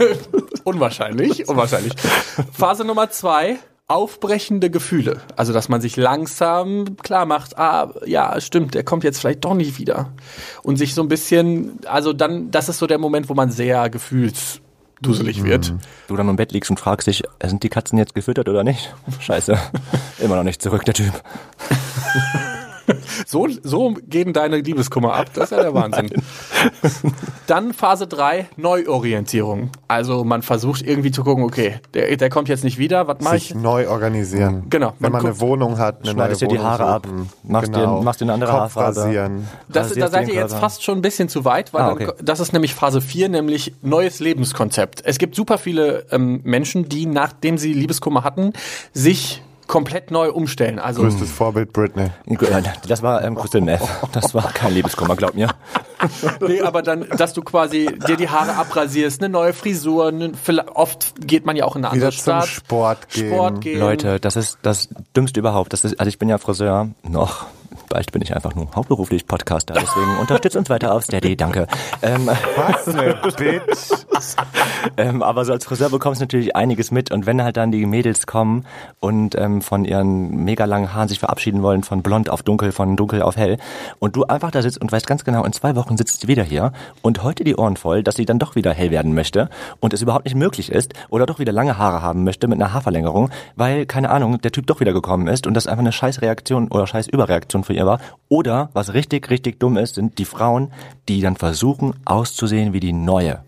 Unwahrscheinlich, 0.64 1.48
unwahrscheinlich. 1.48 1.92
Phase 2.52 2.84
Nummer 2.84 3.10
zwei, 3.10 3.56
aufbrechende 3.92 4.70
Gefühle. 4.70 5.20
Also, 5.36 5.52
dass 5.52 5.68
man 5.68 5.80
sich 5.80 5.96
langsam 5.96 6.96
klar 7.02 7.26
macht, 7.26 7.58
ah, 7.58 7.92
ja, 8.06 8.40
stimmt, 8.40 8.74
der 8.74 8.84
kommt 8.84 9.04
jetzt 9.04 9.20
vielleicht 9.20 9.44
doch 9.44 9.54
nicht 9.54 9.78
wieder. 9.78 10.12
Und 10.62 10.76
sich 10.76 10.94
so 10.94 11.02
ein 11.02 11.08
bisschen, 11.08 11.78
also 11.86 12.12
dann, 12.12 12.50
das 12.50 12.68
ist 12.68 12.78
so 12.78 12.86
der 12.86 12.98
Moment, 12.98 13.28
wo 13.28 13.34
man 13.34 13.50
sehr 13.50 13.90
gefühlsduselig 13.90 15.44
wird. 15.44 15.74
Du 16.08 16.16
dann 16.16 16.28
im 16.28 16.36
Bett 16.36 16.52
liegst 16.52 16.70
und 16.70 16.80
fragst 16.80 17.06
dich, 17.06 17.22
sind 17.44 17.62
die 17.62 17.68
Katzen 17.68 17.98
jetzt 17.98 18.14
gefüttert 18.14 18.48
oder 18.48 18.64
nicht? 18.64 18.94
Scheiße. 19.20 19.58
Immer 20.18 20.36
noch 20.36 20.44
nicht 20.44 20.62
zurück, 20.62 20.84
der 20.84 20.94
Typ. 20.94 21.12
So, 23.26 23.48
so 23.62 23.94
gehen 24.08 24.32
deine 24.32 24.58
Liebeskummer 24.60 25.14
ab. 25.14 25.26
Das 25.34 25.44
ist 25.44 25.50
ja 25.56 25.62
der 25.62 25.74
Wahnsinn. 25.74 26.10
Dann 27.46 27.72
Phase 27.72 28.06
3, 28.06 28.48
Neuorientierung. 28.56 29.70
Also 29.88 30.24
man 30.24 30.42
versucht 30.42 30.82
irgendwie 30.82 31.10
zu 31.10 31.24
gucken, 31.24 31.44
okay, 31.44 31.80
der, 31.94 32.16
der 32.16 32.30
kommt 32.30 32.48
jetzt 32.48 32.64
nicht 32.64 32.78
wieder, 32.78 33.06
was 33.08 33.20
mache 33.20 33.34
Sich 33.38 33.50
ich? 33.50 33.56
neu 33.56 33.88
organisieren. 33.88 34.64
Genau. 34.70 34.94
Wenn 34.98 35.12
Man 35.12 35.22
man, 35.22 35.32
guckt- 35.32 35.40
eine 35.42 35.50
Wohnung 35.50 35.78
hat, 35.78 36.02
eine 36.02 36.12
Schneidest 36.12 36.42
neue 36.42 36.48
dir 36.50 36.56
die 36.58 36.62
Haare 36.62 36.84
ab, 36.86 37.06
machst 37.42 37.68
dir- 37.68 37.80
genau. 37.80 38.02
machst 38.02 38.20
dir 38.20 38.24
eine 38.26 38.34
andere 38.34 38.50
Kopf 38.50 38.60
Haarfarbe. 38.76 38.98
rasieren. 39.00 39.48
Das, 39.68 39.88
da 39.88 40.06
Rasierst 40.06 40.12
seid 40.12 40.28
ihr 40.28 40.34
jetzt 40.34 40.54
fast 40.54 40.82
schon 40.84 40.98
ein 40.98 41.02
bisschen 41.02 41.28
zu 41.28 41.44
weit, 41.44 41.72
weil 41.74 41.82
Ah, 41.82 41.94
dann, 41.94 42.08
okay. 42.08 42.12
das 42.22 42.40
ist 42.40 42.52
nämlich 42.52 42.74
Phase 42.74 43.00
4, 43.00 43.28
nämlich 43.28 43.74
neues 43.82 44.20
Lebenskonzept. 44.20 45.02
Es 45.04 45.18
gibt 45.18 45.34
super 45.34 45.58
viele 45.58 46.06
ähm, 46.10 46.40
Menschen, 46.44 46.88
die 46.88 47.06
nachdem 47.06 47.58
sie 47.58 47.72
Liebeskummer 47.72 48.24
hatten, 48.24 48.52
sich 48.92 49.42
komplett 49.66 50.10
neu 50.10 50.30
umstellen. 50.30 50.78
Also 50.78 51.02
Größtes 51.02 51.30
Vorbild 51.30 51.72
Britney. 51.72 52.10
Das 52.88 53.02
war 53.02 53.22
ähm, 53.24 53.36
Crystal 53.36 53.60
Meth. 53.60 53.82
Das 54.12 54.34
war 54.34 54.52
kein 54.52 54.74
Liebeskummer, 54.74 55.16
glaub 55.16 55.34
mir. 55.34 55.48
Nee, 56.40 56.60
aber 56.62 56.82
dann, 56.82 57.06
dass 57.16 57.32
du 57.32 57.42
quasi 57.42 57.86
dir 58.08 58.16
die 58.16 58.28
Haare 58.28 58.56
abrasierst, 58.56 59.22
eine 59.22 59.28
neue 59.28 59.52
Frisur, 59.52 60.08
eine, 60.08 60.32
oft 60.74 61.14
geht 61.24 61.46
man 61.46 61.54
ja 61.54 61.64
auch 61.64 61.76
in 61.76 61.84
eine 61.84 61.94
Wieder 61.94 62.06
andere 62.06 62.20
zum 62.20 62.32
Stadt. 62.42 62.48
Sport 62.48 63.08
gehen. 63.10 63.28
Sport 63.28 63.60
gehen. 63.60 63.78
Leute, 63.78 64.18
das 64.18 64.34
ist 64.34 64.58
das 64.62 64.88
Dümmste 65.14 65.38
überhaupt. 65.38 65.72
Das 65.72 65.84
ist, 65.84 66.00
also 66.00 66.08
ich 66.08 66.18
bin 66.18 66.28
ja 66.28 66.38
Friseur, 66.38 66.88
noch. 67.04 67.46
Bald 67.92 68.10
bin 68.10 68.22
ich 68.22 68.34
einfach 68.34 68.54
nur 68.54 68.70
hauptberuflich 68.74 69.26
Podcaster, 69.26 69.74
deswegen 69.74 70.16
unterstützt 70.18 70.56
uns 70.56 70.70
weiter 70.70 70.94
auf 70.94 71.04
Steady, 71.04 71.36
danke. 71.36 71.66
Ähm, 72.00 72.26
Was 72.56 72.88
eine 72.88 73.14
Bitch. 73.36 73.90
ähm, 74.96 75.22
aber 75.22 75.44
so 75.44 75.52
als 75.52 75.66
Friseur 75.66 75.90
bekommst 75.90 76.22
du 76.22 76.24
natürlich 76.24 76.56
einiges 76.56 76.90
mit 76.90 77.10
und 77.10 77.26
wenn 77.26 77.42
halt 77.42 77.58
dann 77.58 77.70
die 77.70 77.84
Mädels 77.84 78.26
kommen 78.26 78.64
und 79.00 79.34
ähm, 79.34 79.60
von 79.60 79.84
ihren 79.84 80.42
mega 80.42 80.64
langen 80.64 80.94
Haaren 80.94 81.08
sich 81.08 81.18
verabschieden 81.18 81.62
wollen, 81.62 81.82
von 81.82 82.02
blond 82.02 82.30
auf 82.30 82.42
dunkel, 82.42 82.72
von 82.72 82.96
dunkel 82.96 83.20
auf 83.20 83.36
hell 83.36 83.58
und 83.98 84.16
du 84.16 84.24
einfach 84.24 84.50
da 84.50 84.62
sitzt 84.62 84.80
und 84.80 84.90
weißt 84.90 85.06
ganz 85.06 85.24
genau, 85.24 85.44
in 85.44 85.52
zwei 85.52 85.76
Wochen 85.76 85.98
sitzt 85.98 86.22
sie 86.22 86.28
wieder 86.28 86.44
hier 86.44 86.72
und 87.02 87.22
heute 87.22 87.44
die 87.44 87.56
Ohren 87.56 87.76
voll, 87.76 88.02
dass 88.02 88.14
sie 88.14 88.24
dann 88.24 88.38
doch 88.38 88.54
wieder 88.54 88.72
hell 88.72 88.90
werden 88.90 89.12
möchte 89.12 89.50
und 89.80 89.92
es 89.92 90.00
überhaupt 90.00 90.24
nicht 90.24 90.34
möglich 90.34 90.72
ist 90.72 90.94
oder 91.10 91.26
doch 91.26 91.38
wieder 91.40 91.52
lange 91.52 91.76
Haare 91.76 92.00
haben 92.00 92.24
möchte 92.24 92.48
mit 92.48 92.58
einer 92.58 92.72
Haarverlängerung, 92.72 93.28
weil, 93.54 93.84
keine 93.84 94.08
Ahnung, 94.08 94.40
der 94.40 94.52
Typ 94.52 94.66
doch 94.66 94.80
wieder 94.80 94.94
gekommen 94.94 95.26
ist 95.26 95.46
und 95.46 95.52
das 95.52 95.66
einfach 95.66 95.80
eine 95.80 95.92
scheiß 95.92 96.22
Reaktion 96.22 96.68
oder 96.68 96.86
scheiß 96.86 97.08
Überreaktion 97.08 97.64
für 97.64 97.74
ihr 97.74 97.81
war. 97.86 98.00
Oder, 98.28 98.70
was 98.72 98.94
richtig, 98.94 99.30
richtig 99.30 99.60
dumm 99.60 99.76
ist, 99.76 99.94
sind 99.96 100.18
die 100.18 100.24
Frauen, 100.24 100.72
die 101.08 101.20
dann 101.20 101.36
versuchen 101.36 101.94
auszusehen 102.04 102.72
wie 102.72 102.80
die 102.80 102.92
neue 102.92 103.42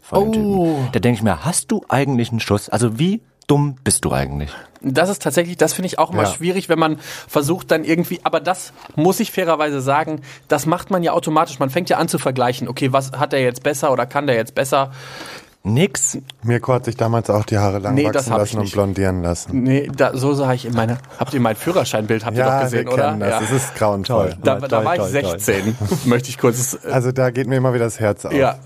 von 0.00 0.24
den 0.24 0.32
Typen. 0.32 0.88
Da 0.92 0.98
denke 1.00 1.18
ich 1.18 1.22
mir, 1.22 1.44
hast 1.44 1.70
du 1.70 1.82
eigentlich 1.88 2.30
einen 2.30 2.40
Schuss? 2.40 2.68
Also 2.68 2.98
wie 2.98 3.20
dumm 3.46 3.76
bist 3.84 4.04
du 4.04 4.12
eigentlich? 4.12 4.50
Das 4.82 5.10
ist 5.10 5.22
tatsächlich, 5.22 5.56
das 5.56 5.72
finde 5.74 5.88
ich 5.88 5.98
auch 5.98 6.12
immer 6.12 6.22
Ja. 6.22 6.28
schwierig, 6.30 6.68
wenn 6.68 6.78
man 6.78 6.98
versucht 7.28 7.70
dann 7.70 7.84
irgendwie, 7.84 8.20
aber 8.22 8.40
das 8.40 8.72
muss 8.96 9.20
ich 9.20 9.30
fairerweise 9.30 9.80
sagen, 9.82 10.22
das 10.48 10.64
macht 10.66 10.90
man 10.90 11.02
ja 11.02 11.12
automatisch. 11.12 11.58
Man 11.58 11.68
fängt 11.68 11.90
ja 11.90 11.98
an 11.98 12.08
zu 12.08 12.18
vergleichen. 12.18 12.66
Okay, 12.68 12.92
was 12.92 13.12
hat 13.12 13.32
er 13.34 13.40
jetzt 13.42 13.62
besser 13.62 13.92
oder 13.92 14.06
kann 14.06 14.26
der 14.26 14.36
jetzt 14.36 14.54
besser? 14.54 14.92
Nix. 15.62 16.16
Mirko 16.42 16.72
hat 16.72 16.86
sich 16.86 16.96
damals 16.96 17.28
auch 17.28 17.44
die 17.44 17.58
Haare 17.58 17.80
lang 17.80 17.94
Nee, 17.94 18.06
wachsen 18.06 18.32
lassen 18.34 18.58
und 18.60 18.72
blondieren 18.72 19.22
lassen. 19.22 19.62
Nee, 19.62 19.90
da, 19.94 20.16
so 20.16 20.32
sah 20.32 20.54
ich 20.54 20.64
in 20.64 20.72
meine. 20.72 20.96
Habt 21.18 21.34
ihr 21.34 21.40
mein 21.40 21.54
Führerscheinbild? 21.54 22.24
Habt 22.24 22.36
ihr 22.38 22.44
doch 22.44 22.50
Ja, 22.50 22.62
gesehen, 22.62 22.86
wir 22.86 22.94
oder? 22.94 23.08
kennen 23.08 23.20
das. 23.20 23.42
Es 23.42 23.50
ist 23.50 23.74
grauenvoll. 23.74 24.36
Da, 24.42 24.56
Toll, 24.58 24.68
da 24.68 24.84
war 24.84 24.94
ich 24.94 25.00
toll, 25.02 25.20
toll. 25.22 25.38
16, 25.38 25.76
möchte 26.06 26.30
ich 26.30 26.38
kurz. 26.38 26.78
Äh, 26.82 26.88
Also 26.90 27.12
da 27.12 27.30
geht 27.30 27.46
mir 27.46 27.56
immer 27.56 27.74
wieder 27.74 27.84
das 27.84 28.00
Herz 28.00 28.24
auf. 28.24 28.32
ja. 28.32 28.56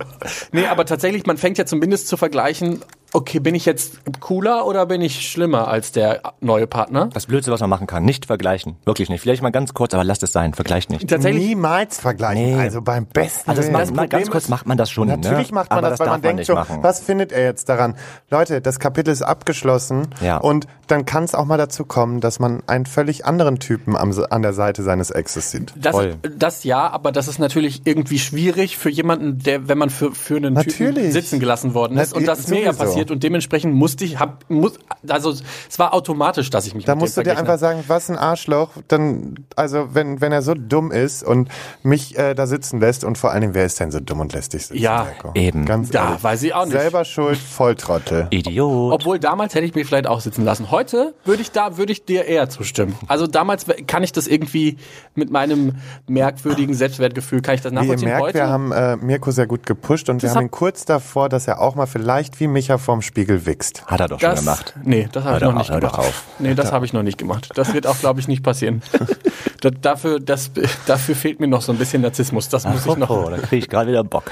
Nee, 0.53 0.67
aber 0.67 0.85
tatsächlich, 0.87 1.27
man 1.27 1.37
fängt 1.37 1.59
ja 1.59 1.67
zumindest 1.67 2.07
zu 2.07 2.17
vergleichen, 2.17 2.81
okay, 3.15 3.39
bin 3.39 3.55
ich 3.55 3.65
jetzt 3.65 4.01
cooler 4.21 4.67
oder 4.67 4.87
bin 4.87 5.01
ich 5.01 5.27
schlimmer 5.31 5.69
als 5.69 5.93
der 5.93 6.21
neue 6.41 6.67
Partner? 6.67 7.09
Das 7.15 7.27
Blödste, 7.27 7.51
was 7.53 7.61
man 7.61 7.71
machen 7.71 7.87
kann. 7.87 8.05
Nicht 8.05 8.27
vergleichen. 8.27 8.77
Wirklich 8.85 9.09
nicht. 9.09 9.21
Vielleicht 9.23 9.43
mal 9.43 9.51
ganz 9.51 9.73
kurz, 9.73 9.95
aber 9.95 10.05
lasst 10.05 10.23
es 10.23 10.33
sein. 10.33 10.53
Vergleicht 10.53 10.91
nicht. 10.91 11.09
Tatsächlich, 11.09 11.47
Niemals 11.47 12.01
vergleichen. 12.01 12.57
Nee. 12.57 12.61
Also 12.61 12.83
beim 12.83 13.07
besten 13.07 13.49
Also 13.49 13.63
das 13.63 13.71
macht, 13.71 13.95
mal 13.95 14.09
ganz 14.09 14.25
Problem 14.25 14.33
kurz 14.33 14.45
ist- 14.45 14.51
macht 14.51 14.67
man 14.67 14.77
das 14.77 14.91
schon. 14.91 15.09
Natürlich 15.09 15.51
ne? 15.51 15.55
macht 15.55 15.71
man 15.71 15.79
aber 15.79 15.91
das, 15.91 16.01
weil 16.01 16.07
darf 16.07 16.15
man 16.17 16.23
denkt 16.23 16.45
so, 16.45 16.55
machen. 16.55 16.79
was 16.83 17.01
findet 17.01 17.33
er 17.33 17.45
jetzt 17.45 17.69
daran? 17.69 17.95
Leute, 18.31 18.61
das 18.61 18.79
Kapitel 18.81 19.11
ist 19.11 19.23
abgeschlossen 19.23 20.09
Ja. 20.21 20.39
und 20.39 20.67
dann 20.89 21.05
kann 21.07 21.25
es 21.25 21.35
auch 21.35 21.45
mal 21.47 21.57
dazu 21.57 21.85
kommen, 21.85 22.21
dass 22.21 22.41
man 22.41 22.63
einen 22.67 22.85
völlig 22.85 23.25
anderen 23.25 23.59
Typen 23.59 23.97
am, 23.97 24.13
an 24.31 24.43
der 24.43 24.53
Seite 24.53 24.83
seines 24.83 25.11
Exes 25.11 25.51
sieht. 25.51 25.73
das, 25.77 25.93
Voll. 25.93 26.17
das 26.37 26.65
ja, 26.65 26.89
aber 26.91 27.13
das 27.13 27.29
ist 27.29 27.39
natürlich 27.39 27.83
irgendwie 27.85 28.19
schwierig 28.19 28.77
für 28.77 28.91
jemanden, 28.91 29.39
der, 29.39 29.69
wenn 29.69 29.79
man 29.79 29.89
für, 29.91 30.13
für 30.13 30.37
einen 30.37 30.55
Typen 30.57 30.89
Natürlich. 30.89 31.13
sitzen 31.13 31.41
gelassen 31.41 31.75
worden 31.75 31.97
ist. 31.99 32.13
Na, 32.13 32.19
Und 32.19 32.27
das 32.29 32.41
ist 32.41 32.51
mir 32.51 32.63
ja 32.63 32.73
sowieso. 32.73 33.04
Funktioniert 33.05 33.11
und 33.11 33.23
dementsprechend 33.23 33.75
musste 33.75 34.05
ich, 34.05 34.19
hab, 34.19 34.49
muss, 34.51 34.79
also 35.09 35.31
es 35.31 35.79
war 35.79 35.95
automatisch, 35.95 36.51
dass 36.51 36.67
ich 36.67 36.75
mich 36.75 36.85
Da 36.85 36.95
mit 36.95 37.01
musst 37.03 37.17
dem 37.17 37.25
du 37.25 37.31
dir 37.31 37.39
einfach 37.39 37.59
sagen, 37.59 37.85
was 37.87 38.11
ein 38.11 38.19
Arschloch, 38.19 38.71
dann, 38.89 39.35
also 39.57 39.89
wenn, 39.95 40.21
wenn 40.21 40.33
er 40.33 40.43
so 40.43 40.55
dumm 40.55 40.91
ist 40.91 41.23
und 41.23 41.49
mich 41.83 42.17
äh, 42.19 42.35
da 42.35 42.47
sitzen 42.47 42.81
lässt 42.81 43.05
und 43.05 43.19
vor 43.19 43.31
allen 43.33 43.43
Dingen, 43.43 43.55
wer 43.55 43.65
ist 43.67 43.81
denn 43.81 43.91
so 43.91 44.01
dumm 44.01 44.21
und 44.21 44.33
lässt 44.33 44.53
dich 44.53 44.67
sitzen? 44.67 44.81
Ja, 44.83 45.05
Mirko? 45.05 45.31
eben. 45.35 45.65
Ganz 45.67 45.91
Da 45.91 46.09
ehrlich. 46.09 46.25
weiß 46.25 46.43
ich 46.43 46.55
auch 46.55 46.65
nicht. 46.67 46.73
Selber 46.79 47.05
schuld, 47.05 47.39
Volltrottel. 47.39 48.27
Idiot. 48.31 48.93
Obwohl 48.93 49.19
damals 49.19 49.55
hätte 49.55 49.67
ich 49.67 49.75
mich 49.75 49.87
vielleicht 49.87 50.07
auch 50.07 50.21
sitzen 50.21 50.45
lassen. 50.45 50.71
Heute 50.71 51.15
würde 51.25 51.43
ich 51.43 51.51
da 51.53 51.77
würde 51.77 51.93
ich 51.93 52.05
dir 52.05 52.25
eher 52.27 52.49
zustimmen. 52.49 52.95
Also 53.09 53.27
damals 53.27 53.67
kann 53.87 54.03
ich 54.03 54.13
das 54.13 54.27
irgendwie 54.27 54.79
mit 55.15 55.31
meinem 55.31 55.77
merkwürdigen 56.09 56.75
Selbstwertgefühl 56.75 57.41
kann 57.43 57.55
ich 57.55 57.61
das 57.61 57.73
Wie 57.73 57.77
ihr 57.77 57.81
nachvollziehen. 57.83 58.09
merkt, 58.09 58.23
Heute 58.23 58.35
wir 58.39 58.49
haben 58.49 58.73
äh, 58.73 58.97
Mirko 58.97 59.31
sehr 59.31 59.47
gut 59.47 59.67
gepusht 59.67 60.09
und 60.09 60.23
wir 60.23 60.31
haben 60.31 60.37
hab- 60.37 60.43
ihn 60.45 60.51
kurz 60.51 60.85
davor, 60.85 61.29
dass 61.29 61.47
er 61.49 61.61
auch 61.61 61.75
mal 61.75 61.87
vielleicht 61.87 62.41
wie 62.41 62.47
Micha 62.49 62.79
vorm 62.95 63.03
Spiegel 63.03 63.45
wächst. 63.45 63.87
Hat 63.87 63.99
er 63.99 64.07
doch 64.07 64.21
schon 64.21 64.31
das, 64.31 64.41
gemacht. 64.41 64.75
Nee, 64.85 65.09
das 65.11 65.25
habe 65.25 65.39
ich 65.39 65.43
noch 65.43 65.55
nicht 65.55 65.71
hör 65.71 65.81
doch 65.81 65.93
gemacht. 65.93 66.09
auf. 66.09 66.25
Nee, 66.39 66.55
das 66.55 66.71
habe 66.71 66.87
ich 66.87 66.93
noch 66.93 67.03
nicht 67.03 67.19
gemacht. 67.19 67.49
Das 67.57 67.75
wird 67.75 67.89
auch, 67.89 67.99
glaube 67.99 68.21
ich, 68.21 68.29
nicht 68.29 68.45
passieren. 68.45 68.83
da, 69.61 69.71
dafür, 69.71 70.21
das, 70.21 70.53
dafür 70.87 71.17
fehlt 71.17 71.41
mir 71.41 71.49
noch 71.49 71.63
so 71.63 71.73
ein 71.73 71.79
bisschen 71.79 72.03
Narzissmus. 72.03 72.49
Das 72.49 72.65
muss 72.65 72.87
ich 72.87 72.97
noch. 72.97 73.11
Oh, 73.11 73.29
da 73.29 73.39
kriege 73.39 73.57
ich 73.57 73.69
gerade 73.69 73.91
wieder 73.91 74.05
Bock. 74.05 74.31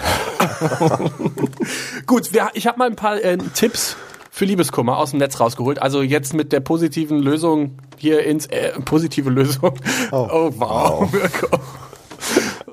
Gut, 2.07 2.33
wir, 2.33 2.51
ich 2.55 2.69
habe 2.69 2.79
mal 2.79 2.89
ein 2.89 2.95
paar 2.95 3.21
äh, 3.21 3.37
Tipps 3.37 3.97
für 4.31 4.45
Liebeskummer 4.45 4.97
aus 4.97 5.11
dem 5.11 5.19
Netz 5.19 5.41
rausgeholt. 5.41 5.83
Also 5.83 6.01
jetzt 6.03 6.33
mit 6.33 6.53
der 6.53 6.61
positiven 6.61 7.19
Lösung 7.19 7.79
hier 7.99 8.25
ins 8.25 8.47
äh, 8.47 8.79
positive 8.85 9.29
Lösung. 9.29 9.75
Oh, 10.13 10.53
wow, 10.57 11.13
Mirko. 11.13 11.59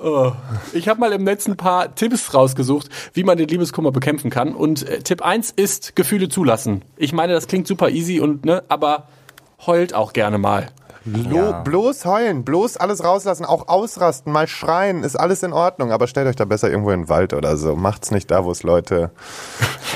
Oh. 0.02 0.32
Ich 0.72 0.88
habe 0.88 1.00
mal 1.00 1.12
im 1.12 1.24
Netz 1.24 1.46
ein 1.46 1.56
paar 1.56 1.94
Tipps 1.94 2.32
rausgesucht, 2.32 2.88
wie 3.12 3.24
man 3.24 3.36
den 3.36 3.48
Liebeskummer 3.48 3.92
bekämpfen 3.92 4.30
kann. 4.30 4.54
Und 4.54 4.88
äh, 4.88 5.00
Tipp 5.00 5.22
1 5.22 5.50
ist 5.50 5.94
Gefühle 5.94 6.28
zulassen. 6.28 6.82
Ich 6.96 7.12
meine, 7.12 7.34
das 7.34 7.48
klingt 7.48 7.66
super 7.66 7.90
easy 7.90 8.20
und 8.20 8.44
ne, 8.44 8.62
aber 8.68 9.08
heult 9.66 9.94
auch 9.94 10.12
gerne 10.12 10.38
mal. 10.38 10.68
Blo 11.04 11.54
Bloß 11.64 12.04
heulen, 12.04 12.44
bloß 12.44 12.76
alles 12.76 13.02
rauslassen, 13.02 13.46
auch 13.46 13.68
ausrasten, 13.68 14.32
mal 14.32 14.46
schreien, 14.46 15.02
ist 15.02 15.16
alles 15.16 15.42
in 15.42 15.52
Ordnung. 15.52 15.92
Aber 15.92 16.06
stellt 16.06 16.28
euch 16.28 16.36
da 16.36 16.44
besser 16.44 16.70
irgendwo 16.70 16.90
in 16.90 17.02
den 17.02 17.08
Wald 17.08 17.34
oder 17.34 17.56
so. 17.56 17.76
Macht's 17.76 18.10
nicht 18.10 18.30
da, 18.30 18.44
wo 18.44 18.50
es 18.50 18.62
Leute. 18.62 19.10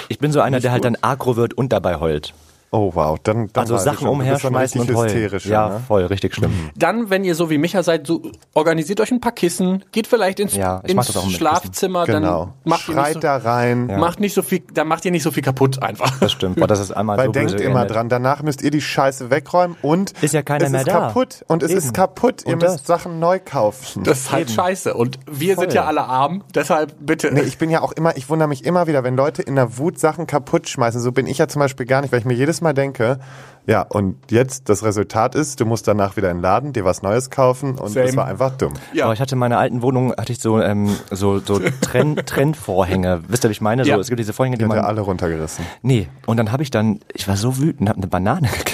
Ich 0.09 0.19
bin 0.19 0.33
so 0.33 0.41
einer, 0.41 0.61
der 0.61 0.73
halt 0.73 0.85
dann 0.85 0.99
agro 1.01 1.37
wird 1.37 1.55
und 1.55 1.73
dabei 1.73 1.99
heult. 1.99 2.35
Oh 2.77 2.91
wow, 2.95 3.17
dann, 3.23 3.49
dann 3.53 3.63
Also 3.63 3.77
Sachen 3.79 4.09
umherschmeißen 4.09 4.81
und 4.81 4.93
heulen. 4.97 5.31
Ja, 5.45 5.69
ne? 5.69 5.81
voll, 5.87 6.07
richtig 6.07 6.35
schlimm. 6.35 6.51
Dann, 6.75 7.09
wenn 7.09 7.23
ihr 7.23 7.37
so 7.37 7.49
wie 7.49 7.57
Micha 7.57 7.85
seid, 7.85 8.05
so 8.05 8.21
organisiert 8.53 9.01
euch 9.01 9.13
ein 9.13 9.21
paar 9.21 9.31
Kissen, 9.31 9.85
geht 9.93 10.09
vielleicht 10.09 10.41
ins, 10.41 10.57
Ja, 10.57 10.79
ins 10.81 11.13
Schlafzimmer, 11.33 12.05
Genau. 12.05 12.47
dann 12.47 12.53
macht 12.65 12.89
ihr, 12.89 12.95
nicht 12.95 13.01
Schreit 13.05 13.15
so, 13.15 13.21
da 13.21 13.37
rein. 13.37 13.87
macht 13.87 14.19
nicht 14.19 14.35
so 14.35 14.43
viel, 14.43 14.63
dann 14.73 14.89
macht 14.89 15.05
ihr 15.05 15.13
nicht 15.13 15.23
so 15.23 15.31
viel 15.31 15.45
kaputt 15.45 15.81
einfach. 15.85 16.19
Das 16.19 16.33
stimmt. 16.33 16.57
Boah, 16.57 16.67
das 16.67 16.81
ist 16.81 16.91
einmal 16.91 17.17
Weil 17.17 17.27
so 17.27 17.33
denkt 17.33 17.53
immer 17.61 17.75
geendet. 17.75 17.91
dran, 17.97 18.09
danach 18.09 18.43
müsst 18.43 18.61
ihr 18.63 18.73
die 18.73 18.81
Scheiße 18.81 19.31
wegräumen 19.31 19.77
und 19.83 20.13
Ist 20.21 20.35
ja 20.35 20.43
keiner 20.43 20.65
es 20.65 20.71
mehr 20.73 20.81
ist 20.81 20.89
da. 20.89 21.01
kaputt 21.01 21.45
und 21.47 21.63
es 21.63 21.71
Eben. 21.71 21.79
ist 21.79 21.95
kaputt. 21.95 22.43
Ihr 22.47 22.57
müsst 22.57 22.81
das. 22.81 22.87
Sachen 22.87 23.21
neu 23.21 23.39
kaufen. 23.45 24.03
Das 24.03 24.19
ist 24.19 24.33
halt 24.33 24.49
Eben. 24.49 24.55
scheiße. 24.57 24.95
Und 24.95 25.21
wir 25.31 25.55
sind 25.55 25.67
Voll. 25.67 25.75
ja 25.75 25.85
alle 25.85 26.05
arm, 26.07 26.43
deshalb 26.55 26.95
bitte. 26.99 27.31
Nee, 27.33 27.43
ich 27.43 27.59
bin 27.59 27.71
ja 27.71 27.83
auch 27.83 27.93
immer, 27.93 28.17
ich 28.17 28.29
wundere 28.29 28.49
mich 28.49 28.65
immer 28.65 28.87
wieder, 28.89 29.05
wenn 29.05 29.15
Leute 29.17 29.43
in 29.43 29.55
der 29.55 29.79
Wut 29.79 30.01
Sachen 30.01 30.27
kaputt 30.27 30.69
schmeißen. 30.69 31.01
So 31.01 31.13
bin 31.13 31.27
ich 31.27 31.39
ja 31.39 31.47
zum 31.47 31.61
Beispiel 31.61 31.87
gar 31.87 32.01
nicht, 32.01 32.11
weil 32.11 32.19
ich 32.21 32.25
mir 32.25 32.35
jedes 32.35 32.63
Mal 32.63 32.64
denke, 32.73 33.19
ja, 33.67 33.81
und 33.81 34.17
jetzt 34.31 34.69
das 34.69 34.85
Resultat 34.85 35.35
ist, 35.35 35.59
du 35.59 35.65
musst 35.65 35.89
danach 35.89 36.17
wieder 36.19 36.31
in 36.31 36.37
den 36.39 36.43
Laden, 36.43 36.73
dir 36.75 36.85
was 36.85 37.01
Neues 37.03 37.31
kaufen 37.31 37.77
und 37.77 37.91
Same. 37.93 38.07
das 38.07 38.17
war 38.17 38.27
einfach 38.27 38.51
dumm. 38.59 38.75
Ja. 38.93 39.05
Aber 39.05 39.15
ich 39.15 39.21
hatte 39.21 39.35
in 39.37 39.39
meiner 39.39 39.59
alten 39.59 39.81
Wohnung 39.81 40.13
hatte 40.13 40.33
ich 40.33 40.39
so 40.41 40.61
ähm, 40.61 40.95
so 41.11 41.39
so 41.39 41.59
Trenn, 41.81 42.17
Trennvorhänge. 42.17 43.23
Wisst 43.29 43.45
ihr, 43.45 43.49
wie 43.49 43.53
ich 43.53 43.61
meine? 43.63 43.85
So, 43.85 43.91
Ja. 43.91 43.97
es 43.99 44.09
gibt 44.09 44.21
diese 44.21 44.33
Vorhänge, 44.35 44.57
die 44.57 44.61
Die 44.61 44.65
hat 44.65 44.69
man 44.69 44.79
ja 44.79 44.85
alle 44.85 45.01
runtergerissen. 45.01 45.65
Nee, 45.83 46.09
und 46.27 46.37
dann 46.37 46.53
habe 46.53 46.63
ich 46.63 46.71
dann, 46.71 47.01
ich 47.15 47.27
war 47.27 47.37
so 47.39 47.57
wütend, 47.59 47.89
habe 47.89 47.99
eine 47.99 48.07
Banane 48.07 48.49
gegessen. 48.59 48.74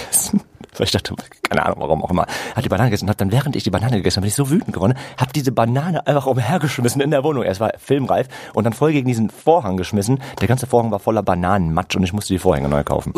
Weil 0.81 0.87
ich 0.87 0.93
dachte, 0.93 1.15
keine 1.43 1.67
Ahnung, 1.67 1.77
warum 1.81 2.03
auch 2.03 2.11
immer. 2.11 2.25
Hat 2.57 2.65
die 2.65 2.71
Banane 2.71 2.89
gegessen 2.89 3.05
und 3.05 3.11
hab 3.11 3.19
dann, 3.19 3.31
während 3.31 3.55
ich 3.55 3.65
die 3.65 3.71
Banane 3.71 3.99
gegessen 3.99 4.17
habe, 4.17 4.23
bin 4.23 4.29
ich 4.29 4.35
so 4.35 4.49
wütend 4.49 4.73
geworden, 4.73 4.95
habe 5.19 5.31
diese 5.35 5.53
Banane 5.53 6.07
einfach 6.07 6.25
umhergeschmissen 6.25 7.03
in 7.03 7.11
der 7.11 7.23
Wohnung. 7.23 7.43
Es 7.43 7.61
war 7.61 7.73
filmreif 7.77 8.29
und 8.55 8.65
dann 8.65 8.73
voll 8.73 8.93
gegen 8.93 9.07
diesen 9.07 9.29
Vorhang 9.29 9.77
geschmissen. 9.77 10.23
Der 10.41 10.49
ganze 10.49 10.67
Vorhang 10.67 10.91
war 10.91 10.99
voller 10.99 11.23
Bananenmatsch 11.23 11.97
und 11.97 12.03
ich 12.05 12.15
musste 12.15 12.33
die 12.33 12.39
Vorhänge 12.39 12.71
neu 12.71 12.83
kaufen. 12.83 13.13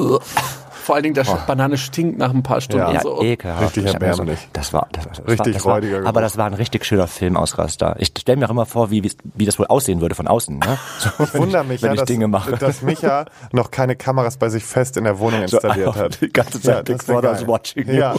Vor 0.82 0.94
allen 0.96 1.04
Dingen, 1.04 1.14
die 1.14 1.22
Banane 1.46 1.76
stinkt 1.78 2.18
nach 2.18 2.30
ein 2.30 2.42
paar 2.42 2.60
Stunden. 2.60 2.86
Ja. 2.86 2.92
Ja, 2.94 3.00
so. 3.00 3.22
ekelhaft. 3.22 3.62
Richtig 3.62 3.84
Ich 3.86 3.92
mir 3.92 3.98
so- 4.00 4.06
erbärmlich. 4.06 4.48
Das 4.52 4.72
war, 4.72 4.88
das, 4.92 5.04
war- 5.06 5.12
das 5.12 5.26
Richtig 5.26 5.38
war, 5.38 5.52
das 5.52 5.64
war, 5.64 5.74
räudiger 5.74 5.96
Geruch. 5.98 6.08
Aber 6.08 6.20
das 6.20 6.36
war 6.36 6.46
ein 6.46 6.54
richtig 6.54 6.84
schöner 6.84 7.06
Filmausraster. 7.06 7.96
Ich 7.98 8.12
stelle 8.18 8.38
mir 8.38 8.46
auch 8.46 8.50
immer 8.50 8.66
vor, 8.66 8.90
wie, 8.90 9.10
wie 9.34 9.44
das 9.46 9.58
wohl 9.58 9.66
aussehen 9.66 10.00
würde 10.00 10.14
von 10.14 10.26
außen. 10.28 10.58
Ne? 10.58 10.78
So, 10.98 11.24
Ich 11.24 11.34
wundere 11.34 11.64
mich 11.64 11.82
wenn 11.82 11.88
ja, 11.88 11.94
ich 11.94 12.00
dass, 12.00 12.06
Dinge 12.08 12.28
mache. 12.28 12.52
dass 12.56 12.82
Micha 12.82 13.24
noch 13.52 13.70
keine 13.70 13.96
Kameras 13.96 14.36
bei 14.36 14.48
sich 14.48 14.64
fest 14.64 14.96
in 14.96 15.04
der 15.04 15.18
Wohnung 15.18 15.42
installiert 15.42 15.94
hat. 15.96 16.20
Die 16.20 16.28
ganze 16.32 16.58
Ja, 16.58 16.84
Zeit 16.84 16.88
das 16.88 17.04
Big 17.04 17.46
watching. 17.48 17.86
you. 17.88 17.94
Ja. 17.94 18.14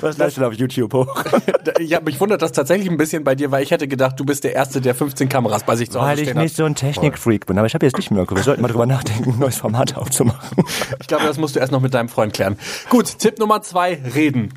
Was 0.00 0.18
läuft 0.18 0.36
denn 0.36 0.44
auf 0.44 0.54
YouTube 0.54 0.92
hoch? 0.94 1.24
Ja, 1.80 2.00
mich 2.00 2.20
wundert 2.20 2.42
das 2.42 2.52
tatsächlich 2.52 2.90
ein 2.90 2.96
bisschen 2.96 3.22
bei 3.24 3.34
dir, 3.34 3.50
weil 3.50 3.62
ich 3.62 3.70
hätte 3.70 3.86
gedacht, 3.86 4.18
du 4.18 4.24
bist 4.24 4.42
der 4.42 4.54
Erste, 4.54 4.80
der 4.80 4.94
15 4.94 5.28
Kameras 5.28 5.62
bei 5.64 5.76
sich 5.76 5.90
zu 5.90 6.00
Hause 6.00 6.08
Weil 6.10 6.18
ich 6.20 6.34
nicht 6.34 6.50
hat. 6.52 6.56
so 6.56 6.64
ein 6.64 6.74
Technikfreak 6.74 7.46
bin. 7.46 7.56
Aber 7.58 7.66
ich 7.66 7.74
habe 7.74 7.86
jetzt 7.86 7.96
nicht 7.96 8.10
mehr. 8.10 8.26
Wir 8.28 8.42
sollten 8.42 8.62
mal 8.62 8.68
drüber 8.68 8.86
nachdenken, 8.86 9.30
ein 9.34 9.38
neues 9.38 9.56
Format 9.58 9.96
aufzumachen. 9.96 10.64
Ich 11.00 11.06
glaube, 11.06 11.24
das 11.24 11.38
musst 11.38 11.54
du 11.56 11.60
erst 11.60 11.70
noch 11.72 11.80
mit 11.80 11.94
deinem 11.94 12.07
Freund 12.08 12.32
klären. 12.32 12.58
Gut, 12.90 13.18
Tipp 13.18 13.38
Nummer 13.38 13.62
zwei, 13.62 14.00
reden. 14.14 14.52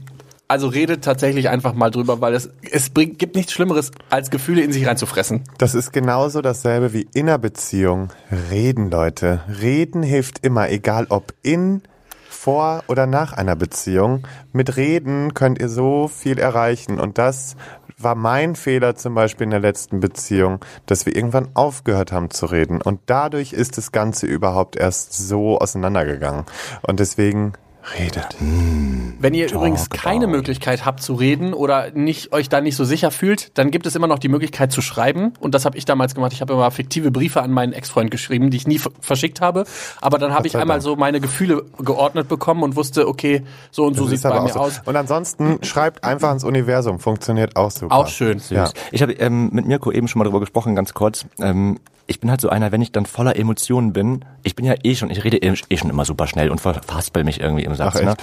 Also 0.47 0.67
redet 0.67 1.01
tatsächlich 1.01 1.47
einfach 1.47 1.73
mal 1.73 1.91
drüber, 1.91 2.19
weil 2.19 2.33
es, 2.33 2.49
es 2.69 2.89
bringt, 2.89 3.19
gibt 3.19 3.35
nichts 3.35 3.53
Schlimmeres, 3.53 3.91
als 4.09 4.29
Gefühle 4.29 4.61
in 4.61 4.73
sich 4.73 4.85
reinzufressen. 4.85 5.45
Das 5.57 5.75
ist 5.75 5.93
genauso 5.93 6.41
dasselbe 6.41 6.91
wie 6.91 7.07
in 7.13 7.29
einer 7.29 7.37
Beziehung. 7.37 8.09
Reden, 8.49 8.91
Leute. 8.91 9.39
Reden 9.61 10.03
hilft 10.03 10.45
immer, 10.45 10.69
egal 10.69 11.05
ob 11.07 11.33
in, 11.41 11.83
vor 12.41 12.83
oder 12.87 13.05
nach 13.05 13.33
einer 13.33 13.55
Beziehung. 13.55 14.27
Mit 14.51 14.75
Reden 14.75 15.33
könnt 15.33 15.61
ihr 15.61 15.69
so 15.69 16.09
viel 16.09 16.39
erreichen. 16.39 16.99
Und 16.99 17.17
das 17.17 17.55
war 18.03 18.15
mein 18.15 18.55
Fehler 18.55 18.95
zum 18.95 19.15
Beispiel 19.15 19.45
in 19.45 19.51
der 19.51 19.59
letzten 19.59 19.99
Beziehung, 19.99 20.59
dass 20.85 21.05
wir 21.05 21.15
irgendwann 21.15 21.49
aufgehört 21.53 22.11
haben 22.11 22.29
zu 22.29 22.45
reden. 22.45 22.81
Und 22.81 22.99
dadurch 23.05 23.53
ist 23.53 23.77
das 23.77 23.91
Ganze 23.91 24.25
überhaupt 24.25 24.75
erst 24.75 25.13
so 25.13 25.57
auseinandergegangen. 25.57 26.45
Und 26.81 26.99
deswegen 26.99 27.53
redet. 27.97 28.27
Wenn 29.19 29.33
ihr 29.33 29.51
übrigens 29.51 29.89
keine 29.89 30.27
Möglichkeit 30.27 30.85
habt 30.85 31.01
zu 31.01 31.13
reden 31.15 31.53
oder 31.53 31.91
nicht, 31.91 32.31
euch 32.33 32.49
da 32.49 32.61
nicht 32.61 32.75
so 32.75 32.85
sicher 32.85 33.11
fühlt, 33.11 33.57
dann 33.57 33.71
gibt 33.71 33.85
es 33.85 33.95
immer 33.95 34.07
noch 34.07 34.19
die 34.19 34.29
Möglichkeit 34.29 34.71
zu 34.71 34.81
schreiben. 34.81 35.33
Und 35.39 35.53
das 35.55 35.65
habe 35.65 35.77
ich 35.77 35.85
damals 35.85 36.15
gemacht. 36.15 36.33
Ich 36.33 36.41
habe 36.41 36.53
immer 36.53 36.69
fiktive 36.71 37.11
Briefe 37.11 37.41
an 37.41 37.51
meinen 37.51 37.73
Ex-Freund 37.73 38.11
geschrieben, 38.11 38.49
die 38.49 38.57
ich 38.57 38.67
nie 38.67 38.79
verschickt 39.01 39.41
habe. 39.41 39.65
Aber 39.99 40.17
dann 40.17 40.33
habe 40.33 40.47
ich 40.47 40.55
einmal 40.57 40.77
Dank. 40.77 40.83
so 40.83 40.95
meine 40.95 41.19
Gefühle 41.19 41.63
geordnet 41.79 42.27
bekommen 42.27 42.63
und 42.63 42.75
wusste, 42.75 43.07
okay, 43.07 43.43
so 43.71 43.85
und 43.85 43.95
so 43.95 44.05
sieht 44.07 44.17
es 44.17 44.23
bei 44.23 44.39
mir 44.41 44.49
so. 44.49 44.59
aus. 44.59 44.81
Und 44.85 44.95
ansonsten 44.95 45.59
schreibt 45.63 46.03
einfach 46.03 46.31
ins 46.31 46.43
Universum. 46.43 46.99
Funktioniert 46.99 47.55
auch 47.55 47.71
super. 47.71 47.95
Auch 47.95 48.07
schön. 48.07 48.41
Ja. 48.49 48.69
Ich 48.91 49.01
habe 49.01 49.13
ähm, 49.13 49.49
mit 49.53 49.65
Mirko 49.65 49.91
eben 49.91 50.07
schon 50.07 50.19
mal 50.19 50.25
drüber 50.25 50.39
gesprochen, 50.39 50.75
ganz 50.75 50.93
kurz. 50.93 51.25
Ähm, 51.39 51.79
ich 52.07 52.19
bin 52.19 52.29
halt 52.29 52.41
so 52.41 52.49
einer, 52.49 52.71
wenn 52.73 52.81
ich 52.81 52.91
dann 52.91 53.05
voller 53.05 53.37
Emotionen 53.37 53.93
bin, 53.93 54.25
ich 54.43 54.55
bin 54.55 54.65
ja 54.65 54.73
eh 54.83 54.95
schon, 54.95 55.09
ich 55.09 55.23
rede 55.23 55.37
eh 55.37 55.53
eh 55.69 55.77
schon 55.77 55.89
immer 55.89 56.03
super 56.03 56.27
schnell 56.27 56.49
und 56.49 56.59
ver- 56.59 56.81
verhaspel 56.85 57.23
mich 57.23 57.39
irgendwie 57.39 57.63
im 57.71 57.75
Satz. 57.77 57.95
Ach, 57.97 58.01
ne? 58.01 58.15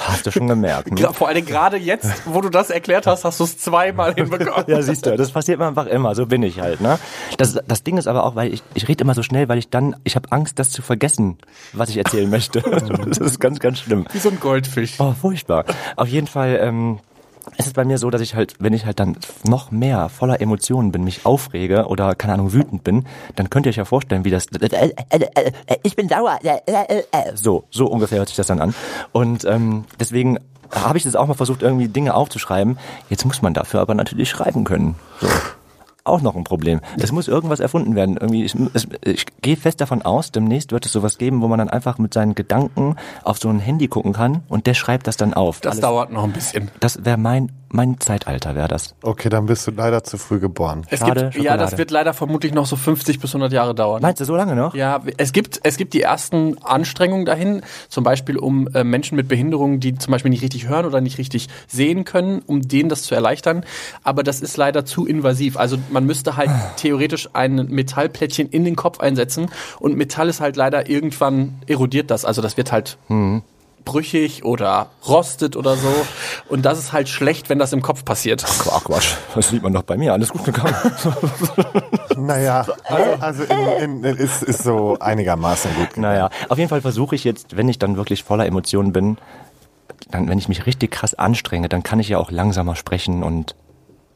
Hast 0.00 0.26
du 0.26 0.30
schon 0.30 0.48
gemerkt. 0.48 0.92
Ne? 0.92 1.12
Vor 1.12 1.32
Dingen 1.32 1.46
gerade 1.46 1.76
jetzt, 1.76 2.22
wo 2.26 2.40
du 2.40 2.48
das 2.48 2.70
erklärt 2.70 3.06
hast, 3.06 3.24
hast 3.24 3.40
du 3.40 3.44
es 3.44 3.58
zweimal 3.58 4.14
hinbekommen. 4.16 4.64
Ja, 4.66 4.82
siehst 4.82 5.06
du, 5.06 5.16
das 5.16 5.30
passiert 5.30 5.58
mir 5.58 5.66
einfach 5.66 5.86
immer, 5.86 6.14
so 6.14 6.26
bin 6.26 6.42
ich 6.42 6.60
halt, 6.60 6.80
ne? 6.80 6.98
Das, 7.38 7.58
das 7.66 7.82
Ding 7.82 7.98
ist 7.98 8.06
aber 8.06 8.24
auch, 8.24 8.34
weil 8.34 8.52
ich, 8.52 8.62
ich 8.74 8.88
rede 8.88 9.02
immer 9.02 9.14
so 9.14 9.22
schnell, 9.22 9.48
weil 9.48 9.58
ich 9.58 9.68
dann, 9.68 9.96
ich 10.04 10.16
habe 10.16 10.30
Angst, 10.32 10.58
das 10.58 10.70
zu 10.70 10.82
vergessen, 10.82 11.38
was 11.72 11.88
ich 11.90 11.96
erzählen 11.96 12.28
möchte. 12.28 12.62
Das 13.06 13.18
ist 13.18 13.40
ganz, 13.40 13.58
ganz 13.60 13.78
schlimm. 13.78 14.06
Wie 14.12 14.18
so 14.18 14.28
ein 14.30 14.40
Goldfisch. 14.40 14.94
Oh, 14.98 15.12
furchtbar. 15.12 15.64
Auf 15.96 16.08
jeden 16.08 16.26
Fall 16.26 16.58
ähm, 16.60 16.98
ist 17.56 17.66
es 17.66 17.72
bei 17.72 17.84
mir 17.84 17.98
so, 17.98 18.10
dass 18.10 18.20
ich 18.20 18.34
halt, 18.34 18.54
wenn 18.58 18.72
ich 18.72 18.86
halt 18.86 18.98
dann 18.98 19.16
noch 19.44 19.70
mehr 19.70 20.08
voller 20.08 20.40
Emotionen 20.40 20.92
bin, 20.92 21.04
mich 21.04 21.24
aufrege 21.24 21.86
oder, 21.86 22.14
keine 22.14 22.34
Ahnung, 22.34 22.52
wütend 22.52 22.84
bin, 22.84 23.06
dann 23.36 23.50
könnt 23.50 23.66
ihr 23.66 23.70
euch 23.70 23.76
ja 23.76 23.84
vorstellen, 23.84 24.24
wie 24.24 24.30
das... 24.30 24.46
Ich 25.82 25.96
bin 25.96 26.08
sauer. 26.08 26.38
So, 27.34 27.64
so 27.70 27.86
ungefähr 27.86 28.18
hört 28.18 28.28
sich 28.28 28.36
das 28.36 28.48
dann 28.48 28.60
an. 28.60 28.74
Und 29.12 29.44
ähm, 29.44 29.84
deswegen 30.00 30.38
habe 30.72 30.98
ich 30.98 31.04
das 31.04 31.14
auch 31.14 31.26
mal 31.26 31.34
versucht, 31.34 31.62
irgendwie 31.62 31.88
Dinge 31.88 32.14
aufzuschreiben. 32.14 32.78
Jetzt 33.08 33.24
muss 33.24 33.42
man 33.42 33.54
dafür 33.54 33.80
aber 33.80 33.94
natürlich 33.94 34.28
schreiben 34.28 34.64
können. 34.64 34.96
So. 35.20 35.28
Auch 36.06 36.20
noch 36.22 36.36
ein 36.36 36.44
Problem. 36.44 36.80
Es 36.98 37.10
muss 37.10 37.26
irgendwas 37.26 37.58
erfunden 37.60 37.96
werden. 37.96 38.16
Irgendwie, 38.16 38.44
ich, 38.44 38.54
es, 38.74 38.86
ich 39.04 39.26
gehe 39.42 39.56
fest 39.56 39.80
davon 39.80 40.02
aus, 40.02 40.30
demnächst 40.30 40.70
wird 40.70 40.86
es 40.86 40.92
sowas 40.92 41.18
geben, 41.18 41.42
wo 41.42 41.48
man 41.48 41.58
dann 41.58 41.68
einfach 41.68 41.98
mit 41.98 42.14
seinen 42.14 42.34
Gedanken 42.36 42.94
auf 43.24 43.38
so 43.38 43.48
ein 43.48 43.58
Handy 43.58 43.88
gucken 43.88 44.12
kann 44.12 44.42
und 44.48 44.66
der 44.68 44.74
schreibt 44.74 45.08
das 45.08 45.16
dann 45.16 45.34
auf. 45.34 45.60
Das 45.60 45.72
Alles- 45.72 45.80
dauert 45.80 46.12
noch 46.12 46.22
ein 46.24 46.32
bisschen. 46.32 46.70
das 46.80 47.04
wäre 47.04 47.16
mein 47.18 47.50
mein 47.76 48.00
Zeitalter 48.00 48.54
wäre 48.54 48.68
das. 48.68 48.94
Okay, 49.02 49.28
dann 49.28 49.46
bist 49.46 49.66
du 49.66 49.70
leider 49.70 50.02
zu 50.02 50.16
früh 50.16 50.40
geboren. 50.40 50.86
Es 50.90 51.00
Schade, 51.00 51.30
gibt, 51.30 51.44
ja, 51.44 51.58
das 51.58 51.76
wird 51.76 51.90
leider 51.90 52.14
vermutlich 52.14 52.54
noch 52.54 52.64
so 52.64 52.74
50 52.74 53.20
bis 53.20 53.30
100 53.30 53.52
Jahre 53.52 53.74
dauern. 53.74 54.00
Meinst 54.00 54.20
du 54.20 54.24
so 54.24 54.34
lange 54.34 54.56
noch? 54.56 54.74
Ja, 54.74 55.02
es 55.18 55.32
gibt, 55.32 55.60
es 55.62 55.76
gibt 55.76 55.92
die 55.92 56.00
ersten 56.00 56.56
Anstrengungen 56.62 57.26
dahin, 57.26 57.60
zum 57.88 58.02
Beispiel 58.02 58.38
um 58.38 58.66
äh, 58.68 58.82
Menschen 58.82 59.16
mit 59.16 59.28
Behinderungen, 59.28 59.78
die 59.78 59.94
zum 59.94 60.10
Beispiel 60.10 60.30
nicht 60.30 60.42
richtig 60.42 60.68
hören 60.68 60.86
oder 60.86 61.02
nicht 61.02 61.18
richtig 61.18 61.48
sehen 61.68 62.04
können, 62.04 62.42
um 62.46 62.62
denen 62.62 62.88
das 62.88 63.02
zu 63.02 63.14
erleichtern. 63.14 63.64
Aber 64.02 64.22
das 64.22 64.40
ist 64.40 64.56
leider 64.56 64.86
zu 64.86 65.06
invasiv. 65.06 65.58
Also 65.58 65.76
man 65.90 66.06
müsste 66.06 66.36
halt 66.36 66.50
theoretisch 66.76 67.28
ein 67.34 67.66
Metallplättchen 67.68 68.48
in 68.48 68.64
den 68.64 68.76
Kopf 68.76 69.00
einsetzen 69.00 69.50
und 69.78 69.96
Metall 69.96 70.30
ist 70.30 70.40
halt 70.40 70.56
leider 70.56 70.88
irgendwann 70.88 71.60
erodiert 71.66 72.10
das. 72.10 72.24
Also 72.24 72.40
das 72.40 72.56
wird 72.56 72.72
halt 72.72 72.96
brüchig 73.86 74.44
oder 74.44 74.90
rostet 75.08 75.56
oder 75.56 75.76
so. 75.76 75.88
Und 76.50 76.66
das 76.66 76.78
ist 76.78 76.92
halt 76.92 77.08
schlecht, 77.08 77.48
wenn 77.48 77.58
das 77.58 77.72
im 77.72 77.80
Kopf 77.80 78.04
passiert. 78.04 78.44
Ach 78.46 78.84
Quatsch, 78.84 79.14
das 79.34 79.48
sieht 79.48 79.62
man 79.62 79.72
doch 79.72 79.84
bei 79.84 79.96
mir. 79.96 80.12
Alles 80.12 80.28
gut 80.28 80.44
gegangen. 80.44 80.74
Naja, 82.18 82.64
also, 82.84 83.10
also 83.20 83.42
in, 83.44 84.02
in, 84.02 84.16
ist, 84.16 84.42
ist 84.42 84.62
so 84.62 84.96
einigermaßen 84.98 85.70
gut. 85.74 85.90
gegangen. 85.90 86.14
Naja, 86.14 86.30
auf 86.48 86.56
jeden 86.56 86.70
Fall 86.70 86.80
versuche 86.80 87.14
ich 87.14 87.24
jetzt, 87.24 87.58
wenn 87.58 87.68
ich 87.68 87.78
dann 87.78 87.98
wirklich 87.98 88.24
voller 88.24 88.46
Emotionen 88.46 88.92
bin, 88.92 89.18
dann, 90.10 90.26
wenn 90.28 90.38
ich 90.38 90.48
mich 90.48 90.64
richtig 90.64 90.92
krass 90.92 91.14
anstrenge, 91.14 91.68
dann 91.68 91.82
kann 91.82 92.00
ich 92.00 92.08
ja 92.08 92.18
auch 92.18 92.30
langsamer 92.30 92.74
sprechen 92.74 93.22
und 93.22 93.54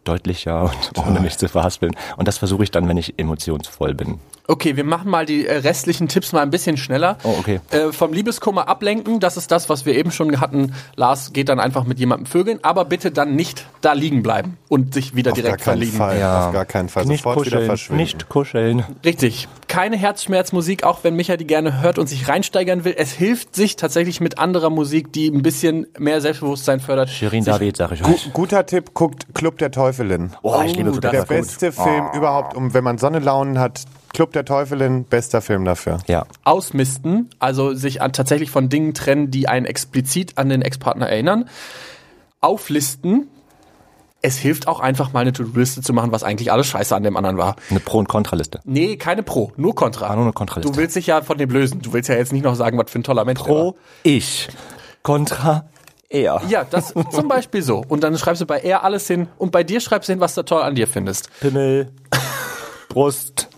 deutlicher 0.05 0.63
und 0.63 0.99
ohne 1.07 1.21
mich 1.21 1.37
zu 1.37 1.49
verhaspeln. 1.49 1.95
Und 2.17 2.27
das 2.27 2.39
versuche 2.39 2.65
ich 2.65 2.71
dann, 2.71 2.89
wenn 2.89 2.97
ich 2.97 3.19
emotionsvoll 3.19 3.95
bin. 3.95 4.19
Okay, 4.51 4.77
wir 4.77 4.83
machen 4.85 5.09
mal 5.11 5.27
die 5.27 5.47
äh, 5.47 5.59
restlichen 5.59 6.09
Tipps 6.09 6.33
mal 6.33 6.43
ein 6.43 6.51
bisschen 6.51 6.77
schneller. 6.77 7.19
Oh, 7.23 7.37
okay. 7.39 7.61
Äh, 7.71 7.93
vom 7.93 8.13
Liebeskummer 8.13 8.67
ablenken, 8.69 9.21
das 9.21 9.37
ist 9.37 9.51
das, 9.53 9.69
was 9.69 9.87
wir 9.87 9.97
eben 9.97 10.11
schon 10.11 10.41
hatten. 10.41 10.75
Lars 10.97 11.33
geht 11.33 11.49
dann 11.49 11.61
einfach 11.61 11.85
mit 11.85 12.01
jemandem 12.01 12.27
vögeln, 12.27 12.59
aber 12.63 12.85
bitte 12.85 13.13
dann 13.13 13.37
nicht 13.37 13.67
da 13.81 13.93
liegen 13.93 14.23
bleiben 14.25 14.57
und 14.69 14.93
sich 14.93 15.15
wieder 15.15 15.31
Auf 15.31 15.37
gar 15.37 15.43
direkt 15.45 15.63
keinen 15.65 15.77
verlieben. 15.79 15.97
Fall. 15.99 16.23
Auf 16.49 16.53
gar 16.53 16.65
keinen 16.65 16.89
Fall. 16.89 17.05
Nicht 17.07 17.23
Sofort 17.23 17.47
wieder 17.47 17.57
kuscheln, 17.59 17.67
verschwinden. 17.67 18.03
nicht 18.03 18.29
kuscheln. 18.29 18.85
Richtig. 19.05 19.47
Keine 19.69 19.97
Herzschmerzmusik, 19.97 20.83
auch 20.83 21.05
wenn 21.05 21.15
Micha 21.15 21.37
die 21.37 21.47
gerne 21.47 21.81
hört 21.81 21.99
und 22.01 22.09
sich 22.09 22.29
reinsteigern 22.29 22.85
will. 22.85 22.95
Es 22.99 23.13
hilft 23.13 23.55
sich 23.55 23.77
tatsächlich 23.77 24.21
mit 24.21 24.39
anderer 24.39 24.71
Musik, 24.71 25.13
die 25.13 25.29
ein 25.29 25.43
bisschen 25.43 25.87
mehr 25.97 26.21
Selbstbewusstsein 26.21 26.81
fördert. 26.81 27.09
Shirin 27.09 27.45
David, 27.45 27.77
sag 27.77 27.93
ich 27.93 28.03
Gu 28.03 28.11
euch. 28.11 28.33
guter 28.33 28.67
Tipp, 28.67 28.95
guckt 28.95 29.33
Club 29.33 29.59
der 29.59 29.71
Teufelin. 29.71 30.33
Oh, 30.43 30.61
ich 30.67 30.75
liebe 30.75 30.89
Oh, 30.89 30.93
Club 30.93 31.03
das 31.03 31.13
Der 31.13 31.25
der 31.25 31.35
beste 31.37 31.71
Film 31.73 32.07
überhaupt, 32.15 32.57
um 32.57 32.75
wenn 32.75 32.83
man 32.83 32.99
Sonnelaunen 32.99 33.61
hat. 33.61 33.83
Club 34.13 34.33
der 34.33 34.45
Teufelin, 34.45 35.05
bester 35.05 35.41
Film 35.41 35.65
dafür. 35.65 35.99
Ja. 36.07 36.27
ausmisten, 36.45 37.31
also 37.39 37.75
sich 37.75 38.03
an, 38.03 38.13
tatsächlich 38.13 38.51
von 38.51 38.69
Dingen 38.69 38.95
trennen, 38.95 39.31
die 39.31 39.49
einen 39.49 39.67
explizit 39.67 40.37
an 40.37 40.49
den 40.49 40.63
Ex-Partner 40.63 41.09
erinnern, 41.09 41.49
auflisten. 42.41 43.29
Es 44.23 44.37
hilft 44.37 44.69
auch 44.69 44.81
einfach 44.81 45.15
mal 45.15 45.21
eine 45.21 45.33
To-Do-Liste 45.33 45.81
zu 45.81 45.95
machen, 45.95 46.13
was 46.13 46.25
eigentlich 46.25 46.53
alles 46.53 46.67
scheiße 46.67 46.95
an 46.95 47.03
dem 47.03 47.17
anderen 47.17 47.39
war. 47.39 47.57
Eine 47.71 47.81
Pro- 47.81 47.99
und 47.99 48.09
Kontraliste. 48.09 48.61
Nee, 48.65 48.97
keine 48.97 49.23
Pro, 49.23 49.53
nur 49.57 49.75
Contra. 49.75 50.09
Ah, 50.09 50.15
nur 50.15 50.25
eine 50.25 50.35
Kontraliste. 50.35 50.71
Du 50.73 50.79
willst 50.79 50.95
dich 50.95 51.07
ja 51.07 51.23
von 51.23 51.39
dem 51.39 51.49
lösen. 51.49 51.81
Du 51.81 51.95
willst 51.95 52.11
ja 52.11 52.17
jetzt 52.17 52.33
nicht 52.33 52.45
noch 52.45 52.55
sagen, 52.55 52.77
was 52.77 52.91
für 52.91 52.99
ein 52.99 53.03
toller 53.03 53.25
Mensch. 53.25 53.41
Pro 53.41 53.77
ich. 54.03 54.49
Kontra 55.03 55.65
er. 56.11 56.43
Ja, 56.49 56.65
das 56.65 56.93
zum 57.11 57.29
Beispiel 57.29 57.63
so. 57.63 57.83
Und 57.89 58.05
dann 58.05 58.19
schreibst 58.19 58.43
du 58.43 58.47
bei 58.47 58.59
er 58.59 58.85
alles 58.85 59.07
hin 59.07 59.29
und 59.39 59.53
bei 59.53 59.65
dir 59.65 59.81
schreibst 59.81 60.09
du 60.09 60.13
hin, 60.13 60.21
was 60.21 60.35
du 60.35 60.43
toll 60.43 60.63
an 60.63 60.75
dir 60.75 60.87
findest. 60.87 61.31
Pimmel. 61.41 61.91
Brust. 62.89 63.50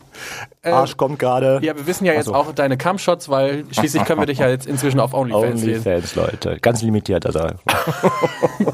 Arsch 0.62 0.96
kommt 0.96 1.18
gerade. 1.18 1.60
Ja, 1.62 1.76
wir 1.76 1.86
wissen 1.86 2.04
ja 2.04 2.12
jetzt 2.12 2.26
so. 2.26 2.34
auch 2.34 2.52
deine 2.52 2.76
Cam-Shots, 2.76 3.28
weil 3.28 3.64
schließlich 3.70 4.04
können 4.04 4.20
wir 4.20 4.26
dich 4.26 4.38
ja 4.38 4.48
jetzt 4.48 4.66
inzwischen 4.66 5.00
auf 5.00 5.14
OnlyFans 5.14 5.60
sehen. 5.60 5.70
Onlyfans, 5.70 6.14
Leute. 6.14 6.58
Ganz 6.60 6.82
limitiert, 6.82 7.26
also 7.26 7.40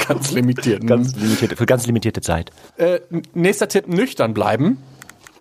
Ganz 0.09 0.33
limitiert. 0.33 0.87
ganz 0.87 1.15
limitierte, 1.17 1.57
für 1.57 1.67
ganz 1.67 1.87
limitierte 1.87 2.21
Zeit. 2.21 2.51
Äh, 2.77 3.01
nächster 3.35 3.69
Tipp, 3.69 3.89
nüchtern 3.89 4.35
bleiben. 4.35 4.79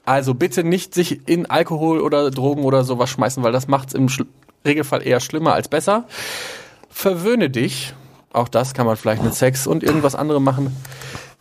Also 0.06 0.34
bitte 0.34 0.64
nicht 0.64 0.94
sich 0.94 1.28
in 1.28 1.48
Alkohol 1.48 2.00
oder 2.00 2.32
Drogen 2.32 2.64
oder 2.64 2.84
sowas 2.86 3.10
schmeißen, 3.10 3.44
weil 3.44 3.52
das 3.52 3.68
macht's 3.68 3.94
im 3.94 4.08
Schl 4.10 4.26
Regelfall 4.66 5.06
eher 5.06 5.20
schlimmer 5.20 5.54
als 5.54 5.68
besser. 5.68 6.06
Verwöhne 6.90 7.50
dich. 7.50 7.94
Auch 8.38 8.48
das 8.48 8.74
kann 8.76 8.86
man 8.86 8.96
vielleicht 8.98 9.24
mit 9.24 9.34
Sex 9.34 9.66
und 9.66 9.84
irgendwas 9.84 10.14
anderem 10.14 10.44
machen. 10.44 10.76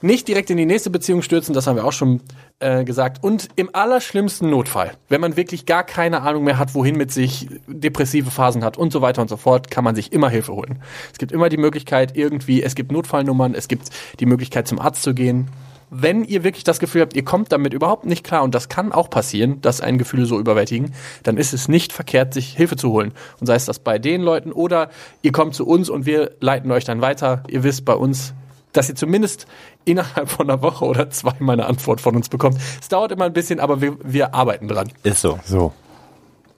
Nicht 0.01 0.29
direkt 0.29 0.51
in 0.51 0.57
die 0.57 0.67
nächste 0.67 0.91
Beziehung 0.91 1.23
stürzen, 1.23 1.55
das 1.55 1.67
haben 1.67 1.77
wir 1.77 1.85
auch 1.85 1.93
schon 1.93 2.21
äh, 2.59 2.85
gesagt. 2.85 3.23
Und 3.23 3.49
im 3.57 3.71
allerschlimmsten 3.75 4.49
Notfall, 4.49 4.93
wenn 5.09 5.21
man 5.21 5.37
wirklich 5.37 5.67
gar 5.67 5.85
keine 5.85 6.23
Ahnung 6.23 6.45
mehr 6.45 6.59
hat, 6.59 6.75
wohin 6.75 6.97
mit 6.97 7.11
sich, 7.13 7.49
depressive 7.67 8.31
Phasen 8.31 8.65
hat 8.65 8.77
und 8.79 8.93
so 8.93 9.03
weiter 9.03 9.23
und 9.23 9.29
so 9.29 9.37
fort, 9.37 9.71
kann 9.71 9.85
man 9.85 9.95
sich 9.95 10.13
immer 10.13 10.31
Hilfe 10.31 10.53
holen. 10.53 10.83
Es 11.13 11.19
gibt 11.19 11.33
immer 11.33 11.49
die 11.49 11.57
Möglichkeit, 11.57 12.17
irgendwie, 12.17 12.63
es 12.63 12.75
gibt 12.75 12.93
Notfallnummern, 12.93 13.55
es 13.55 13.69
gibt 13.69 13.91
die 14.21 14.27
Möglichkeit, 14.27 14.69
zum 14.69 14.79
Arzt 14.79 15.03
zu 15.03 15.15
gehen. 15.15 15.49
Wenn 15.91 16.25
ihr 16.25 16.43
wirklich 16.43 16.65
das 16.65 16.81
Gefühl 16.81 17.03
habt, 17.03 17.15
ihr 17.15 17.25
kommt 17.25 17.53
damit 17.53 17.73
überhaupt 17.73 18.07
nicht 18.07 18.25
klar, 18.25 18.43
und 18.43 18.55
das 18.55 18.69
kann 18.69 18.93
auch 18.93 19.09
passieren, 19.09 19.61
dass 19.61 19.81
einen 19.81 19.99
Gefühle 19.99 20.27
so 20.27 20.39
überwältigen, 20.39 20.93
dann 21.23 21.37
ist 21.37 21.53
es 21.53 21.69
nicht 21.69 21.93
verkehrt, 21.93 22.35
sich 22.35 22.57
Hilfe 22.57 22.77
zu 22.77 22.91
holen. 22.91 23.13
Und 23.41 23.47
sei 23.47 23.55
es 23.55 23.67
das 23.67 23.79
bei 23.79 23.99
den 23.99 24.23
Leuten 24.23 24.53
oder 24.53 24.91
ihr 25.23 25.33
kommt 25.33 25.55
zu 25.55 25.67
uns 25.67 25.89
und 25.89 26.07
wir 26.07 26.33
leiten 26.41 26.71
euch 26.73 26.85
dann 26.85 27.01
weiter. 27.01 27.45
Ihr 27.49 27.63
wisst 27.63 27.85
bei 27.85 27.95
uns, 27.95 28.35
dass 28.73 28.89
ihr 28.89 28.95
zumindest 28.95 29.47
innerhalb 29.85 30.29
von 30.29 30.51
einer 30.51 30.61
Woche 30.63 30.85
oder 30.85 31.09
zwei 31.11 31.33
mal 31.39 31.55
eine 31.55 31.67
Antwort 31.67 32.01
von 32.01 32.17
uns 32.17 32.29
bekommt. 32.29 32.59
Es 32.81 32.89
dauert 32.89 33.13
immer 33.13 33.25
ein 33.25 33.33
bisschen, 33.33 33.61
aber 33.61 33.81
wir, 33.81 33.97
wir 34.03 34.35
arbeiten 34.35 34.69
dran. 34.69 34.91
Ist 35.03 35.21
so. 35.21 35.39
So. 35.45 35.73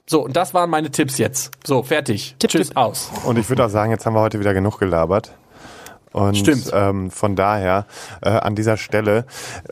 So, 0.07 0.25
und 0.25 0.35
das 0.35 0.55
waren 0.55 0.71
meine 0.71 0.89
Tipps 0.89 1.19
jetzt. 1.19 1.51
So, 1.63 1.83
fertig. 1.83 2.35
Tschüss, 2.39 2.75
aus. 2.75 3.11
Und 3.25 3.37
ich 3.37 3.47
würde 3.47 3.65
auch 3.65 3.69
sagen, 3.69 3.91
jetzt 3.91 4.07
haben 4.07 4.15
wir 4.15 4.21
heute 4.21 4.39
wieder 4.39 4.55
genug 4.55 4.79
gelabert. 4.79 5.33
Und 6.11 6.37
Stimmt. 6.37 6.71
Ähm, 6.73 7.11
von 7.11 7.35
daher 7.35 7.85
äh, 8.21 8.29
an 8.29 8.55
dieser 8.55 8.77
Stelle, 8.77 9.25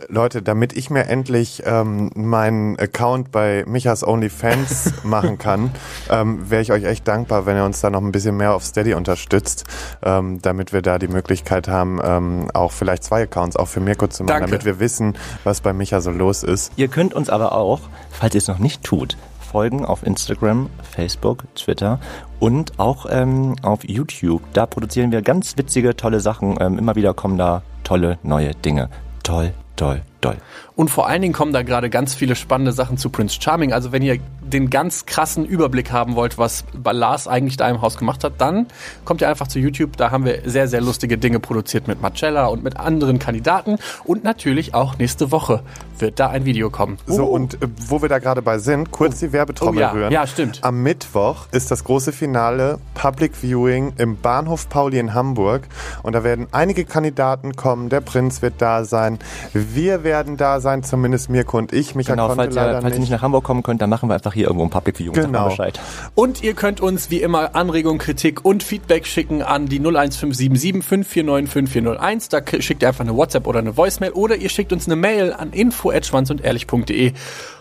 Leute, 0.07 0.41
damit 0.41 0.73
ich 0.73 0.89
mir 0.89 1.05
endlich 1.05 1.63
ähm, 1.65 2.11
meinen 2.13 2.77
Account 2.77 3.31
bei 3.31 3.63
Michas 3.67 4.05
OnlyFans 4.05 4.93
machen 5.03 5.37
kann, 5.37 5.71
ähm, 6.09 6.49
wäre 6.49 6.61
ich 6.61 6.71
euch 6.71 6.83
echt 6.83 7.07
dankbar, 7.07 7.45
wenn 7.45 7.57
ihr 7.57 7.65
uns 7.65 7.81
da 7.81 7.89
noch 7.89 8.01
ein 8.01 8.11
bisschen 8.11 8.37
mehr 8.37 8.53
auf 8.53 8.63
Steady 8.63 8.93
unterstützt, 8.93 9.65
ähm, 10.03 10.39
damit 10.41 10.73
wir 10.73 10.81
da 10.81 10.99
die 10.99 11.07
Möglichkeit 11.07 11.67
haben, 11.67 11.99
ähm, 12.03 12.51
auch 12.53 12.71
vielleicht 12.71 13.03
zwei 13.03 13.23
Accounts 13.23 13.55
auch 13.55 13.67
für 13.67 13.79
Mirko 13.79 14.07
zu 14.07 14.23
machen, 14.23 14.27
Danke. 14.27 14.51
damit 14.51 14.65
wir 14.65 14.79
wissen, 14.79 15.17
was 15.43 15.61
bei 15.61 15.73
Micha 15.73 16.01
so 16.01 16.11
los 16.11 16.43
ist. 16.43 16.71
Ihr 16.75 16.87
könnt 16.87 17.13
uns 17.15 17.29
aber 17.29 17.53
auch, 17.53 17.81
falls 18.11 18.35
ihr 18.35 18.39
es 18.39 18.47
noch 18.47 18.59
nicht 18.59 18.83
tut, 18.83 19.17
folgen 19.47 19.85
auf 19.85 20.05
Instagram, 20.05 20.69
Facebook, 20.83 21.43
Twitter 21.55 21.99
und 22.39 22.79
auch 22.79 23.05
ähm, 23.09 23.55
auf 23.63 23.87
YouTube. 23.87 24.41
Da 24.53 24.65
produzieren 24.65 25.11
wir 25.11 25.21
ganz 25.21 25.57
witzige, 25.57 25.95
tolle 25.95 26.19
Sachen. 26.19 26.57
Ähm, 26.59 26.77
immer 26.77 26.95
wieder 26.95 27.13
kommen 27.13 27.37
da 27.37 27.63
tolle 27.83 28.19
neue 28.23 28.51
Dinge. 28.51 28.89
Toll, 29.23 29.53
toll, 29.75 30.01
toll. 30.21 30.37
Und 30.77 30.89
vor 30.91 31.07
allen 31.07 31.23
Dingen 31.23 31.33
kommen 31.33 31.53
da 31.53 31.63
gerade 31.63 31.89
ganz 31.89 32.13
viele 32.13 32.35
spannende 32.35 32.71
Sachen 32.71 32.97
zu 32.97 33.09
Prince 33.09 33.41
Charming. 33.41 33.73
Also 33.73 33.91
wenn 33.91 34.03
ihr 34.03 34.19
den 34.41 34.69
ganz 34.69 35.07
krassen 35.07 35.43
Überblick 35.43 35.91
haben 35.91 36.15
wollt, 36.15 36.37
was 36.37 36.63
Lars 36.83 37.27
eigentlich 37.27 37.57
da 37.57 37.67
im 37.67 37.81
Haus 37.81 37.97
gemacht 37.97 38.23
hat, 38.23 38.33
dann 38.37 38.67
kommt 39.03 39.21
ihr 39.21 39.27
einfach 39.27 39.47
zu 39.47 39.57
YouTube. 39.57 39.97
Da 39.97 40.11
haben 40.11 40.23
wir 40.23 40.41
sehr, 40.45 40.67
sehr 40.67 40.79
lustige 40.79 41.17
Dinge 41.17 41.39
produziert 41.39 41.87
mit 41.87 41.99
Marcella 42.01 42.45
und 42.45 42.63
mit 42.63 42.77
anderen 42.77 43.17
Kandidaten. 43.17 43.77
Und 44.05 44.23
natürlich 44.23 44.75
auch 44.75 44.99
nächste 44.99 45.31
Woche 45.31 45.63
wird 45.97 46.19
da 46.19 46.29
ein 46.29 46.45
Video 46.45 46.69
kommen. 46.69 46.97
So, 47.07 47.25
und 47.25 47.55
äh, 47.55 47.67
wo 47.87 48.03
wir 48.03 48.07
da 48.07 48.19
gerade 48.19 48.43
bei 48.43 48.59
sind, 48.59 48.91
kurz 48.91 49.19
die 49.19 49.33
Werbetrommel 49.33 49.79
Oh 49.79 49.81
ja, 49.81 49.91
rühren. 49.91 50.11
ja, 50.13 50.27
stimmt. 50.27 50.59
Am 50.63 50.83
Mittwoch 50.83 51.47
ist 51.51 51.71
das 51.71 51.83
große 51.83 52.11
Finale 52.11 52.77
Public 52.93 53.35
Viewing 53.35 53.93
im 53.97 54.15
Bahnhof 54.17 54.69
Pauli 54.69 54.99
in 54.99 55.15
Hamburg. 55.15 55.63
Und 56.03 56.13
da 56.13 56.23
werden 56.23 56.45
einige 56.51 56.85
Kandidaten 56.85 57.55
kommen. 57.55 57.89
Der 57.89 58.01
Prinz 58.01 58.43
wird 58.43 58.55
da 58.59 58.85
sein. 58.85 59.17
Wir 59.53 60.03
werden 60.03 60.37
da 60.37 60.59
sein, 60.59 60.66
zumindest 60.83 61.29
Mirko 61.29 61.57
und 61.57 61.73
ich. 61.73 61.95
Micha 61.95 62.13
Genau, 62.13 62.27
konnte 62.27 62.43
falls 62.43 62.55
ihr, 62.55 62.81
falls 62.81 62.93
ihr 62.95 62.99
nicht 62.99 63.11
nach 63.11 63.21
Hamburg 63.21 63.43
kommen 63.43 63.63
könnt, 63.63 63.81
dann 63.81 63.89
machen 63.89 64.09
wir 64.09 64.13
einfach 64.15 64.33
hier 64.33 64.47
irgendwo 64.47 64.65
ein 64.65 64.69
Public 64.69 64.97
Viewing. 64.97 65.13
Genau. 65.13 65.49
Bescheid. 65.49 65.79
Und 66.15 66.43
ihr 66.43 66.53
könnt 66.53 66.81
uns 66.81 67.09
wie 67.09 67.21
immer 67.21 67.55
Anregungen, 67.55 67.99
Kritik 67.99 68.45
und 68.45 68.63
Feedback 68.63 69.05
schicken 69.07 69.41
an 69.41 69.67
die 69.67 69.79
01577 69.79 70.83
549 70.83 71.51
5401. 71.51 72.29
Da 72.29 72.41
schickt 72.61 72.81
ihr 72.81 72.89
einfach 72.89 73.03
eine 73.03 73.15
WhatsApp 73.15 73.47
oder 73.47 73.59
eine 73.59 73.75
Voicemail 73.77 74.11
oder 74.11 74.35
ihr 74.35 74.49
schickt 74.49 74.73
uns 74.73 74.85
eine 74.85 74.95
Mail 74.95 75.33
an 75.33 75.51
info@schwanzundehrlich.de. 75.51 77.13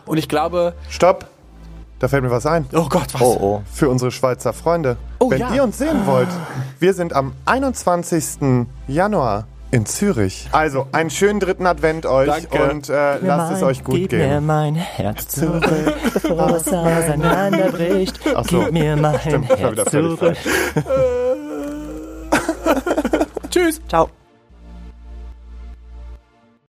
Und 0.06 0.18
ich 0.18 0.28
glaube, 0.28 0.74
Stopp! 0.88 1.26
Da 1.98 2.08
fällt 2.08 2.22
mir 2.22 2.30
was 2.30 2.44
ein. 2.44 2.66
oh 2.74 2.88
Gott, 2.90 3.14
was? 3.14 3.22
Oh, 3.22 3.38
oh. 3.40 3.62
Für 3.72 3.88
unsere 3.88 4.10
Schweizer 4.10 4.52
Freunde. 4.52 4.98
Oh, 5.18 5.30
Wenn 5.30 5.40
ja. 5.40 5.54
ihr 5.54 5.62
uns 5.62 5.78
sehen 5.78 6.04
wollt, 6.04 6.28
wir 6.78 6.92
sind 6.92 7.14
am 7.14 7.32
21. 7.46 8.66
Januar 8.86 9.46
in 9.70 9.84
Zürich. 9.86 10.48
Also, 10.52 10.86
einen 10.92 11.10
schönen 11.10 11.40
dritten 11.40 11.66
Advent 11.66 12.06
euch 12.06 12.28
Danke. 12.48 12.70
und 12.70 12.88
äh, 12.88 13.18
lasst 13.18 13.56
es 13.56 13.62
euch 13.62 13.84
gut 13.84 13.96
Gib 13.96 14.10
gehen. 14.10 14.28
mir 14.28 14.40
mein 14.40 14.74
Herz 14.74 15.28
zurück, 15.28 15.64
bevor 16.14 16.56
es 16.56 16.68
auseinanderbricht. 16.72 18.20
Ach 18.34 18.44
so. 18.48 18.60
Gib 18.60 18.72
mir 18.72 18.96
mein 18.96 19.18
Stimmt, 19.20 19.50
Herz 19.56 19.90
zurück. 19.90 20.20
Tschüss. 23.50 23.80
Ciao. 23.88 24.10